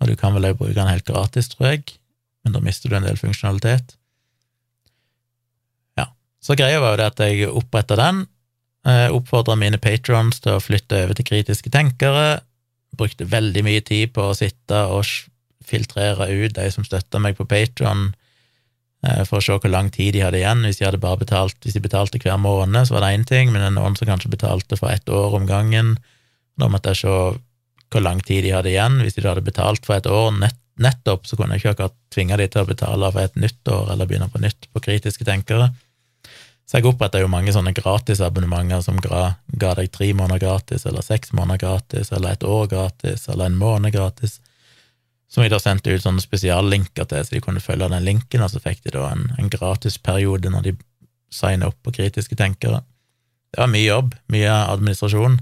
og 0.00 0.10
du 0.10 0.16
kan 0.18 0.34
vel 0.34 0.48
også 0.48 0.60
bruke 0.62 0.78
den 0.78 0.90
helt 0.90 1.06
gratis, 1.06 1.50
tror 1.52 1.70
jeg, 1.70 1.84
men 2.44 2.56
da 2.56 2.62
mister 2.64 2.90
du 2.90 2.98
en 2.98 3.06
del 3.06 3.20
funksjonalitet. 3.20 3.94
Ja, 6.00 6.10
så 6.42 6.58
greia 6.58 6.82
var 6.82 6.96
jo 6.96 7.00
det 7.02 7.12
at 7.12 7.22
jeg 7.22 7.52
oppretta 7.52 7.98
den, 8.00 8.24
eh, 8.88 9.06
oppfordra 9.14 9.54
mine 9.54 9.78
patrons 9.78 10.42
til 10.42 10.56
å 10.56 10.64
flytte 10.64 11.04
over 11.04 11.14
til 11.14 11.30
kritiske 11.30 11.70
tenkere, 11.70 12.42
brukte 12.96 13.28
veldig 13.28 13.62
mye 13.62 13.82
tid 13.84 14.14
på 14.16 14.30
å 14.30 14.36
sitte 14.36 14.86
og 14.90 15.04
filtrere 15.66 16.28
ut 16.30 16.54
de 16.56 16.68
som 16.72 16.86
støtta 16.86 17.20
meg 17.22 17.38
på 17.38 17.46
Patron, 17.48 18.08
eh, 19.06 19.22
for 19.28 19.40
å 19.40 19.44
se 19.44 19.56
hvor 19.58 19.72
lang 19.72 19.90
tid 19.94 20.14
de 20.16 20.24
hadde 20.24 20.40
igjen. 20.40 20.64
Hvis 20.66 20.80
de 20.80 20.88
hadde 20.88 21.02
bare 21.02 21.20
betalt, 21.22 21.58
hvis 21.64 21.76
de 21.76 21.84
betalte 21.84 22.20
hver 22.22 22.38
måned, 22.40 22.86
så 22.86 22.96
var 22.96 23.06
det 23.06 23.14
én 23.16 23.26
ting, 23.28 23.52
men 23.52 23.62
det 23.62 23.70
er 23.70 23.78
noen 23.78 23.98
som 23.98 24.08
kanskje 24.08 24.32
betalte 24.32 24.78
for 24.78 24.92
ett 24.92 25.08
år 25.08 25.38
om 25.38 25.48
gangen. 25.48 25.96
Da 26.56 26.70
måtte 26.72 26.94
jeg 26.94 27.04
se 27.04 27.16
hvor 27.92 28.02
lang 28.02 28.22
tid 28.24 28.44
de 28.46 28.54
hadde 28.54 28.72
igjen. 28.72 29.00
Hvis 29.02 29.18
de 29.18 29.26
hadde 29.26 29.46
betalt 29.46 29.86
for 29.86 29.98
et 29.98 30.08
år 30.10 30.32
nett, 30.40 30.58
nettopp, 30.76 31.24
så 31.24 31.38
kunne 31.38 31.56
jeg 31.56 31.62
ikke 31.62 31.74
akkurat 31.76 31.94
tvinge 32.12 32.36
de 32.36 32.46
til 32.52 32.64
å 32.64 32.68
betale 32.68 33.08
for 33.12 33.24
et 33.24 33.36
nytt 33.40 33.70
år 33.72 33.92
eller 33.94 34.08
begynne 34.08 34.28
på 34.28 34.42
nytt 34.42 34.68
på 34.72 34.82
kritiske 34.84 35.24
tenkere. 35.24 35.70
Så 36.66 36.80
jeg 36.80 36.88
oppretta 36.90 37.20
jo 37.22 37.30
mange 37.30 37.52
sånne 37.54 37.72
gratisabonnementer 37.76 38.82
som 38.82 38.98
ga, 39.00 39.36
ga 39.54 39.70
deg 39.78 39.92
tre 39.94 40.10
måneder 40.18 40.42
gratis, 40.42 40.82
eller 40.88 41.04
seks 41.06 41.30
måneder 41.36 41.62
gratis, 41.62 42.10
eller 42.12 42.34
et 42.34 42.44
år 42.44 42.66
gratis, 42.72 43.28
eller 43.30 43.46
en 43.46 43.60
måned 43.60 43.94
gratis 43.94 44.40
som 45.28 45.42
jeg 45.42 45.52
da 45.52 45.58
sendte 45.60 45.92
ut 45.92 46.04
sånne 46.04 46.22
spesiallinker 46.22 47.08
til, 47.10 47.24
så 47.24 47.34
de 47.34 47.42
kunne 47.42 47.62
følge 47.62 47.88
den 47.90 48.06
linken, 48.06 48.44
og 48.44 48.52
så 48.52 48.62
fikk 48.62 48.84
de 48.84 48.94
da 48.94 49.08
en, 49.10 49.26
en 49.40 49.50
gratisperiode 49.50 50.52
når 50.52 50.68
de 50.68 50.76
signa 51.34 51.70
opp 51.70 51.78
på 51.82 51.94
kritiske 51.98 52.38
tenkere. 52.38 52.84
det 53.50 53.60
var 53.60 53.72
mye 53.72 53.86
jobb, 53.86 54.14
mye 54.32 54.52
administrasjon. 54.70 55.38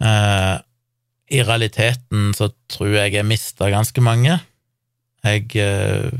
Eh, 0.00 0.56
I 1.30 1.42
realiteten 1.44 2.32
så 2.34 2.50
tror 2.72 2.94
jeg 2.94 3.14
jeg 3.14 3.28
mista 3.28 3.68
ganske 3.70 4.00
mange. 4.00 4.38
Jeg 5.24 5.50
eh, 5.60 6.10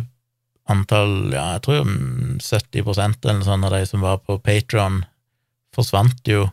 Antall 0.70 1.32
Ja, 1.32 1.56
jeg 1.56 1.62
tror 1.64 1.88
70 2.38 2.84
eller 2.84 3.40
noe 3.40 3.46
sånt 3.48 3.66
av 3.66 3.74
de 3.74 3.86
som 3.88 4.04
var 4.04 4.20
på 4.22 4.36
Patron, 4.38 5.00
forsvant 5.74 6.28
jo, 6.28 6.44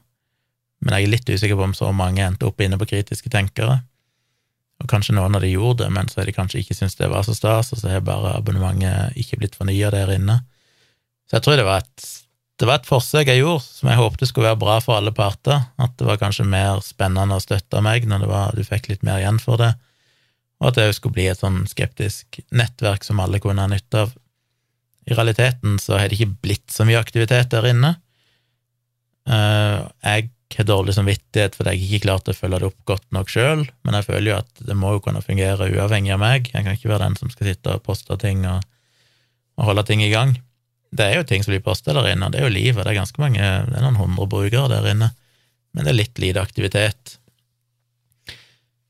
men 0.82 0.96
jeg 0.96 1.06
er 1.06 1.12
litt 1.12 1.30
usikker 1.30 1.58
på 1.58 1.68
om 1.68 1.76
så 1.78 1.92
mange 1.94 2.24
endte 2.26 2.48
opp 2.48 2.62
inne 2.62 2.80
på 2.80 2.88
kritiske 2.90 3.30
tenkere. 3.34 3.82
Og 4.78 4.90
kanskje 4.92 5.16
noen 5.18 5.36
av 5.38 5.42
de 5.42 5.50
gjorde 5.50 5.86
det, 5.86 5.90
men 5.96 6.10
så 6.10 6.22
har 6.22 6.30
de 6.30 6.36
kanskje 6.36 6.62
ikke 6.62 6.78
syntes 6.78 7.00
det 7.00 7.10
var 7.10 7.26
så 7.26 7.34
stas, 7.34 7.72
og 7.74 7.82
så 7.82 7.90
har 7.96 8.06
bare 8.06 8.36
abonnementet 8.38 9.18
ikke 9.18 9.40
blitt 9.42 9.58
fornya 9.58 9.90
der 9.94 10.14
inne. 10.14 10.40
Så 11.28 11.40
jeg 11.40 11.46
tror 11.48 11.60
det 11.60 11.68
var 11.68 11.84
et 11.84 12.14
det 12.58 12.66
var 12.66 12.80
et 12.80 12.88
forsøk 12.90 13.30
jeg 13.30 13.44
gjorde, 13.44 13.62
som 13.62 13.90
jeg 13.92 14.00
håpte 14.00 14.26
skulle 14.26 14.50
være 14.50 14.60
bra 14.64 14.80
for 14.82 14.98
alle 14.98 15.12
parter. 15.14 15.68
At 15.78 15.94
det 16.00 16.08
var 16.08 16.18
kanskje 16.18 16.48
mer 16.50 16.80
spennende 16.82 17.38
å 17.38 17.44
støtte 17.44 17.84
meg 17.86 18.08
når 18.10 18.26
var, 18.30 18.56
du 18.58 18.66
fikk 18.66 18.90
litt 18.90 19.04
mer 19.06 19.22
igjen 19.22 19.38
for 19.42 19.62
det, 19.62 19.76
og 20.58 20.72
at 20.72 20.80
det 20.80 20.88
skulle 20.98 21.20
bli 21.20 21.28
et 21.30 21.38
sånn 21.38 21.60
skeptisk 21.70 22.40
nettverk 22.50 23.06
som 23.06 23.22
alle 23.22 23.38
kunne 23.44 23.62
ha 23.62 23.70
nytte 23.70 24.08
av. 24.08 24.16
I 25.08 25.14
realiteten 25.14 25.78
så 25.80 26.00
har 26.00 26.10
det 26.10 26.18
ikke 26.18 26.42
blitt 26.48 26.74
så 26.74 26.88
mye 26.88 27.00
aktivitet 27.00 27.54
der 27.54 27.70
inne. 27.70 27.94
Eh, 29.30 29.86
jeg 30.02 30.32
har 30.56 30.68
dårlig 30.68 30.96
samvittighet 30.96 31.58
fordi 31.58 31.74
jeg 31.76 31.86
ikke 31.86 32.06
klarte 32.06 32.32
å 32.32 32.38
følge 32.38 32.62
det 32.62 32.70
opp 32.70 32.80
godt 32.88 33.06
nok 33.16 33.32
sjøl, 33.32 33.66
men 33.84 33.98
jeg 33.98 34.08
føler 34.08 34.30
jo 34.32 34.38
at 34.40 34.62
det 34.70 34.78
må 34.80 34.94
jo 34.96 35.04
kunne 35.04 35.24
fungere 35.26 35.68
uavhengig 35.74 36.14
av 36.16 36.22
meg. 36.24 36.52
Jeg 36.54 36.64
kan 36.64 36.78
ikke 36.78 36.92
være 36.94 37.04
den 37.04 37.18
som 37.20 37.32
skal 37.34 37.52
sitte 37.52 37.76
og 37.76 37.84
poste 37.86 38.18
ting 38.22 38.46
og, 38.48 38.64
og 39.60 39.72
holde 39.72 39.84
ting 39.90 40.04
i 40.06 40.12
gang. 40.14 40.38
Det 40.96 41.04
er 41.04 41.20
jo 41.20 41.26
ting 41.28 41.44
som 41.44 41.52
blir 41.52 41.66
posta 41.66 41.94
der 41.94 42.14
inne, 42.14 42.30
det 42.32 42.40
er 42.40 42.48
jo 42.48 42.54
livet. 42.56 42.80
Det 42.80 42.94
er 42.94 43.02
ganske 43.02 43.22
mange, 43.22 43.42
det 43.42 43.76
er 43.76 43.84
noen 43.84 44.00
hundre 44.00 44.30
brukere 44.32 44.70
der 44.72 44.88
inne, 44.94 45.12
men 45.76 45.84
det 45.84 45.92
er 45.92 46.00
litt 46.00 46.24
lite 46.24 46.44
aktivitet. 46.44 47.18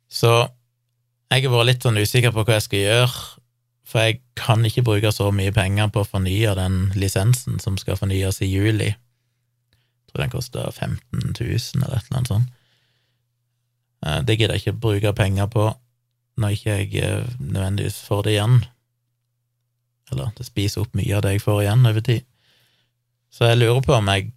Så 0.08 0.36
jeg 1.34 1.44
har 1.44 1.52
vært 1.52 1.70
litt 1.72 1.84
sånn 1.84 2.00
usikker 2.00 2.32
på 2.36 2.46
hva 2.46 2.60
jeg 2.60 2.68
skal 2.68 2.86
gjøre, 2.86 3.26
for 3.88 4.04
jeg 4.04 4.22
kan 4.38 4.64
ikke 4.68 4.86
bruke 4.86 5.12
så 5.16 5.32
mye 5.34 5.52
penger 5.56 5.90
på 5.92 6.04
å 6.04 6.08
fornye 6.08 6.54
den 6.60 6.80
lisensen 7.00 7.58
som 7.64 7.80
skal 7.80 7.98
fornyes 8.00 8.42
i 8.46 8.50
juli. 8.52 8.94
Tror 10.18 10.24
den 10.26 10.32
koster 10.34 10.72
15 10.72 11.36
000 11.38 11.84
eller 11.84 11.92
et 11.94 12.08
eller 12.08 12.18
annet 12.18 12.32
sånt. 12.32 12.54
Eh, 14.02 14.22
det 14.26 14.36
gidder 14.40 14.56
jeg 14.58 14.64
ikke 14.66 14.80
bruke 14.82 15.12
penger 15.14 15.46
på 15.54 15.68
når 16.42 16.56
ikke 16.56 16.78
jeg 16.80 17.04
eh, 17.06 17.36
nødvendigvis 17.38 18.00
får 18.08 18.24
det 18.26 18.34
igjen. 18.34 18.56
Eller 20.10 20.32
det 20.40 20.48
spiser 20.48 20.82
opp 20.82 20.98
mye 20.98 21.14
av 21.14 21.22
det 21.22 21.36
jeg 21.36 21.44
får 21.46 21.62
igjen 21.68 21.86
over 21.92 22.08
tid. 22.10 22.26
Så 23.30 23.52
jeg 23.52 23.60
lurer 23.62 23.86
på 23.86 23.94
om 23.94 24.10
jeg 24.10 24.32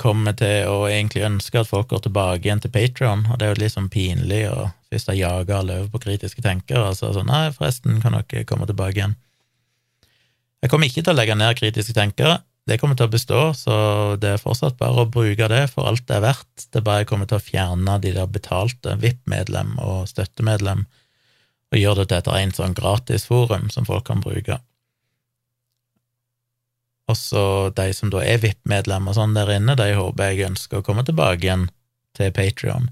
kommer 0.00 0.32
til 0.40 0.64
å 0.72 0.80
egentlig 0.88 1.26
ønske 1.28 1.60
at 1.60 1.68
folk 1.68 1.92
går 1.92 2.06
tilbake 2.06 2.48
igjen 2.48 2.64
til 2.64 2.72
Patron, 2.72 3.28
og 3.28 3.36
det 3.36 3.46
er 3.46 3.52
jo 3.52 3.60
litt 3.60 3.76
sånn 3.76 3.92
pinlig 3.92 4.42
og 4.48 4.72
hvis 4.88 5.08
jeg 5.10 5.20
jager 5.26 5.58
alle 5.58 5.80
over 5.82 5.92
på 5.92 6.06
kritiske 6.06 6.40
tenkere, 6.40 6.88
så 6.96 7.12
sånn 7.12 7.28
nei, 7.28 7.50
forresten, 7.52 8.00
kan 8.00 8.16
dere 8.16 8.48
komme 8.48 8.68
tilbake 8.68 9.00
igjen. 9.00 9.16
Jeg 10.64 10.72
kommer 10.72 10.88
ikke 10.88 11.02
til 11.04 11.12
å 11.12 11.16
legge 11.20 11.36
ned 11.36 11.60
kritiske 11.60 11.96
tenkere, 11.96 12.38
det 12.66 12.80
kommer 12.82 12.98
til 12.98 13.06
å 13.06 13.12
bestå, 13.12 13.40
så 13.54 13.74
det 14.18 14.32
er 14.34 14.42
fortsatt 14.42 14.78
bare 14.80 15.04
å 15.04 15.10
bruke 15.10 15.46
det 15.52 15.62
for 15.70 15.86
alt 15.86 16.02
det 16.08 16.16
er 16.16 16.24
verdt. 16.24 16.64
Det 16.66 16.80
er 16.80 16.86
bare 16.86 17.04
jeg 17.04 17.10
kommer 17.12 17.28
til 17.30 17.38
å 17.38 17.44
fjerne 17.44 17.98
de 18.02 18.10
der 18.16 18.30
betalte 18.30 18.96
VIP-medlem 19.02 19.76
og 19.82 20.08
støttemedlem, 20.10 20.82
og 21.70 21.78
gjøre 21.78 22.02
det 22.02 22.08
til 22.10 22.18
et 22.18 22.32
rent 22.34 22.58
sånn 22.58 22.74
gratisforum 22.74 23.70
som 23.70 23.86
folk 23.86 24.08
kan 24.10 24.24
bruke. 24.24 24.58
Også 27.06 27.70
de 27.78 27.92
som 27.94 28.10
da 28.10 28.24
er 28.26 28.42
VIP-medlemmer 28.42 29.14
sånn 29.14 29.36
der 29.36 29.52
inne, 29.60 29.78
de 29.78 29.92
håper 29.94 30.32
jeg 30.32 30.50
ønsker 30.50 30.82
å 30.82 30.86
komme 30.86 31.06
tilbake 31.06 31.46
igjen 31.46 31.68
til 32.18 32.32
Patrion. 32.34 32.90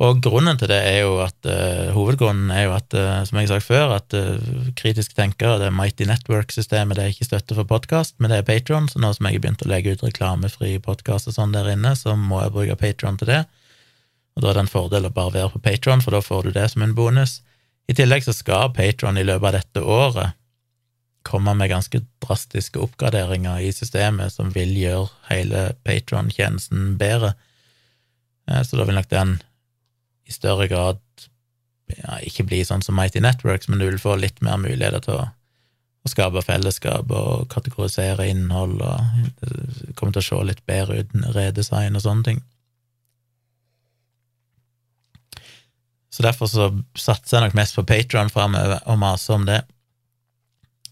Og 0.00 0.22
grunnen 0.24 0.56
til 0.56 0.70
det 0.70 0.78
er 0.88 1.02
jo 1.02 1.18
at 1.20 1.36
uh, 1.44 1.90
hovedgrunnen 1.92 2.48
er 2.54 2.62
jo 2.64 2.72
at, 2.72 2.94
uh, 2.96 3.20
som 3.28 3.36
jeg 3.36 3.44
har 3.44 3.58
sagt 3.58 3.68
før, 3.68 3.90
at 3.98 4.14
uh, 4.16 4.70
kritiske 4.78 5.12
tenkere, 5.18 5.58
det 5.60 5.68
Mighty 5.76 6.06
Network-systemet, 6.08 6.96
det 6.96 7.04
er 7.04 7.12
ikke 7.12 7.28
støtte 7.28 7.56
for 7.58 7.68
podkast, 7.68 8.16
men 8.16 8.32
det 8.32 8.38
er 8.40 8.46
Patron, 8.48 8.88
så 8.88 9.02
nå 9.02 9.10
som 9.12 9.28
jeg 9.28 9.36
har 9.36 9.44
begynt 9.44 9.66
å 9.66 9.68
legge 9.68 9.92
ut 9.92 10.04
reklamefri 10.06 10.78
podkast 10.80 11.28
og 11.28 11.36
sånn 11.36 11.52
der 11.52 11.68
inne, 11.74 11.92
så 11.98 12.16
må 12.16 12.40
jeg 12.40 12.54
bruke 12.56 12.78
Patron 12.80 13.20
til 13.20 13.34
det. 13.34 13.42
Og 14.32 14.46
da 14.46 14.48
er 14.48 14.56
det 14.56 14.64
en 14.64 14.72
fordel 14.72 15.10
å 15.10 15.12
bare 15.12 15.36
være 15.36 15.52
på 15.52 15.64
Patron, 15.68 16.00
for 16.00 16.16
da 16.16 16.22
får 16.24 16.48
du 16.48 16.56
det 16.56 16.70
som 16.72 16.86
en 16.86 16.96
bonus. 16.96 17.42
I 17.92 17.98
tillegg 17.98 18.24
så 18.24 18.32
skal 18.32 18.72
Patron 18.72 19.20
i 19.20 19.26
løpet 19.28 19.50
av 19.50 19.58
dette 19.60 19.84
året 19.84 20.38
komme 21.28 21.52
med 21.54 21.68
ganske 21.68 22.00
drastiske 22.24 22.80
oppgraderinger 22.80 23.60
i 23.60 23.68
systemet 23.76 24.32
som 24.32 24.48
vil 24.56 24.72
gjøre 24.72 25.12
hele 25.28 25.68
Patron-tjenesten 25.84 26.96
bedre. 26.98 27.36
Så 28.48 28.78
da 28.78 28.88
vil 28.88 28.96
nok 28.96 29.10
den 29.12 29.36
større 30.34 30.68
grad 30.70 31.00
ja, 31.98 32.18
ikke 32.24 32.46
bli 32.48 32.62
sånn 32.64 32.84
som 32.84 32.96
Mighty 32.96 33.20
Networks, 33.22 33.68
men 33.68 33.80
du 33.80 33.88
vil 33.88 34.00
få 34.00 34.16
litt 34.20 34.40
mer 34.44 34.60
muligheter 34.60 35.02
til 35.04 35.18
å, 35.18 35.26
å 36.02 36.10
skape 36.10 36.44
fellesskap 36.44 37.10
og 37.12 37.48
kategorisere 37.52 38.28
innhold, 38.30 38.80
og 38.80 39.42
det 39.42 39.96
kommer 39.98 40.16
til 40.16 40.22
å 40.22 40.28
se 40.28 40.40
litt 40.52 40.64
bedre 40.68 41.02
ut, 41.02 41.14
redesign 41.36 41.98
og 41.98 42.04
sånne 42.06 42.28
ting. 42.30 42.42
Så 46.12 46.24
derfor 46.26 46.48
så 46.50 46.68
satser 46.98 47.38
jeg 47.38 47.46
nok 47.46 47.54
mest 47.56 47.76
på 47.78 47.86
Patron 47.88 48.30
framover 48.32 48.82
og 48.84 48.98
maser 49.00 49.38
om 49.38 49.46
det. 49.48 49.62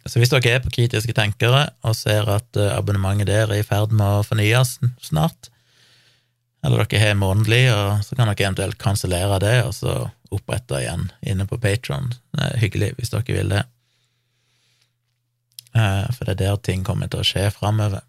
Så 0.09 0.17
hvis 0.17 0.33
dere 0.33 0.55
er 0.57 0.63
på 0.65 0.73
Kritiske 0.73 1.13
tenkere 1.13 1.67
og 1.85 1.93
ser 1.99 2.29
at 2.33 2.57
eh, 2.57 2.73
abonnementet 2.73 3.29
der 3.29 3.51
er 3.51 3.61
i 3.61 3.67
ferd 3.67 3.93
med 3.93 4.21
å 4.21 4.25
fornyes 4.25 4.79
snart, 5.05 5.51
eller 6.63 6.85
dere 6.85 7.03
har 7.03 7.19
månedlig, 7.19 7.65
og 7.73 8.05
så 8.05 8.17
kan 8.17 8.29
dere 8.29 8.47
eventuelt 8.47 8.79
kansellere 8.81 9.41
det 9.43 9.57
og 9.65 9.75
så 9.77 9.95
opprette 10.31 10.83
igjen 10.83 11.09
inne 11.27 11.47
på 11.49 11.59
Patron. 11.59 12.13
Hyggelig 12.61 12.93
hvis 12.99 13.13
dere 13.15 13.37
vil 13.37 13.55
det. 13.55 13.65
Eh, 15.75 16.07
for 16.15 16.27
det 16.27 16.37
er 16.37 16.43
der 16.45 16.63
ting 16.67 16.85
kommer 16.87 17.11
til 17.11 17.23
å 17.23 17.27
skje 17.27 17.49
framover. 17.55 18.05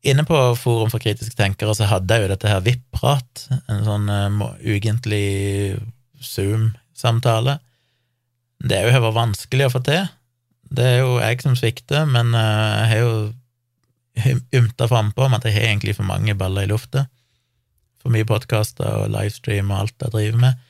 Inne 0.00 0.24
på 0.24 0.36
Forum 0.56 0.90
for 0.92 1.02
kritiske 1.02 1.36
tenkere 1.36 1.74
så 1.76 1.88
hadde 1.90 2.16
jeg 2.16 2.24
jo 2.24 2.30
dette 2.32 2.48
her 2.48 2.62
VIP-prat, 2.64 3.46
en 3.68 3.82
sånn 3.84 4.06
ugentlig 4.08 4.78
ukentlig 4.78 5.24
Zoom-samtale. 6.20 7.58
Det 8.60 8.78
er 8.78 8.88
jo 8.88 9.12
vanskelig 9.12 9.68
å 9.68 9.74
få 9.74 9.82
til. 9.84 10.08
Det 10.70 10.86
er 10.86 10.98
jo 11.02 11.18
jeg 11.20 11.40
som 11.44 11.56
svikter, 11.58 12.08
men 12.08 12.34
eh, 12.36 12.74
jeg 12.80 12.90
har 12.90 13.00
jo 13.04 14.40
ymta 14.60 14.88
frampå 14.88 15.26
om 15.26 15.36
at 15.36 15.46
jeg 15.46 15.56
har 15.56 15.68
egentlig 15.70 15.96
for 15.96 16.08
mange 16.08 16.34
baller 16.38 16.66
i 16.66 16.70
lufta. 16.70 17.06
For 18.00 18.12
mye 18.14 18.26
podkaster 18.28 19.02
og 19.02 19.12
livestream 19.12 19.72
og 19.72 19.84
alt 19.84 20.06
jeg 20.06 20.14
driver 20.14 20.42
med. 20.46 20.66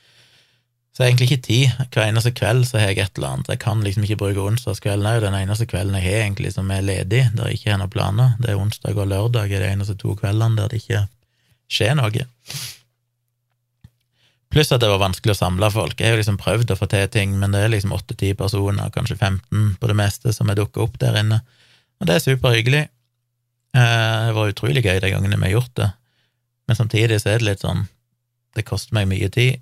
Så 0.91 1.03
jeg 1.03 1.05
har 1.05 1.11
egentlig 1.13 1.27
ikke 1.31 1.45
tid. 1.47 1.85
Hver 1.93 2.09
eneste 2.09 2.33
kveld 2.35 2.65
så 2.67 2.81
har 2.81 2.91
jeg 2.91 2.99
et 3.05 3.15
eller 3.15 3.37
annet. 3.37 3.53
Jeg 3.53 3.61
kan 3.63 3.79
liksom 3.85 4.03
ikke 4.03 4.19
bruke 4.19 4.43
onsdagskvelden 4.43 5.07
òg. 5.07 5.21
Den 5.23 5.37
eneste 5.39 5.67
kvelden 5.71 5.95
jeg 5.95 6.03
har 6.03 6.25
egentlig 6.25 6.51
som 6.51 6.67
er 6.73 6.83
ledig, 6.83 7.23
der 7.31 7.47
jeg 7.47 7.61
ikke 7.61 7.71
har 7.71 7.79
noen 7.79 7.93
planer, 7.93 8.35
det 8.43 8.51
er 8.51 8.59
onsdag 8.59 8.99
og 8.99 9.07
lørdag, 9.07 9.53
er 9.55 9.63
de 9.63 9.71
eneste 9.71 9.95
to 10.01 10.17
kveldene 10.19 10.59
der 10.59 10.71
det 10.73 10.81
ikke 10.83 11.05
skjer 11.71 11.95
noe. 11.95 12.27
Pluss 14.51 14.73
at 14.75 14.83
det 14.83 14.89
var 14.91 14.99
vanskelig 14.99 15.31
å 15.31 15.39
samle 15.39 15.69
folk. 15.71 15.95
Jeg 15.95 16.11
har 16.11 16.17
jo 16.17 16.23
liksom 16.25 16.39
prøvd 16.41 16.73
å 16.73 16.75
få 16.75 16.89
til 16.91 17.07
ting, 17.13 17.37
men 17.39 17.55
det 17.55 17.63
er 17.63 17.71
liksom 17.71 17.93
åtte-ti 17.95 18.33
personer, 18.35 18.91
kanskje 18.91 19.15
15 19.15 19.77
på 19.79 19.87
det 19.87 19.95
meste, 19.95 20.33
som 20.35 20.51
er 20.51 20.59
dukka 20.59 20.83
opp 20.83 20.99
der 20.99 21.21
inne. 21.21 21.39
Og 22.01 22.09
det 22.09 22.17
er 22.17 22.25
superhyggelig. 22.25 22.81
Eh, 23.79 24.17
det 24.27 24.35
var 24.35 24.51
utrolig 24.51 24.83
gøy 24.83 24.99
de 24.99 25.13
gangene 25.13 25.39
vi 25.39 25.47
har 25.47 25.55
gjort 25.55 25.71
det, 25.79 25.87
men 26.71 26.77
samtidig 26.79 27.17
så 27.19 27.33
er 27.33 27.41
det 27.41 27.49
litt 27.49 27.65
sånn 27.65 27.81
Det 28.55 28.63
koster 28.63 28.95
meg 28.95 29.09
mye 29.11 29.27
tid, 29.31 29.59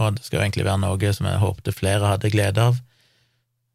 og 0.00 0.16
det 0.16 0.24
skal 0.24 0.38
jo 0.38 0.42
egentlig 0.46 0.64
være 0.64 0.80
noe 0.80 1.10
som 1.12 1.26
jeg 1.28 1.40
håpte 1.40 1.72
flere 1.72 2.14
hadde 2.14 2.30
glede 2.32 2.64
av, 2.64 2.78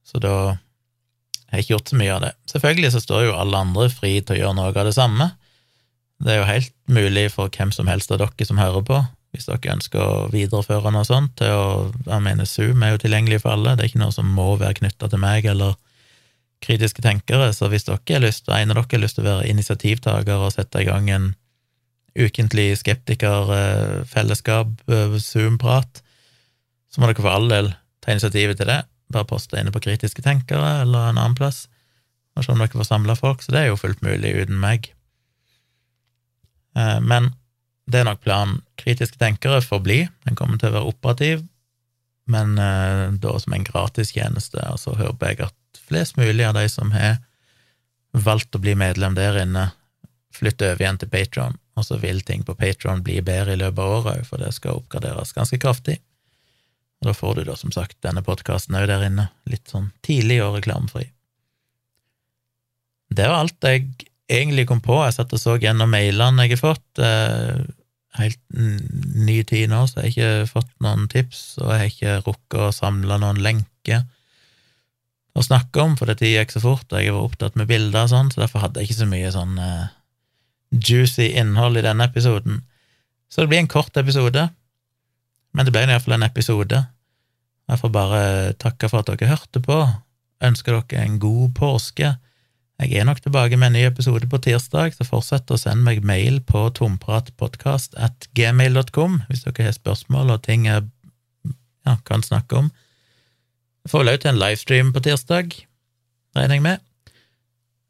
så 0.05 0.21
da 0.21 0.33
har 0.49 1.59
jeg 1.59 1.65
ikke 1.65 1.73
gjort 1.75 1.91
så 1.91 1.99
mye 1.99 2.15
av 2.15 2.21
det. 2.23 2.31
Selvfølgelig 2.49 2.91
så 2.93 3.01
står 3.03 3.23
jo 3.27 3.37
alle 3.37 3.61
andre 3.65 3.87
fri 3.93 4.11
til 4.21 4.35
å 4.35 4.39
gjøre 4.39 4.57
noe 4.57 4.71
av 4.71 4.85
det 4.87 4.93
samme. 4.97 5.27
Det 6.21 6.33
er 6.33 6.39
jo 6.39 6.49
helt 6.49 6.73
mulig 6.93 7.25
for 7.33 7.53
hvem 7.53 7.73
som 7.73 7.89
helst 7.89 8.13
av 8.13 8.21
dere 8.21 8.47
som 8.49 8.61
hører 8.61 8.85
på, 8.85 9.01
hvis 9.33 9.49
dere 9.49 9.75
ønsker 9.75 10.01
å 10.01 10.27
videreføre 10.33 10.93
noe 10.93 11.05
sånt. 11.09 11.33
Til 11.41 11.53
å, 11.53 11.67
jeg 12.05 12.25
mener, 12.25 12.49
Zoom 12.49 12.85
er 12.85 12.95
jo 12.95 13.01
tilgjengelig 13.01 13.41
for 13.43 13.53
alle, 13.53 13.75
det 13.75 13.85
er 13.85 13.91
ikke 13.93 14.03
noe 14.05 14.15
som 14.15 14.29
må 14.29 14.51
være 14.61 14.79
knytta 14.81 15.09
til 15.11 15.21
meg 15.21 15.49
eller 15.53 15.77
kritiske 16.61 17.01
tenkere, 17.01 17.49
så 17.57 17.69
hvis 17.69 17.85
dere 17.89 18.01
har 18.13 18.25
lyst, 18.25 18.49
en 18.49 18.73
av 18.73 18.77
dere 18.77 18.89
har 18.93 19.05
lyst 19.05 19.17
til 19.17 19.25
å 19.25 19.31
være 19.31 19.49
initiativtaker 19.49 20.45
og 20.45 20.53
sette 20.53 20.81
i 20.83 20.89
gang 20.89 21.09
en 21.09 21.31
ukentlig 22.17 22.77
skeptikerfellesskap, 22.81 24.67
eh, 24.91 25.17
Zoom-prat, 25.19 26.01
så 26.91 27.01
må 27.01 27.07
dere 27.07 27.23
for 27.23 27.31
all 27.31 27.47
del 27.51 27.73
ta 28.03 28.11
initiativet 28.11 28.59
til 28.59 28.67
det. 28.67 28.81
Bare 29.11 29.27
poste 29.27 29.59
inne 29.59 29.71
på 29.71 29.83
kritiske 29.83 30.23
tenkere 30.25 30.81
eller 30.83 31.09
en 31.11 31.19
annen 31.19 31.37
plass, 31.37 31.67
og 32.35 32.43
se 32.45 32.51
om 32.51 32.59
dere 32.59 32.75
får 32.75 32.89
samla 32.89 33.15
folk. 33.19 33.43
Så 33.43 33.53
det 33.55 33.61
er 33.63 33.71
jo 33.71 33.79
fullt 33.79 34.03
mulig 34.03 34.33
uten 34.43 34.59
meg. 34.59 34.91
Eh, 36.75 36.99
men 36.99 37.33
det 37.91 38.01
er 38.01 38.07
nok 38.07 38.21
planen. 38.23 38.61
Kritiske 38.79 39.19
tenkere 39.19 39.61
får 39.63 39.81
bli, 39.83 39.99
den 40.27 40.37
kommer 40.39 40.59
til 40.59 40.71
å 40.71 40.77
være 40.79 40.91
operativ, 40.93 41.47
men 42.31 42.55
eh, 42.59 43.09
da 43.23 43.35
som 43.39 43.55
en 43.55 43.67
gratistjeneste. 43.67 44.63
Og 44.71 44.79
så 44.79 44.95
håper 44.99 45.33
jeg 45.33 45.43
at 45.47 45.83
flest 45.87 46.19
mulig 46.19 46.45
av 46.47 46.55
de 46.59 46.67
som 46.71 46.91
har 46.95 47.19
valgt 48.11 48.55
å 48.55 48.61
bli 48.63 48.75
medlem 48.75 49.15
der 49.15 49.39
inne, 49.43 49.71
flytter 50.35 50.73
over 50.73 50.83
igjen 50.83 50.99
til 50.99 51.11
Patron, 51.11 51.57
og 51.81 51.87
så 51.87 51.97
vil 52.01 52.21
ting 52.25 52.45
på 52.45 52.55
Patron 52.57 53.01
bli 53.05 53.17
bedre 53.25 53.55
i 53.55 53.59
løpet 53.59 53.81
av 53.81 53.95
året 53.97 54.21
òg, 54.21 54.27
for 54.29 54.41
det 54.41 54.53
skal 54.55 54.79
oppgraderes 54.79 55.33
ganske 55.35 55.59
kraftig. 55.61 55.97
Og 57.01 57.09
da 57.09 57.17
får 57.17 57.39
du 57.39 57.43
da 57.49 57.57
som 57.57 57.73
sagt 57.73 57.97
denne 58.05 58.21
podkasten 58.25 58.77
òg 58.77 58.87
der 58.91 59.07
inne, 59.07 59.31
litt 59.49 59.65
sånn 59.71 59.89
tidlig 60.05 60.39
og 60.45 60.59
reklamefri. 60.59 61.07
Det 63.11 63.27
var 63.27 63.41
alt 63.41 63.67
jeg 63.67 63.89
egentlig 64.31 64.67
kom 64.69 64.79
på. 64.85 65.01
Jeg 65.03 65.17
satt 65.17 65.33
og 65.35 65.41
så 65.41 65.57
gjennom 65.59 65.91
mailene 65.91 66.45
jeg 66.45 66.55
har 66.55 66.61
fått. 66.61 67.01
Eh, 67.03 67.65
helt 68.19 68.39
ny 68.51 69.41
tid 69.47 69.71
nå, 69.71 69.85
så 69.87 70.01
jeg 70.01 70.03
har 70.03 70.11
ikke 70.11 70.49
fått 70.51 70.71
noen 70.83 71.07
tips, 71.11 71.43
og 71.61 71.71
jeg 71.71 71.79
har 71.79 71.91
ikke 71.91 72.15
rukket 72.25 72.59
å 72.59 72.73
samle 72.75 73.17
noen 73.21 73.39
lenker 73.43 74.03
å 75.31 75.43
snakke 75.45 75.79
om, 75.79 75.95
for 75.95 76.11
det 76.11 76.27
gikk 76.27 76.51
så 76.51 76.59
fort, 76.63 76.89
og 76.91 76.99
jeg 76.99 77.15
var 77.15 77.23
opptatt 77.23 77.55
med 77.59 77.69
bilder 77.69 78.03
og 78.03 78.11
sånn, 78.11 78.31
så 78.33 78.43
derfor 78.43 78.65
hadde 78.65 78.81
jeg 78.81 78.91
ikke 78.91 78.99
så 78.99 79.07
mye 79.07 79.31
sånn 79.31 79.55
uh, 79.63 79.87
juicy 80.71 81.31
innhold 81.37 81.77
i 81.77 81.85
denne 81.85 82.07
episoden. 82.07 82.61
Så 83.31 83.43
det 83.43 83.51
blir 83.51 83.61
en 83.63 83.71
kort 83.71 83.97
episode, 83.97 84.49
men 85.51 85.67
det 85.67 85.73
ble 85.75 85.85
iallfall 85.85 86.17
en 86.17 86.27
episode. 86.27 86.81
Jeg 87.71 87.79
får 87.79 87.93
bare 87.93 88.23
takke 88.59 88.89
for 88.91 89.03
at 89.03 89.11
dere 89.11 89.31
hørte 89.31 89.61
på, 89.63 89.77
ønsker 90.43 90.79
dere 90.79 91.05
en 91.05 91.19
god 91.21 91.53
påske. 91.55 92.15
Jeg 92.81 92.97
er 92.97 93.05
nok 93.05 93.21
tilbake 93.21 93.59
med 93.59 93.71
en 93.71 93.77
ny 93.77 93.83
episode 93.85 94.27
på 94.27 94.39
tirsdag, 94.41 94.95
så 94.95 95.05
fortsett 95.05 95.51
å 95.53 95.59
sende 95.59 95.85
meg 95.85 96.01
mail 96.07 96.39
på 96.41 96.65
tompratpodkast 96.79 97.93
at 98.01 98.25
gmail.com 98.35 99.21
hvis 99.29 99.45
dere 99.45 99.67
har 99.69 99.77
spørsmål 99.77 100.33
og 100.33 100.43
ting 100.47 100.65
jeg 100.65 100.87
ja, 101.85 101.97
kan 102.07 102.25
snakke 102.25 102.63
om. 102.63 102.71
Jeg 103.85 103.93
får 103.93 104.03
vel 104.03 104.13
òg 104.13 104.23
til 104.23 104.31
en 104.33 104.41
livestream 104.41 104.91
på 104.95 105.03
tirsdag, 105.05 105.53
regner 106.37 106.57
jeg 106.57 106.65
med. 106.65 106.83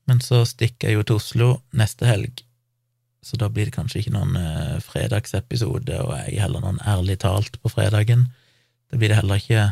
Men 0.10 0.22
så 0.24 0.44
stikker 0.48 0.90
jeg 0.90 1.00
jo 1.00 1.08
til 1.08 1.22
Oslo 1.22 1.50
neste 1.78 2.08
helg, 2.10 2.44
så 3.22 3.38
da 3.38 3.50
blir 3.54 3.70
det 3.70 3.76
kanskje 3.76 4.02
ikke 4.02 4.16
noen 4.16 4.38
eh, 4.40 4.80
fredagsepisode, 4.82 6.00
og 6.02 6.16
jeg 6.18 6.42
heller 6.42 6.64
noen 6.64 6.82
ærlig 6.90 7.20
talt 7.22 7.60
på 7.62 7.70
fredagen. 7.70 8.26
Det 8.90 8.98
blir 8.98 9.12
det 9.12 9.20
heller 9.20 9.42
ikke 9.42 9.68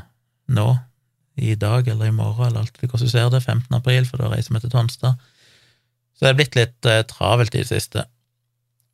nå, 0.53 0.69
i 1.39 1.55
dag 1.55 1.87
eller 1.87 2.09
i 2.09 2.13
morgen, 2.13 2.49
eller 2.49 2.65
alt 2.65 2.77
hvordan 2.77 3.07
du 3.07 3.09
ser 3.09 3.29
det, 3.33 3.41
15. 3.41 3.73
april, 3.73 4.05
for 4.05 4.21
da 4.21 4.29
reiser 4.29 4.53
vi 4.53 4.61
til 4.61 4.73
Tonstad. 4.73 5.21
Så 6.13 6.25
det 6.25 6.29
er 6.29 6.37
blitt 6.37 6.57
litt 6.59 6.89
eh, 6.89 7.05
travelt 7.09 7.55
i 7.55 7.63
det 7.63 7.71
siste. 7.71 8.05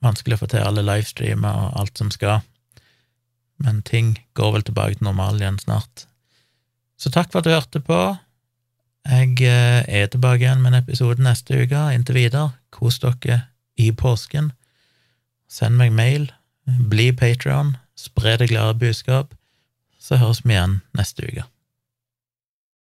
Vanskelig 0.06 0.38
å 0.38 0.44
få 0.44 0.52
til 0.52 0.64
alle 0.64 0.86
livestreamer 0.86 1.64
og 1.66 1.80
alt 1.82 2.00
som 2.00 2.12
skal. 2.14 2.46
Men 3.60 3.82
ting 3.88 4.14
går 4.38 4.54
vel 4.56 4.68
tilbake 4.68 5.00
til 5.00 5.08
normalen 5.08 5.42
igjen 5.42 5.60
snart. 5.64 6.06
Så 6.96 7.12
takk 7.12 7.32
for 7.34 7.42
at 7.42 7.50
du 7.50 7.56
hørte 7.56 7.82
på. 7.84 8.00
Jeg 9.10 9.36
eh, 9.44 9.82
er 9.84 10.08
tilbake 10.14 10.46
igjen 10.46 10.64
med 10.64 10.72
en 10.72 10.80
episode 10.84 11.24
neste 11.26 11.66
uke. 11.66 11.90
Inntil 11.98 12.22
videre, 12.22 12.54
kos 12.72 13.02
dere 13.04 13.42
i 13.76 13.92
påsken. 13.92 14.52
Send 15.48 15.78
meg 15.80 15.94
mail. 15.96 16.30
Bli 16.66 17.12
Patrion. 17.14 17.76
Spre 17.96 18.38
det 18.38 18.50
glade 18.50 18.80
budskap. 18.80 19.36
Så 20.00 20.20
høres 20.22 20.44
vi 20.46 20.54
igjen 20.54 20.82
neste 20.98 21.26
uke. 21.26 21.46